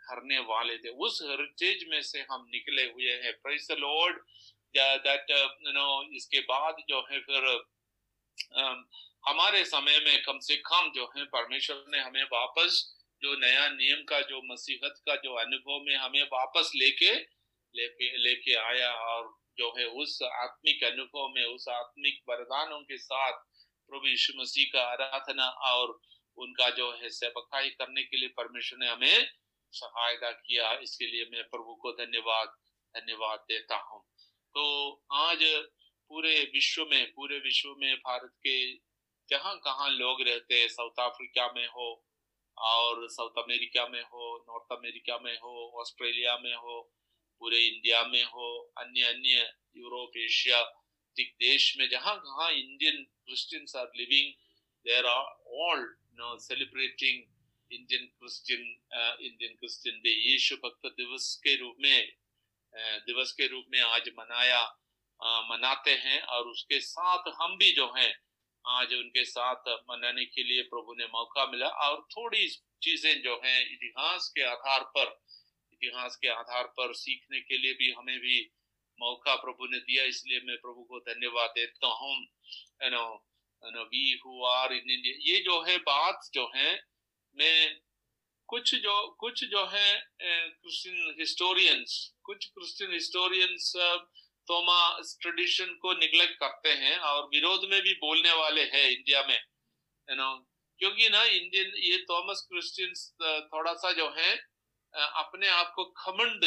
करने 0.00 0.38
वाले 0.38 0.76
थे। 0.78 0.88
उस 0.88 1.20
हेरिटेज 1.22 1.84
में 1.88 2.00
से 2.02 2.20
हम 2.30 2.46
निकले 2.50 2.84
हुए 2.84 3.12
हैं। 3.24 3.32
Praise 3.42 3.70
Lord 3.72 4.20
that 4.76 5.30
you 5.30 5.72
know 5.72 6.16
इसके 6.16 6.40
बाद 6.40 6.76
जो 6.88 7.00
है 7.10 7.20
फिर 7.20 7.48
um, 8.58 8.78
हमारे 9.24 9.64
समय 9.64 9.98
में 9.98 10.22
कम 10.22 10.38
से 10.38 10.56
कम 10.56 10.90
जो 10.94 11.04
है, 11.16 11.24
परमेश्वर 11.24 11.84
ने 11.88 11.98
हमें 11.98 12.22
वापस 12.24 12.98
जो 13.22 13.34
नया 13.36 13.68
नियम 13.68 14.02
का, 14.04 14.20
जो 14.20 14.40
मसीहत 14.52 14.94
का, 15.06 15.14
जो 15.16 15.34
अनुभव 15.34 15.84
में 15.84 15.96
हमें 15.96 16.22
वापस 16.22 16.72
लेके 16.76 17.14
लेके 17.74 18.16
लेके 18.18 18.54
आया 18.54 18.92
और 18.92 19.36
जो 19.58 19.68
है 19.78 19.86
उस 19.86 20.18
आत्मिक 20.22 20.84
अनुभव 20.84 21.28
में, 21.28 21.44
उस 21.44 21.68
आत्मिक 21.68 22.20
वरदानों 22.28 22.80
के 22.80 22.96
साथ 22.98 23.32
प्रभु 23.90 24.06
यीशु 24.06 24.32
मसीह 24.36 24.64
का 24.72 24.82
आराधना 24.82 25.46
और 25.48 26.00
उनका 26.36 26.68
जो 26.70 26.90
है 26.92 27.08
सेवकाई 27.10 27.70
करने 27.70 28.02
के 28.02 28.16
लिए 28.16 28.28
परमेश्वर 28.28 28.78
ने 28.78 28.88
हमें 28.88 29.28
सहायता 29.72 30.30
किया। 30.30 30.72
इसके 30.78 31.06
लिए 31.06 31.24
मैं 31.32 31.44
प्रभु 31.44 31.74
को 31.74 31.92
धन्यवाद 31.92 32.48
धन्यवाद 32.94 33.38
देता 33.38 33.76
हूँ। 33.76 34.02
तो 34.54 35.02
आज 35.12 35.44
पूरे 36.10 36.50
विश्व 36.54 36.84
में, 36.84 37.12
पूरे 37.12 37.38
विश्व 37.38 37.74
में 37.78 37.96
भारत 37.96 38.32
के 38.46 38.72
जहाँ 39.32 39.54
कहाँ 39.64 39.90
लोग 39.90 40.22
रहते 40.28 40.60
हैं 40.60 40.68
साउथ 40.68 41.00
अफ्रीका 41.00 41.46
में 41.56 41.66
हो 41.76 41.88
और 42.58 43.08
साउथ 43.10 43.42
अमेरिका 43.42 43.86
में 43.88 44.02
हो 44.02 44.36
नॉर्थ 44.48 44.76
अमेरिका 44.78 45.18
में 45.18 45.34
हो 45.38 45.54
ऑस्ट्रेलिया 45.80 46.36
में 46.44 46.54
हो 46.56 46.80
पूरे 47.40 47.58
इंडिया 47.66 48.02
में 48.06 48.22
हो 48.24 48.48
अन्य 48.78 49.04
अन्य 49.04 49.48
यूरोप 49.76 50.16
एशिया 50.24 50.62
देश 51.16 51.74
में 51.78 51.88
जहाँ 51.88 52.16
कहाँ 52.18 52.50
Indian 52.52 53.02
Christians 53.02 53.76
are 53.76 53.90
living 53.96 54.32
there 54.86 55.06
are 55.06 55.24
all 55.62 55.86
know 56.16 56.32
celebrating 56.40 57.20
Indian 57.70 58.02
Christian 58.20 58.64
Indian 59.26 59.52
Christian 59.52 60.00
day 60.00 60.10
यीशु 60.10 60.56
भक्त 60.64 60.86
दिवस 60.96 61.28
के 61.44 61.54
रूप 61.56 61.76
में 61.80 62.00
uh, 62.00 62.98
दिवस 63.06 63.32
के 63.32 63.46
रूप 63.46 63.66
में 63.72 63.80
आज 63.80 64.10
मनाया 64.18 64.60
uh, 64.60 65.40
मनाते 65.50 65.94
हैं 66.02 66.20
और 66.34 66.48
उसके 66.48 66.80
साथ 66.80 67.30
हम 67.40 67.56
भी 67.56 67.70
जो 67.72 67.86
हैं 67.96 68.10
आज 68.64 68.92
उनके 68.94 69.24
साथ 69.24 69.68
मनाने 69.90 70.24
के 70.26 70.42
लिए 70.44 70.62
प्रभु 70.64 70.94
ने 70.94 71.06
मौका 71.08 71.46
मिला 71.46 71.68
और 71.84 72.00
थोड़ी 72.10 72.46
चीज़ें 72.82 73.22
जो 73.22 73.34
हैं 73.44 73.60
इतिहास 73.64 74.28
के 74.36 74.42
आधार 74.44 74.82
पर, 74.96 75.06
इतिहास 75.72 76.16
के 76.16 76.28
आधार 76.30 76.66
पर 76.76 76.92
सीखने 76.94 77.40
के 77.40 77.58
लिए 77.58 77.72
भी 77.74 77.90
हमें 77.92 78.18
भी 78.20 78.40
मौका 78.98 79.34
प्रभु 79.36 79.66
ने 79.66 79.78
दिया, 79.78 80.04
इसलिए 80.04 80.40
मैं 80.46 80.56
प्रभु 80.58 80.82
को 80.84 80.98
धन्यवाद 81.02 81.50
देता 81.56 81.86
हूँ। 81.94 82.16
You 82.84 82.90
know 82.90 83.84
we 83.84 84.20
who 84.24 84.44
are 84.46 84.72
in 84.72 84.90
India 84.90 85.14
ये 85.24 85.40
जो 85.42 85.60
है 85.62 85.76
बात 85.80 86.28
जो 86.34 86.50
है, 86.56 86.72
मैं 87.36 87.80
कुछ 88.48 88.74
जो 88.76 88.94
कुछ 89.20 89.44
जो 89.44 89.64
है 89.66 90.00
क्रिश्चियन 90.22 91.14
हिस्टोरियंस 91.18 91.92
कुछ 92.24 92.46
क्रिश्चियन 92.48 92.92
हिस्टोरियंस 92.92 93.72
तोमा 94.52 95.00
ट्रेडिशन 95.20 95.74
को 95.82 95.92
निग्लेक्ट 95.92 96.34
करते 96.40 96.72
हैं 96.72 96.96
और 96.98 97.24
विरोध 97.24 97.68
में 97.70 97.80
भी 97.82 97.92
बोलने 97.94 98.32
वाले 98.32 98.62
हैं 98.62 98.88
इंडिया 98.90 99.22
में 99.28 99.36
यू 99.36 100.16
नो 100.16 100.30
क्योंकि 100.78 101.08
ना 101.08 101.22
इंडियन 101.22 101.72
ये 101.76 101.98
थॉमस 102.10 102.46
क्रिश्चियंस 102.48 103.14
थोड़ा 103.22 103.72
सा 103.74 103.92
जो 103.92 104.08
है 104.18 104.34
अपने 104.94 105.48
आप 105.48 105.72
को 105.76 105.84
खमंड 105.84 106.44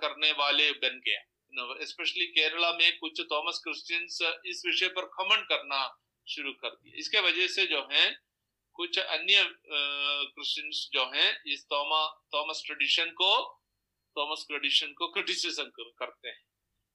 करने 0.00 0.32
वाले 0.32 0.70
बन 0.72 1.00
गया 1.06 1.20
स्पेशली 1.84 2.26
केरला 2.26 2.72
में 2.72 2.98
कुछ 2.98 3.20
थॉमस 3.32 3.60
क्रिश्चियंस 3.64 4.18
इस 4.46 4.62
विषय 4.66 4.88
पर 4.88 5.06
खमंड 5.06 5.44
करना 5.48 5.80
शुरू 6.26 6.52
कर 6.52 6.68
दिया 6.68 6.98
इसके 6.98 7.20
वजह 7.20 7.46
से 7.46 7.66
जो 7.66 7.88
है, 7.92 8.04
कुछ 8.74 8.98
अन्य 8.98 9.44
क्रिश्चियंस 10.34 10.88
जो 10.92 11.04
हैं, 11.04 11.42
इस 11.46 11.66
थॉमा 11.72 12.06
थॉमस 12.34 12.62
ट्रेडिशन 12.66 13.10
को 13.10 13.60
थॉमस 14.16 14.44
ट्रेडिशन 14.48 14.92
को 14.92 15.08
क्रिटिसिज्म 15.14 15.64
करते 15.78 16.28
हैं। 16.28 16.40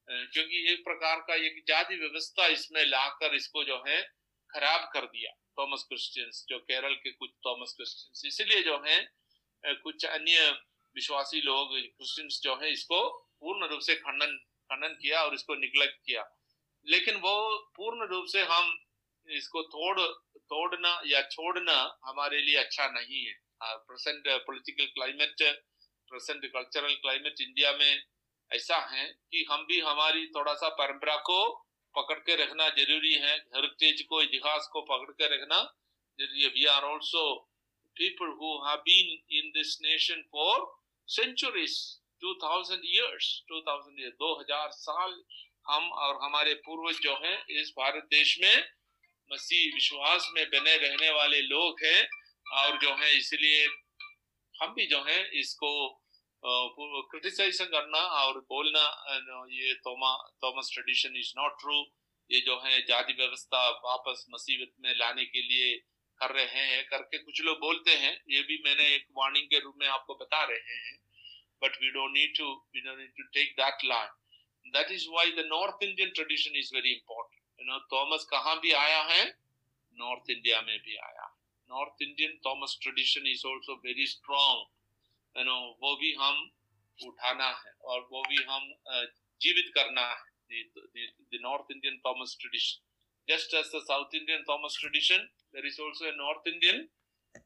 क्योंकि 0.07 0.63
एक 0.71 0.83
प्रकार 0.83 1.19
का 1.27 1.35
एक 1.45 1.63
जाति 1.67 1.95
व्यवस्था 1.95 2.47
इसमें 2.47 2.83
लाकर 2.85 3.35
इसको 3.35 3.63
जो 3.63 3.83
है 3.87 4.01
खराब 4.49 4.89
कर 4.93 5.05
दिया 5.07 5.31
थॉमस 5.59 5.83
क्रिश्चियंस 5.87 6.45
जो 6.49 6.59
केरल 6.61 6.93
के 6.95 7.11
कुछ 7.11 7.29
थॉमस 7.45 7.73
क्रिश्चियंस 7.77 8.25
इसलिए 8.25 8.61
जो 8.63 8.77
है 8.85 8.97
कुछ 9.83 10.05
अन्य 10.05 10.49
विश्वासी 10.95 11.41
लोग 11.41 11.77
क्रिश्चियंस 11.77 12.39
जो 12.43 12.55
है 12.55 12.71
इसको 12.71 12.99
पूर्ण 13.39 13.67
रूप 13.67 13.79
से 13.79 13.95
खंडन 13.95 14.37
खंडन 14.69 14.93
किया 15.01 15.23
और 15.23 15.33
इसको 15.33 15.55
निग्लेक्ट 15.55 15.97
किया। 16.05 16.23
लेकिन 16.85 17.15
वो 17.17 17.35
पूर्ण 17.75 18.07
रूप 18.07 18.25
से 18.31 18.41
हम 18.43 18.73
इसको 19.27 19.61
तोड़, 19.63 19.99
तोड़ना 19.99 21.01
या 21.05 21.21
छोड़ना 21.21 21.75
हमारे 22.05 22.41
लिए 22.41 22.55
अच्छा 22.57 22.87
नहीं 22.91 23.25
है। 23.25 23.33
Present 23.61 24.27
political 24.45 24.85
climate 24.85 25.35
present 26.11 26.45
cultural 26.45 26.93
climate 26.95 27.41
India 27.41 27.71
में 27.73 28.03
ऐसा 28.51 28.77
है 28.91 29.05
कि 29.31 29.45
हम 29.51 29.65
भी 29.65 29.79
हमारी 29.79 30.27
थोड़ा 30.27 30.53
सा 30.53 30.69
परंपरा 30.69 31.15
को 31.15 31.39
पकड़ 31.95 32.19
के 32.19 32.35
रखना 32.35 32.69
ज़रूरी 32.69 33.13
है। 33.13 33.35
हेरिटेज 33.55 34.01
को, 34.01 34.21
इतिहास 34.21 34.69
को 34.73 34.81
पकड़ 34.81 35.11
के 35.11 35.35
रखना 35.35 35.61
ज़रूरी 36.19 36.43
है। 36.43 36.49
We 36.49 36.65
are 36.65 36.83
also 36.83 37.27
people 37.95 38.31
who 38.39 38.49
have 38.63 38.81
been 38.85 39.07
in 39.29 39.45
this 39.53 39.69
nation 39.81 40.19
for 40.31 40.55
centuries 41.07 41.77
2000 42.21 42.83
years 42.85 43.29
2000 43.47 43.95
years 43.97 44.13
2000 44.19 44.69
साल 44.71 45.15
हम 45.69 45.89
और 45.91 46.19
हमारे 46.23 46.53
पूर्वज 46.65 46.99
जो 46.99 47.13
हैं, 47.13 47.45
इस 47.49 47.73
भारत 47.77 48.03
देश 48.11 48.37
में 48.41 48.69
मसीह 49.31 49.73
विश्वास 49.73 50.29
में 50.35 50.45
बने 50.49 50.75
रहने 50.77 51.09
वाले 51.09 51.41
लोग 51.41 51.83
हैं 51.83 52.07
और 52.53 52.77
जो 52.77 52.93
है, 52.95 53.17
इसलिए 53.17 53.65
हम 54.61 54.73
भी 54.73 54.85
जो 54.85 55.03
है, 55.03 55.17
इसको 55.39 55.71
क्रिटिसाइज 56.43 57.61
करना 57.61 57.99
और 58.17 58.39
बोलना 58.49 58.81
ये 59.51 59.73
Thoma 59.83 60.11
Thomas 60.43 60.69
tradition 60.73 61.15
is 61.17 61.31
not 61.37 61.59
true 61.61 61.79
ये 62.29 62.39
जो 62.41 62.59
है 62.59 62.81
जाति 62.85 63.13
व्यवस्था 63.13 63.69
वापस 63.83 64.25
मसीबत 64.29 64.71
में 64.81 64.93
लाने 64.95 65.25
के 65.25 65.41
लिए 65.41 65.75
कर 66.21 66.31
रहे 66.31 66.61
हैं, 66.63 66.83
करके 66.85 67.17
कुछ 67.17 67.41
लोग 67.41 67.57
बोलते 67.59 67.91
हैं। 67.93 68.13
ये 68.29 68.41
भी 68.43 68.61
मैंने 68.65 68.87
एक 68.95 69.05
वार्निंग 69.17 69.47
के 69.47 69.59
रूप 69.59 69.75
में 69.79 69.87
आपको 69.87 70.15
बता 70.15 70.43
रहे 70.43 70.77
हैं। 70.77 70.95
But 71.61 71.77
we 71.81 71.89
don't 71.91 72.11
need 72.13 72.37
to 72.37 72.45
we 72.75 72.81
don't 72.81 72.97
need 72.99 73.11
to 73.17 73.23
take 73.33 73.53
that 73.59 73.85
line 73.85 74.71
that 74.73 74.91
is 74.91 75.09
why 75.09 75.31
the 75.31 75.45
north 75.49 75.83
Indian 75.83 76.09
tradition 76.15 76.57
is 76.59 76.73
very 76.75 76.93
important 76.93 77.41
you 77.59 77.71
know 77.71 77.79
Thomas 77.93 78.27
कहाँ 78.31 78.59
भी 78.61 78.71
आया 78.79 79.01
है? 79.03 79.25
नॉर्थ 79.95 80.29
इंडिया 80.31 80.61
में 80.61 80.77
भी 80.79 80.95
आया 80.97 81.27
north 81.69 82.01
Indian 82.01 82.39
Thomas 82.45 82.77
tradition 82.81 83.27
is 83.27 83.45
also 83.47 83.75
very 83.85 84.05
strong 84.07 84.65
no 85.43 85.57
वो 85.81 85.95
भी 85.95 86.13
हम 86.19 86.35
उठाना 86.99 87.47
है 87.63 87.71
और 87.83 88.07
वो 88.11 88.21
भी 88.29 88.43
हम 88.43 88.73
जीवित 89.41 89.71
करना 89.75 90.05
है। 90.11 90.25
North 91.41 91.71
Indian 91.71 91.97
Thomas 92.05 92.35
tradition 92.41 92.83
just 93.27 93.53
as 93.53 93.65
south 93.65 94.15
Indian 94.15 94.43
Thomas 94.49 94.77
tradition 94.79 95.27
there 95.55 95.65
is 95.65 95.81
also 95.81 96.05
a 96.05 96.11
north 96.15 96.47
Indian 96.47 96.87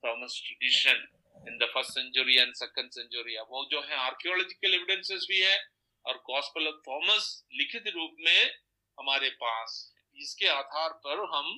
Thomas 0.06 0.42
tradition 0.46 1.08
in 1.48 1.58
the 1.58 1.70
first 1.74 1.92
century 1.92 2.36
and 2.38 2.54
second 2.56 2.92
century 2.92 3.38
वो 3.50 3.66
जो 3.72 3.82
है 3.82 3.96
आर्कियोलॉजिकल 4.00 4.74
एविडेंसेस 4.74 5.26
भी 5.30 5.40
है 5.40 5.58
और 6.06 6.18
कॉस्पल 6.26 6.68
ऑफ़ 6.68 6.76
थॉमस 6.88 7.30
लिखित 7.54 7.88
रूप 7.96 8.16
में 8.20 8.52
हमारे 8.98 9.30
पास 9.42 9.76
इसके 10.18 10.48
आधार 10.50 10.90
पर 11.06 11.26
हम 11.36 11.52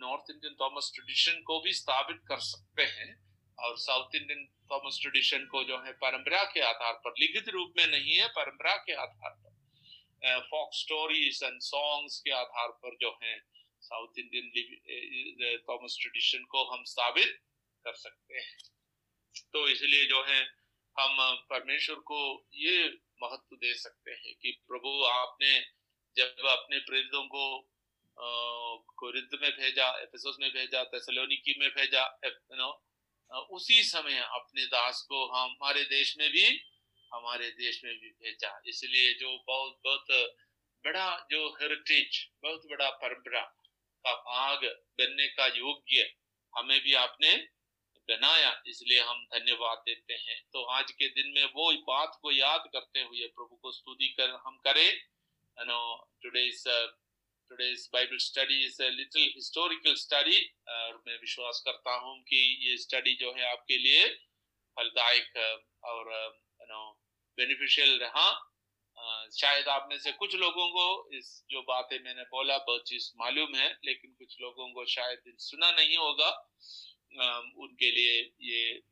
नॉर्थ 0.00 0.30
इंडियन 0.30 0.54
थॉमस 0.60 0.90
ट्रेडिशन 0.94 1.42
को 1.42 1.60
भी 1.60 1.72
स्थापित 1.72 2.20
कर 2.28 2.38
सकते 2.44 2.82
हैं। 2.92 3.10
और 3.60 3.76
साउथ 3.78 4.14
इंडियन 4.14 4.46
थॉमस 4.72 4.98
ट्रेडिशन 5.02 5.44
को 5.46 5.62
जो 5.64 5.78
है 5.84 5.92
परंपरा 6.00 6.42
के 6.54 6.60
आधार 6.62 6.92
पर, 7.04 7.14
लिखित 7.18 7.48
रूप 7.50 7.72
में 7.76 7.86
नहीं 7.88 8.14
है, 8.14 8.28
परंपरा 8.30 8.76
के 8.86 8.92
आधार 8.94 9.30
पर 9.32 9.48
फॉक 10.46 10.74
स्टोरीज 10.74 11.42
एंड 11.42 11.60
सॉन्ग्स 11.62 12.18
के 12.20 12.30
आधार 12.32 12.68
पर 12.82 12.96
जो 13.00 13.10
है 13.22 13.38
साउथ 13.82 14.18
इंडियन 14.18 15.58
थॉमस 15.68 15.96
ट्रेडिशन 16.00 16.44
को 16.50 16.64
हम 16.72 16.82
साबित 16.86 17.38
कर 17.84 17.94
सकते 17.96 18.34
हैं। 18.36 18.58
तो 19.52 19.68
इसलिए 19.68 20.04
जो 20.06 20.22
है 20.24 20.40
हम 20.96 21.16
परमेश्वर 21.50 21.96
को 22.06 22.20
ये 22.54 22.88
महत्व 23.22 23.56
दे 23.56 23.72
सकते 23.74 24.10
हैं 24.12 24.34
कि 24.42 24.50
प्रभु 24.68 24.90
आपने 25.06 25.58
जब 26.16 26.46
अपने 26.48 26.78
प्रेरितों 26.80 27.22
को 27.26 27.44
कोरिंथ 28.98 29.40
में 29.42 29.50
भेजा, 29.50 29.88
एफेसोस 29.98 30.36
में 30.40 30.50
भेजा 30.50 30.82
तेसलोनिकी 30.86 31.54
में 31.60 31.68
भेजा 31.70 32.04
नो 32.52 32.70
उसी 33.30 33.82
समय 33.82 34.18
अपने 34.18 34.66
दास 34.66 35.02
को 35.08 35.26
हमारे 35.26 35.84
देश 35.84 36.16
में 36.18 36.30
भी, 36.30 36.62
हमारे 37.14 37.50
देश 37.50 37.84
में 37.84 37.98
भी 37.98 38.10
भेजा। 38.10 38.60
इसलिए 38.66 39.12
जो 39.14 39.44
बहुत 39.46 39.80
बहुत 39.84 40.06
बड़ा 40.84 41.26
जो 41.30 41.48
हेरिटेज 41.48 42.28
बहुत 42.42 42.62
बड़ा 42.66 42.90
परंपरा 42.90 43.40
का 44.04 44.14
भाग 44.14 44.64
बनने 44.98 45.26
का 45.28 45.46
योग्य 45.46 46.14
हमें 46.56 46.80
भी 46.80 46.94
आपने 46.94 47.32
बनाया। 48.08 48.62
इसलिए 48.66 49.00
हम 49.00 49.24
धन्यवाद 49.34 49.78
देते 49.78 50.14
हैं। 50.14 50.40
तो 50.52 50.64
आज 50.64 50.90
के 50.92 51.08
दिन 51.08 51.32
में 51.32 51.44
वो 51.44 51.72
बात 51.72 52.18
को 52.22 52.32
याद 52.32 52.64
करते 52.72 53.00
हुए 53.00 53.26
प्रभु 53.26 53.56
को 53.56 53.72
स्तुति 53.72 54.08
कर 54.08 54.30
हम 54.46 54.56
करें। 54.58 55.00
No 55.58 56.10
today's 56.22 56.64
today's 57.50 57.88
Bible 57.92 58.18
study 58.18 58.62
is 58.62 58.78
a 58.78 58.90
little 58.94 59.26
historical 59.34 59.94
study 60.00 60.40
और 60.70 60.98
मैं 61.06 61.14
विश्वास 61.20 61.62
करता 61.66 61.94
हूँ 62.02 62.12
कि 62.24 62.40
ये 62.66 62.76
स्टडी 62.78 63.14
जो 63.20 63.32
है 63.38 63.46
आपके 63.46 63.78
लिए 63.78 64.04
फलदायक 64.76 65.38
और 65.84 66.10
यू 66.10 66.66
नो 66.66 66.82
बेनिफिशियल 67.38 67.98
रहा। 68.02 68.28
शायद 69.34 69.68
आप 69.68 69.88
में 69.90 69.98
से 69.98 70.12
कुछ 70.20 70.34
लोगों 70.36 70.66
को 70.70 70.86
इस 71.18 71.30
जो 71.50 71.62
बातें 71.68 71.98
मैंने 72.04 72.22
बोला 72.34 72.58
बहुत 72.58 72.88
चीज़ 72.88 73.10
मालूम 73.20 73.54
है, 73.56 73.68
लेकिन 73.84 74.12
कुछ 74.18 74.36
लोगों 74.40 74.68
को 74.74 74.84
शायद 74.92 75.32
सुना 75.40 75.70
नहीं 75.72 75.96
होगा। 75.96 76.30
उनके 77.64 77.90
लिए 77.90 78.20
ये 78.50 78.82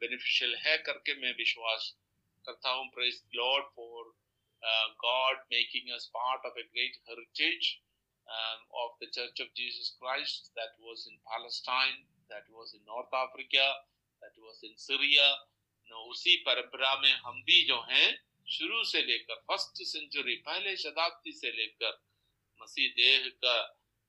बेनिफिशियल 0.00 0.56
है 0.64 0.76
करके 0.88 1.14
मैं 1.20 1.32
विश्वास 1.38 1.92
करता 2.44 2.70
हूँ। 2.70 2.88
Praise 2.94 3.22
Lord 3.36 3.70
for 3.76 4.10
God 5.04 5.44
making 5.52 5.94
us 5.94 6.10
part 6.16 6.46
of 6.46 6.58
a 6.58 6.62
great 6.64 6.98
heritage 7.10 7.70
um, 8.30 8.60
of 8.84 8.90
the 9.02 9.10
Church 9.10 9.38
of 9.40 9.50
Jesus 9.54 9.98
Christ 9.98 10.54
that 10.54 10.78
was 10.78 11.06
in 11.10 11.18
Palestine, 11.26 12.06
that 12.30 12.46
was 12.48 12.74
in 12.74 12.82
North 12.86 13.10
Africa, 13.10 13.62
that 14.22 14.34
was 14.38 14.62
in 14.62 14.74
Syria. 14.78 15.26
No, 15.90 16.06
उसी 16.06 16.36
परंपरा 16.46 16.94
में 17.02 17.12
हम 17.26 17.42
भी 17.42 17.64
जो 17.66 17.80
हैं 17.90 18.08
शुरू 18.48 18.84
से 18.84 19.02
लेकर 19.02 19.40
फ़र्स्ट 19.48 19.82
सेंचुरी 19.84 20.34
पहले 20.46 20.76
शताब्दी 20.76 21.32
से 21.32 21.50
लेकर 21.52 21.98
मसीह 22.60 22.88
देह 22.96 23.28
का 23.44 23.56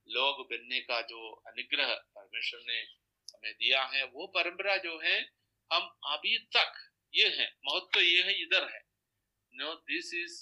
लोग 0.07 0.45
बनने 0.49 0.80
का 0.82 1.01
जो 1.09 1.30
अनुग्रह 1.47 1.93
परमेश्वर 2.17 2.61
ने 2.67 2.80
हमें 3.34 3.53
दिया 3.53 3.84
है 3.93 4.03
वो 4.13 4.28
परंपरा 4.36 4.78
जो 4.86 4.99
है 4.99 5.17
हम 5.72 5.89
अभी 6.13 6.38
तक 6.57 6.80
ये 7.13 7.28
है 7.38 7.45
महत्व 7.67 7.89
तो 7.93 8.01
ये 8.01 8.22
है 8.24 8.34
इधर 8.41 8.69
है 8.74 8.82
no 9.53 9.74
this 9.89 10.13
is 10.13 10.41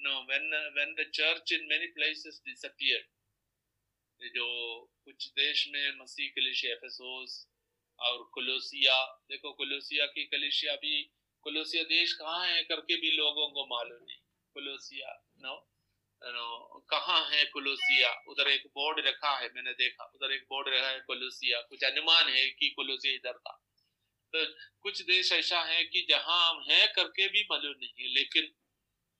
no 0.00 0.10
when 0.10 0.44
uh, 0.54 0.68
when 0.76 0.94
the 0.96 1.04
church 1.12 1.52
in 1.52 1.68
many 1.68 1.88
places 1.96 2.40
disappeared 2.46 3.06
जो 4.20 4.46
कुछ 5.04 5.26
देश 5.28 5.68
में 5.72 5.96
मसीह 6.02 6.28
कलिशिया 6.28 6.72
एफेसोस 6.72 7.48
और 7.98 8.30
कोलोसिया 8.34 9.04
देखो 9.30 9.52
कोलोसिया 9.52 10.06
की 10.06 10.24
कलिशिया 10.24 10.74
भी 10.74 11.02
कोलोसिया 11.42 11.82
देश 11.82 12.12
कहाँ 12.12 12.46
है 12.46 12.62
करके 12.62 12.96
भी 12.96 13.10
लोगों 13.10 13.48
को 13.50 13.66
मालूम 13.66 14.02
नहीं। 14.02 14.18
कोलोसिया 14.54 15.24
नो 15.38 15.70
नो 16.24 16.78
कहाँ 16.90 17.30
है 17.30 17.44
कोलोसिया? 17.44 18.24
उधर 18.28 18.48
एक 18.48 18.66
बोर्ड 18.66 19.06
रखा 19.06 19.38
है 19.38 19.50
मैंने 19.54 19.72
देखा 19.72 20.04
उधर 20.14 20.32
एक 20.32 20.42
बोर्ड 20.42 20.68
रखा 20.68 20.88
है 20.88 21.00
कोलोसिया। 21.00 21.60
कुछ 21.60 21.84
अनुमान 21.84 22.28
है 22.28 22.50
कि 22.50 22.68
कोलोसिया 22.68 23.14
इधर 23.14 23.38
था। 23.38 23.64
तो 24.34 24.44
कुछ 24.80 25.02
देश 25.02 25.32
ऐसा 25.32 25.62
है 25.62 25.84
कि 25.84 26.06
जहाँ 26.10 26.64
है 26.70 26.86
करके 26.86 27.28
भी 27.28 27.42
मालूम 27.42 27.74
नहीं 27.80 27.94
है 28.00 28.08
लेकिन 28.08 28.54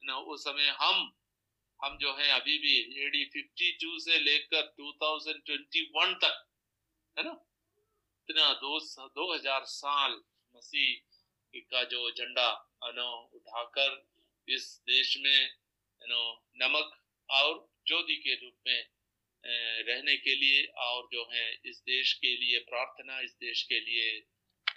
ना, 0.02 0.14
उस 0.14 0.44
समय 0.44 0.76
हम 0.80 1.12
हम 1.80 1.96
जो 1.98 2.12
है 2.14 2.28
अभी 2.30 2.56
भी 2.58 2.76
एडी 3.02 3.24
फिफ्टी 3.32 3.70
टू 3.80 3.98
से 4.00 4.18
लेकर 4.20 4.62
टू 4.76 4.92
थाउज़ेंड 5.02 5.42
ट्वेंटी 5.46 5.82
वन 5.96 6.14
तक, 6.14 6.46
है 7.16 7.24
ना? 7.24 7.34
इतना 8.28 8.52
दो 8.54 8.78
दो 9.08 9.32
हज़ार 9.34 9.64
साल 9.66 10.20
मसीह 10.54 11.60
का 11.72 11.82
जो 11.84 12.10
झंडा 12.10 12.48
नो 12.94 13.10
उठाकर 13.34 13.90
इस 14.48 14.64
देश 14.86 15.16
में 15.18 15.50
नो 16.02 16.22
नमक 16.62 16.90
और 17.28 17.54
ज्योति 17.86 18.16
के 18.16 18.34
रूप 18.34 18.56
में 18.66 18.80
रहने 19.84 20.16
के 20.16 20.34
लिए 20.34 20.64
और 20.80 21.08
जो 21.12 21.28
है 21.32 21.46
इस 21.64 21.80
देश 21.86 22.12
के 22.14 22.34
लिए, 22.34 22.58
प्रार्थना 22.60 23.20
इस 23.20 23.36
देश 23.40 23.62
के 23.62 23.80
लिए 23.80 24.18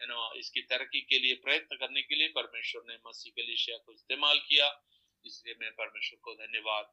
नो 0.07 0.33
इसकी 0.35 0.61
तरक्की 0.69 1.01
के 1.01 1.19
लिए 1.19 1.35
प्रयत्न 1.43 1.75
करने 1.77 2.01
के 2.01 2.15
लिए 2.15 2.27
परमेश्वर 2.35 2.83
ने 2.87 2.97
मसीह 3.07 3.33
कलिशिया 3.33 3.77
को 3.77 3.93
इस्तेमाल 3.93 4.39
किया। 4.39 4.69
इसलिए 5.25 5.55
मैं 5.61 5.71
परमेश्वर 5.71 6.19
को 6.23 6.33
धन्यवाद 6.33 6.85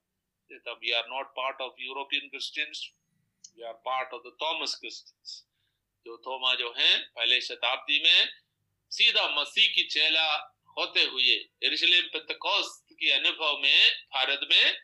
देता 0.52 0.72
we 0.72 0.92
are 0.92 1.06
not 1.08 1.26
part 1.26 1.60
of 1.60 1.72
European 1.80 2.28
Christians 2.28 2.90
we 3.56 3.62
are 3.62 3.72
part 3.72 4.12
of 4.12 4.22
the 4.28 4.36
Thomas 4.42 4.74
Christians 4.74 5.44
जो 6.06 6.16
थोमा 6.18 6.54
जो 6.54 6.74
है, 6.78 6.98
पहले 6.98 7.40
शताब्दी 7.40 8.02
में 8.02 8.28
सीधा 8.90 9.28
मसीह 9.40 9.68
की 9.68 9.82
चेला 9.82 10.54
होते 10.78 11.02
हुए 11.02 11.48
के 13.00 13.12
अनुभव 13.12 13.58
में, 13.58 13.90
भारत 13.90 14.40
में 14.50 14.78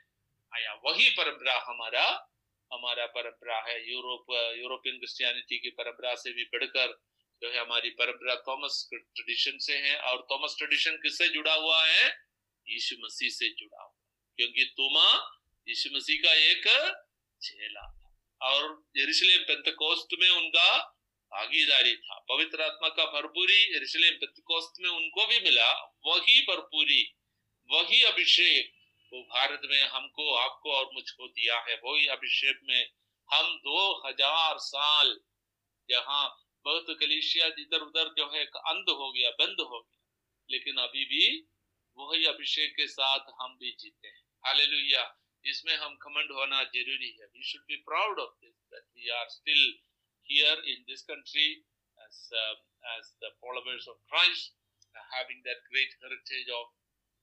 आया। 0.56 0.74
वही 0.74 1.10
परंपरा 1.10 1.64
हमारा 1.68 2.30
हमारा 2.72 3.06
परंपरा 3.06 3.56
है। 3.56 3.92
यूरोप, 3.92 4.54
यूरोपियन 4.58 4.96
क्रिश्चियनिटी 4.96 5.58
की 5.58 5.70
परंपरा 5.70 6.14
से 6.14 6.32
भी 6.32 6.44
बढ़कर 6.44 7.02
जो 7.42 7.50
है 7.50 7.58
हमारी 7.58 7.90
परंपरा 7.90 8.36
थॉमस 8.36 8.88
ट्रेडिशन 8.94 9.58
से 9.58 9.78
है। 9.78 9.96
और 10.00 10.26
थॉमस 10.30 10.54
ट्रेडिशन 10.58 10.96
किससे 10.96 11.28
जुड़ा 11.28 11.54
हुआ 11.54 11.86
है? 11.86 12.23
यीशु 12.66 12.96
मसीह 13.00 13.30
से 13.30 13.48
जुड़ा 13.50 13.82
हुआ 13.82 14.02
क्योंकि 14.38 14.64
तुमा 14.76 15.08
यीशु 15.66 15.90
मसीह 15.96 16.22
का 16.22 16.34
एक 16.44 16.66
चेला 17.40 17.86
था 17.90 18.50
और 18.50 18.64
यरूशलेम 18.96 19.42
पेंतकोस्त 19.42 20.16
में 20.20 20.28
उनका 20.28 20.70
भागीदारी 21.32 21.94
था। 21.96 22.18
पवित्र 22.28 22.62
आत्मा 22.62 22.88
का 22.88 23.04
भरपूरी 23.12 23.60
यरूशलेम 23.74 24.14
पेंतकोस्त 24.16 24.80
में 24.80 24.88
उनको 24.90 25.26
भी 25.26 25.40
मिला, 25.40 25.70
वही 26.06 26.40
भरपूरी, 26.42 27.02
वही 27.68 28.02
अभिषेक 28.04 28.72
वो 29.12 29.22
भारत 29.24 29.60
में 29.64 29.82
हमको, 29.82 30.34
आपको 30.34 30.72
और 30.72 30.90
मुझको 30.94 31.26
दिया 31.28 31.58
है। 31.60 31.74
वही 31.84 32.06
अभिषेक 32.08 32.60
में 32.64 32.90
हम 33.28 33.56
दो 33.58 33.80
हज़ार 34.06 34.58
साल 34.60 35.18
जहाँ 35.88 36.24
बहुत 36.64 36.86
कलिशिया 37.00 37.46
इधर 37.46 37.80
उधर 37.80 38.08
जो 38.18 38.30
है, 38.32 38.44
अंध 38.44 38.90
हो 38.90 39.10
गया, 39.12 39.30
बंद 39.30 39.60
हो 39.60 39.80
गया, 39.80 40.02
लेकिन 40.48 40.76
अभी 40.78 41.04
भी 41.04 41.26
वही 41.96 42.24
अभिषेक 42.26 42.74
के 42.76 42.86
साथ 42.88 43.30
हम 43.40 43.56
भी 43.58 43.70
जीते 43.80 44.08
हैं। 44.08 44.22
हालेलुया। 44.46 45.04
इसमें 45.44 45.76
हम 45.76 45.96
खमंड 46.02 46.32
होना 46.32 46.62
ज़रूरी 46.64 47.10
है। 47.20 47.26
We 47.26 47.42
should 47.42 47.62
be 47.68 47.76
proud 47.88 48.20
of 48.20 48.34
this 48.40 48.56
that 48.74 48.84
we 48.96 49.08
are 49.18 49.28
still 49.28 49.62
here 50.26 50.64
in 50.74 50.84
this 50.88 51.02
country 51.02 51.48
as 51.98 52.16
uh, 52.32 52.54
as 52.98 53.10
the 53.20 53.30
followers 53.40 53.86
of 53.88 53.96
Christ 54.10 54.52
having 55.14 55.40
that 55.44 55.60
great 55.70 55.92
heritage 56.02 56.48
of 56.50 56.66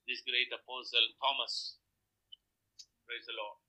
this 0.07 0.21
great 0.27 0.51
apostle 0.51 1.05
Thomas. 1.19 1.77
Praise 3.07 3.25
the 3.27 3.35
Lord. 3.35 3.59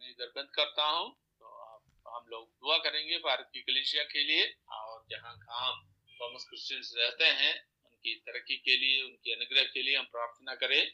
मैं 0.00 0.10
इधर 0.10 0.32
बंद 0.36 0.50
करता 0.54 0.84
हूँ 0.88 1.08
तो 1.40 1.46
आप 1.64 2.14
हम 2.14 2.28
लोग 2.30 2.48
दुआ 2.60 2.76
करेंगे 2.84 3.18
भारत 3.24 3.50
की 3.52 3.62
कलिशिया 3.62 4.04
के 4.12 4.22
लिए 4.24 4.46
और 4.76 5.04
जहाँ 5.10 5.36
काम 5.38 5.82
थॉमस 6.20 6.44
क्रिश्चियंस 6.44 6.92
रहते 6.96 7.24
हैं, 7.24 7.54
उनकी 7.84 8.14
तरक्की 8.16 8.56
के 8.56 8.76
लिए, 8.76 9.02
उनकी 9.02 9.32
अनुग्रह 9.32 9.64
के 9.64 9.82
लिए 9.82 9.96
हम 9.96 10.04
प्रार्थना 10.04 10.54
करें। 10.54 10.90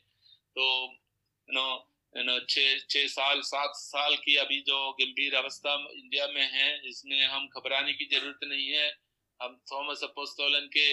तो 0.57 0.64
नो 1.49 1.66
नो 2.12 2.39
छः 2.41 3.07
साल, 3.07 3.41
सात 3.41 3.72
साल 3.77 4.14
की 4.16 4.37
अभी 4.37 4.61
जो 4.61 4.77
गंभीर 4.93 5.35
अवस्था 5.35 5.74
इंडिया 5.93 6.27
में 6.27 6.47
है, 6.53 6.89
इसमें 6.89 7.24
हम 7.24 7.49
घबराने 7.49 7.93
की 7.93 8.05
ज़रूरत 8.05 8.45
नहीं 8.45 8.68
है। 8.68 8.87
हम 9.41 9.61
थॉमस 9.72 10.03
अपोस्तोलन 10.03 10.66
के 10.66 10.87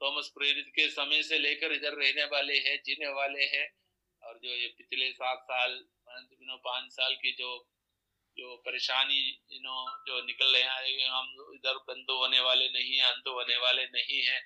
थॉमस 0.00 0.28
प्रेरित 0.28 0.66
के 0.68 0.88
समय 0.88 1.22
से 1.22 1.38
लेकर 1.38 1.72
इधर 1.72 1.94
रहने 1.94 2.24
वाले 2.24 2.58
हैं, 2.58 2.76
जीने 2.84 3.08
वाले 3.12 3.44
हैं। 3.46 3.66
और 4.22 4.38
जो 4.44 4.50
ये 4.50 4.68
पिछले 4.78 5.10
सात 5.12 5.42
साल 5.42 5.84
पाँच 6.08 6.92
साल 6.92 7.14
की 7.14 7.32
जो 7.32 7.50
जो 8.38 8.56
परेशानी 8.66 9.18
यू 9.52 9.58
नो 9.60 9.76
जो 10.06 10.20
निकल 10.26 10.52
रहे 10.54 10.62
हैं 10.62 11.08
हम 11.10 11.26
इधर 11.54 11.78
बंद 11.88 12.10
होने 12.12 12.40
वाले 12.40 12.68
नहीं 12.70 12.96
है 12.96 13.04
अंत 13.06 13.28
होने 13.28 13.56
वाले 13.58 13.84
नहीं 13.88 14.22
है। 14.24 14.38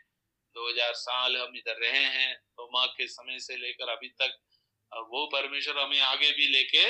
2000 0.57 0.93
साल 0.97 1.37
हम 1.37 1.57
इधर 1.57 1.81
रहे 1.81 2.05
हैं 2.15 2.35
तो 2.57 2.69
माँ 2.73 2.87
के 2.97 3.07
समय 3.09 3.39
से 3.41 3.57
लेकर 3.59 3.89
अभी 3.91 4.09
तक 4.23 4.39
वो 4.93 5.27
परमेश्वर 5.33 5.79
हमें 5.79 6.01
आगे 6.03 6.31
भी 6.33 6.47
लेके 6.49 6.85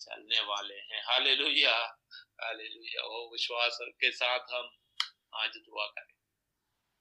चलने 0.00 0.40
वाले 0.42 0.74
हैं। 0.74 1.02
हाले 1.04 1.34
लोहिया 1.36 1.76
वो 3.04 3.30
विश्वास 3.32 3.78
के 4.00 4.10
साथ 4.12 4.52
हम 4.52 4.68
आज 5.36 5.56
दुआ 5.58 5.86
करें। 5.88 6.13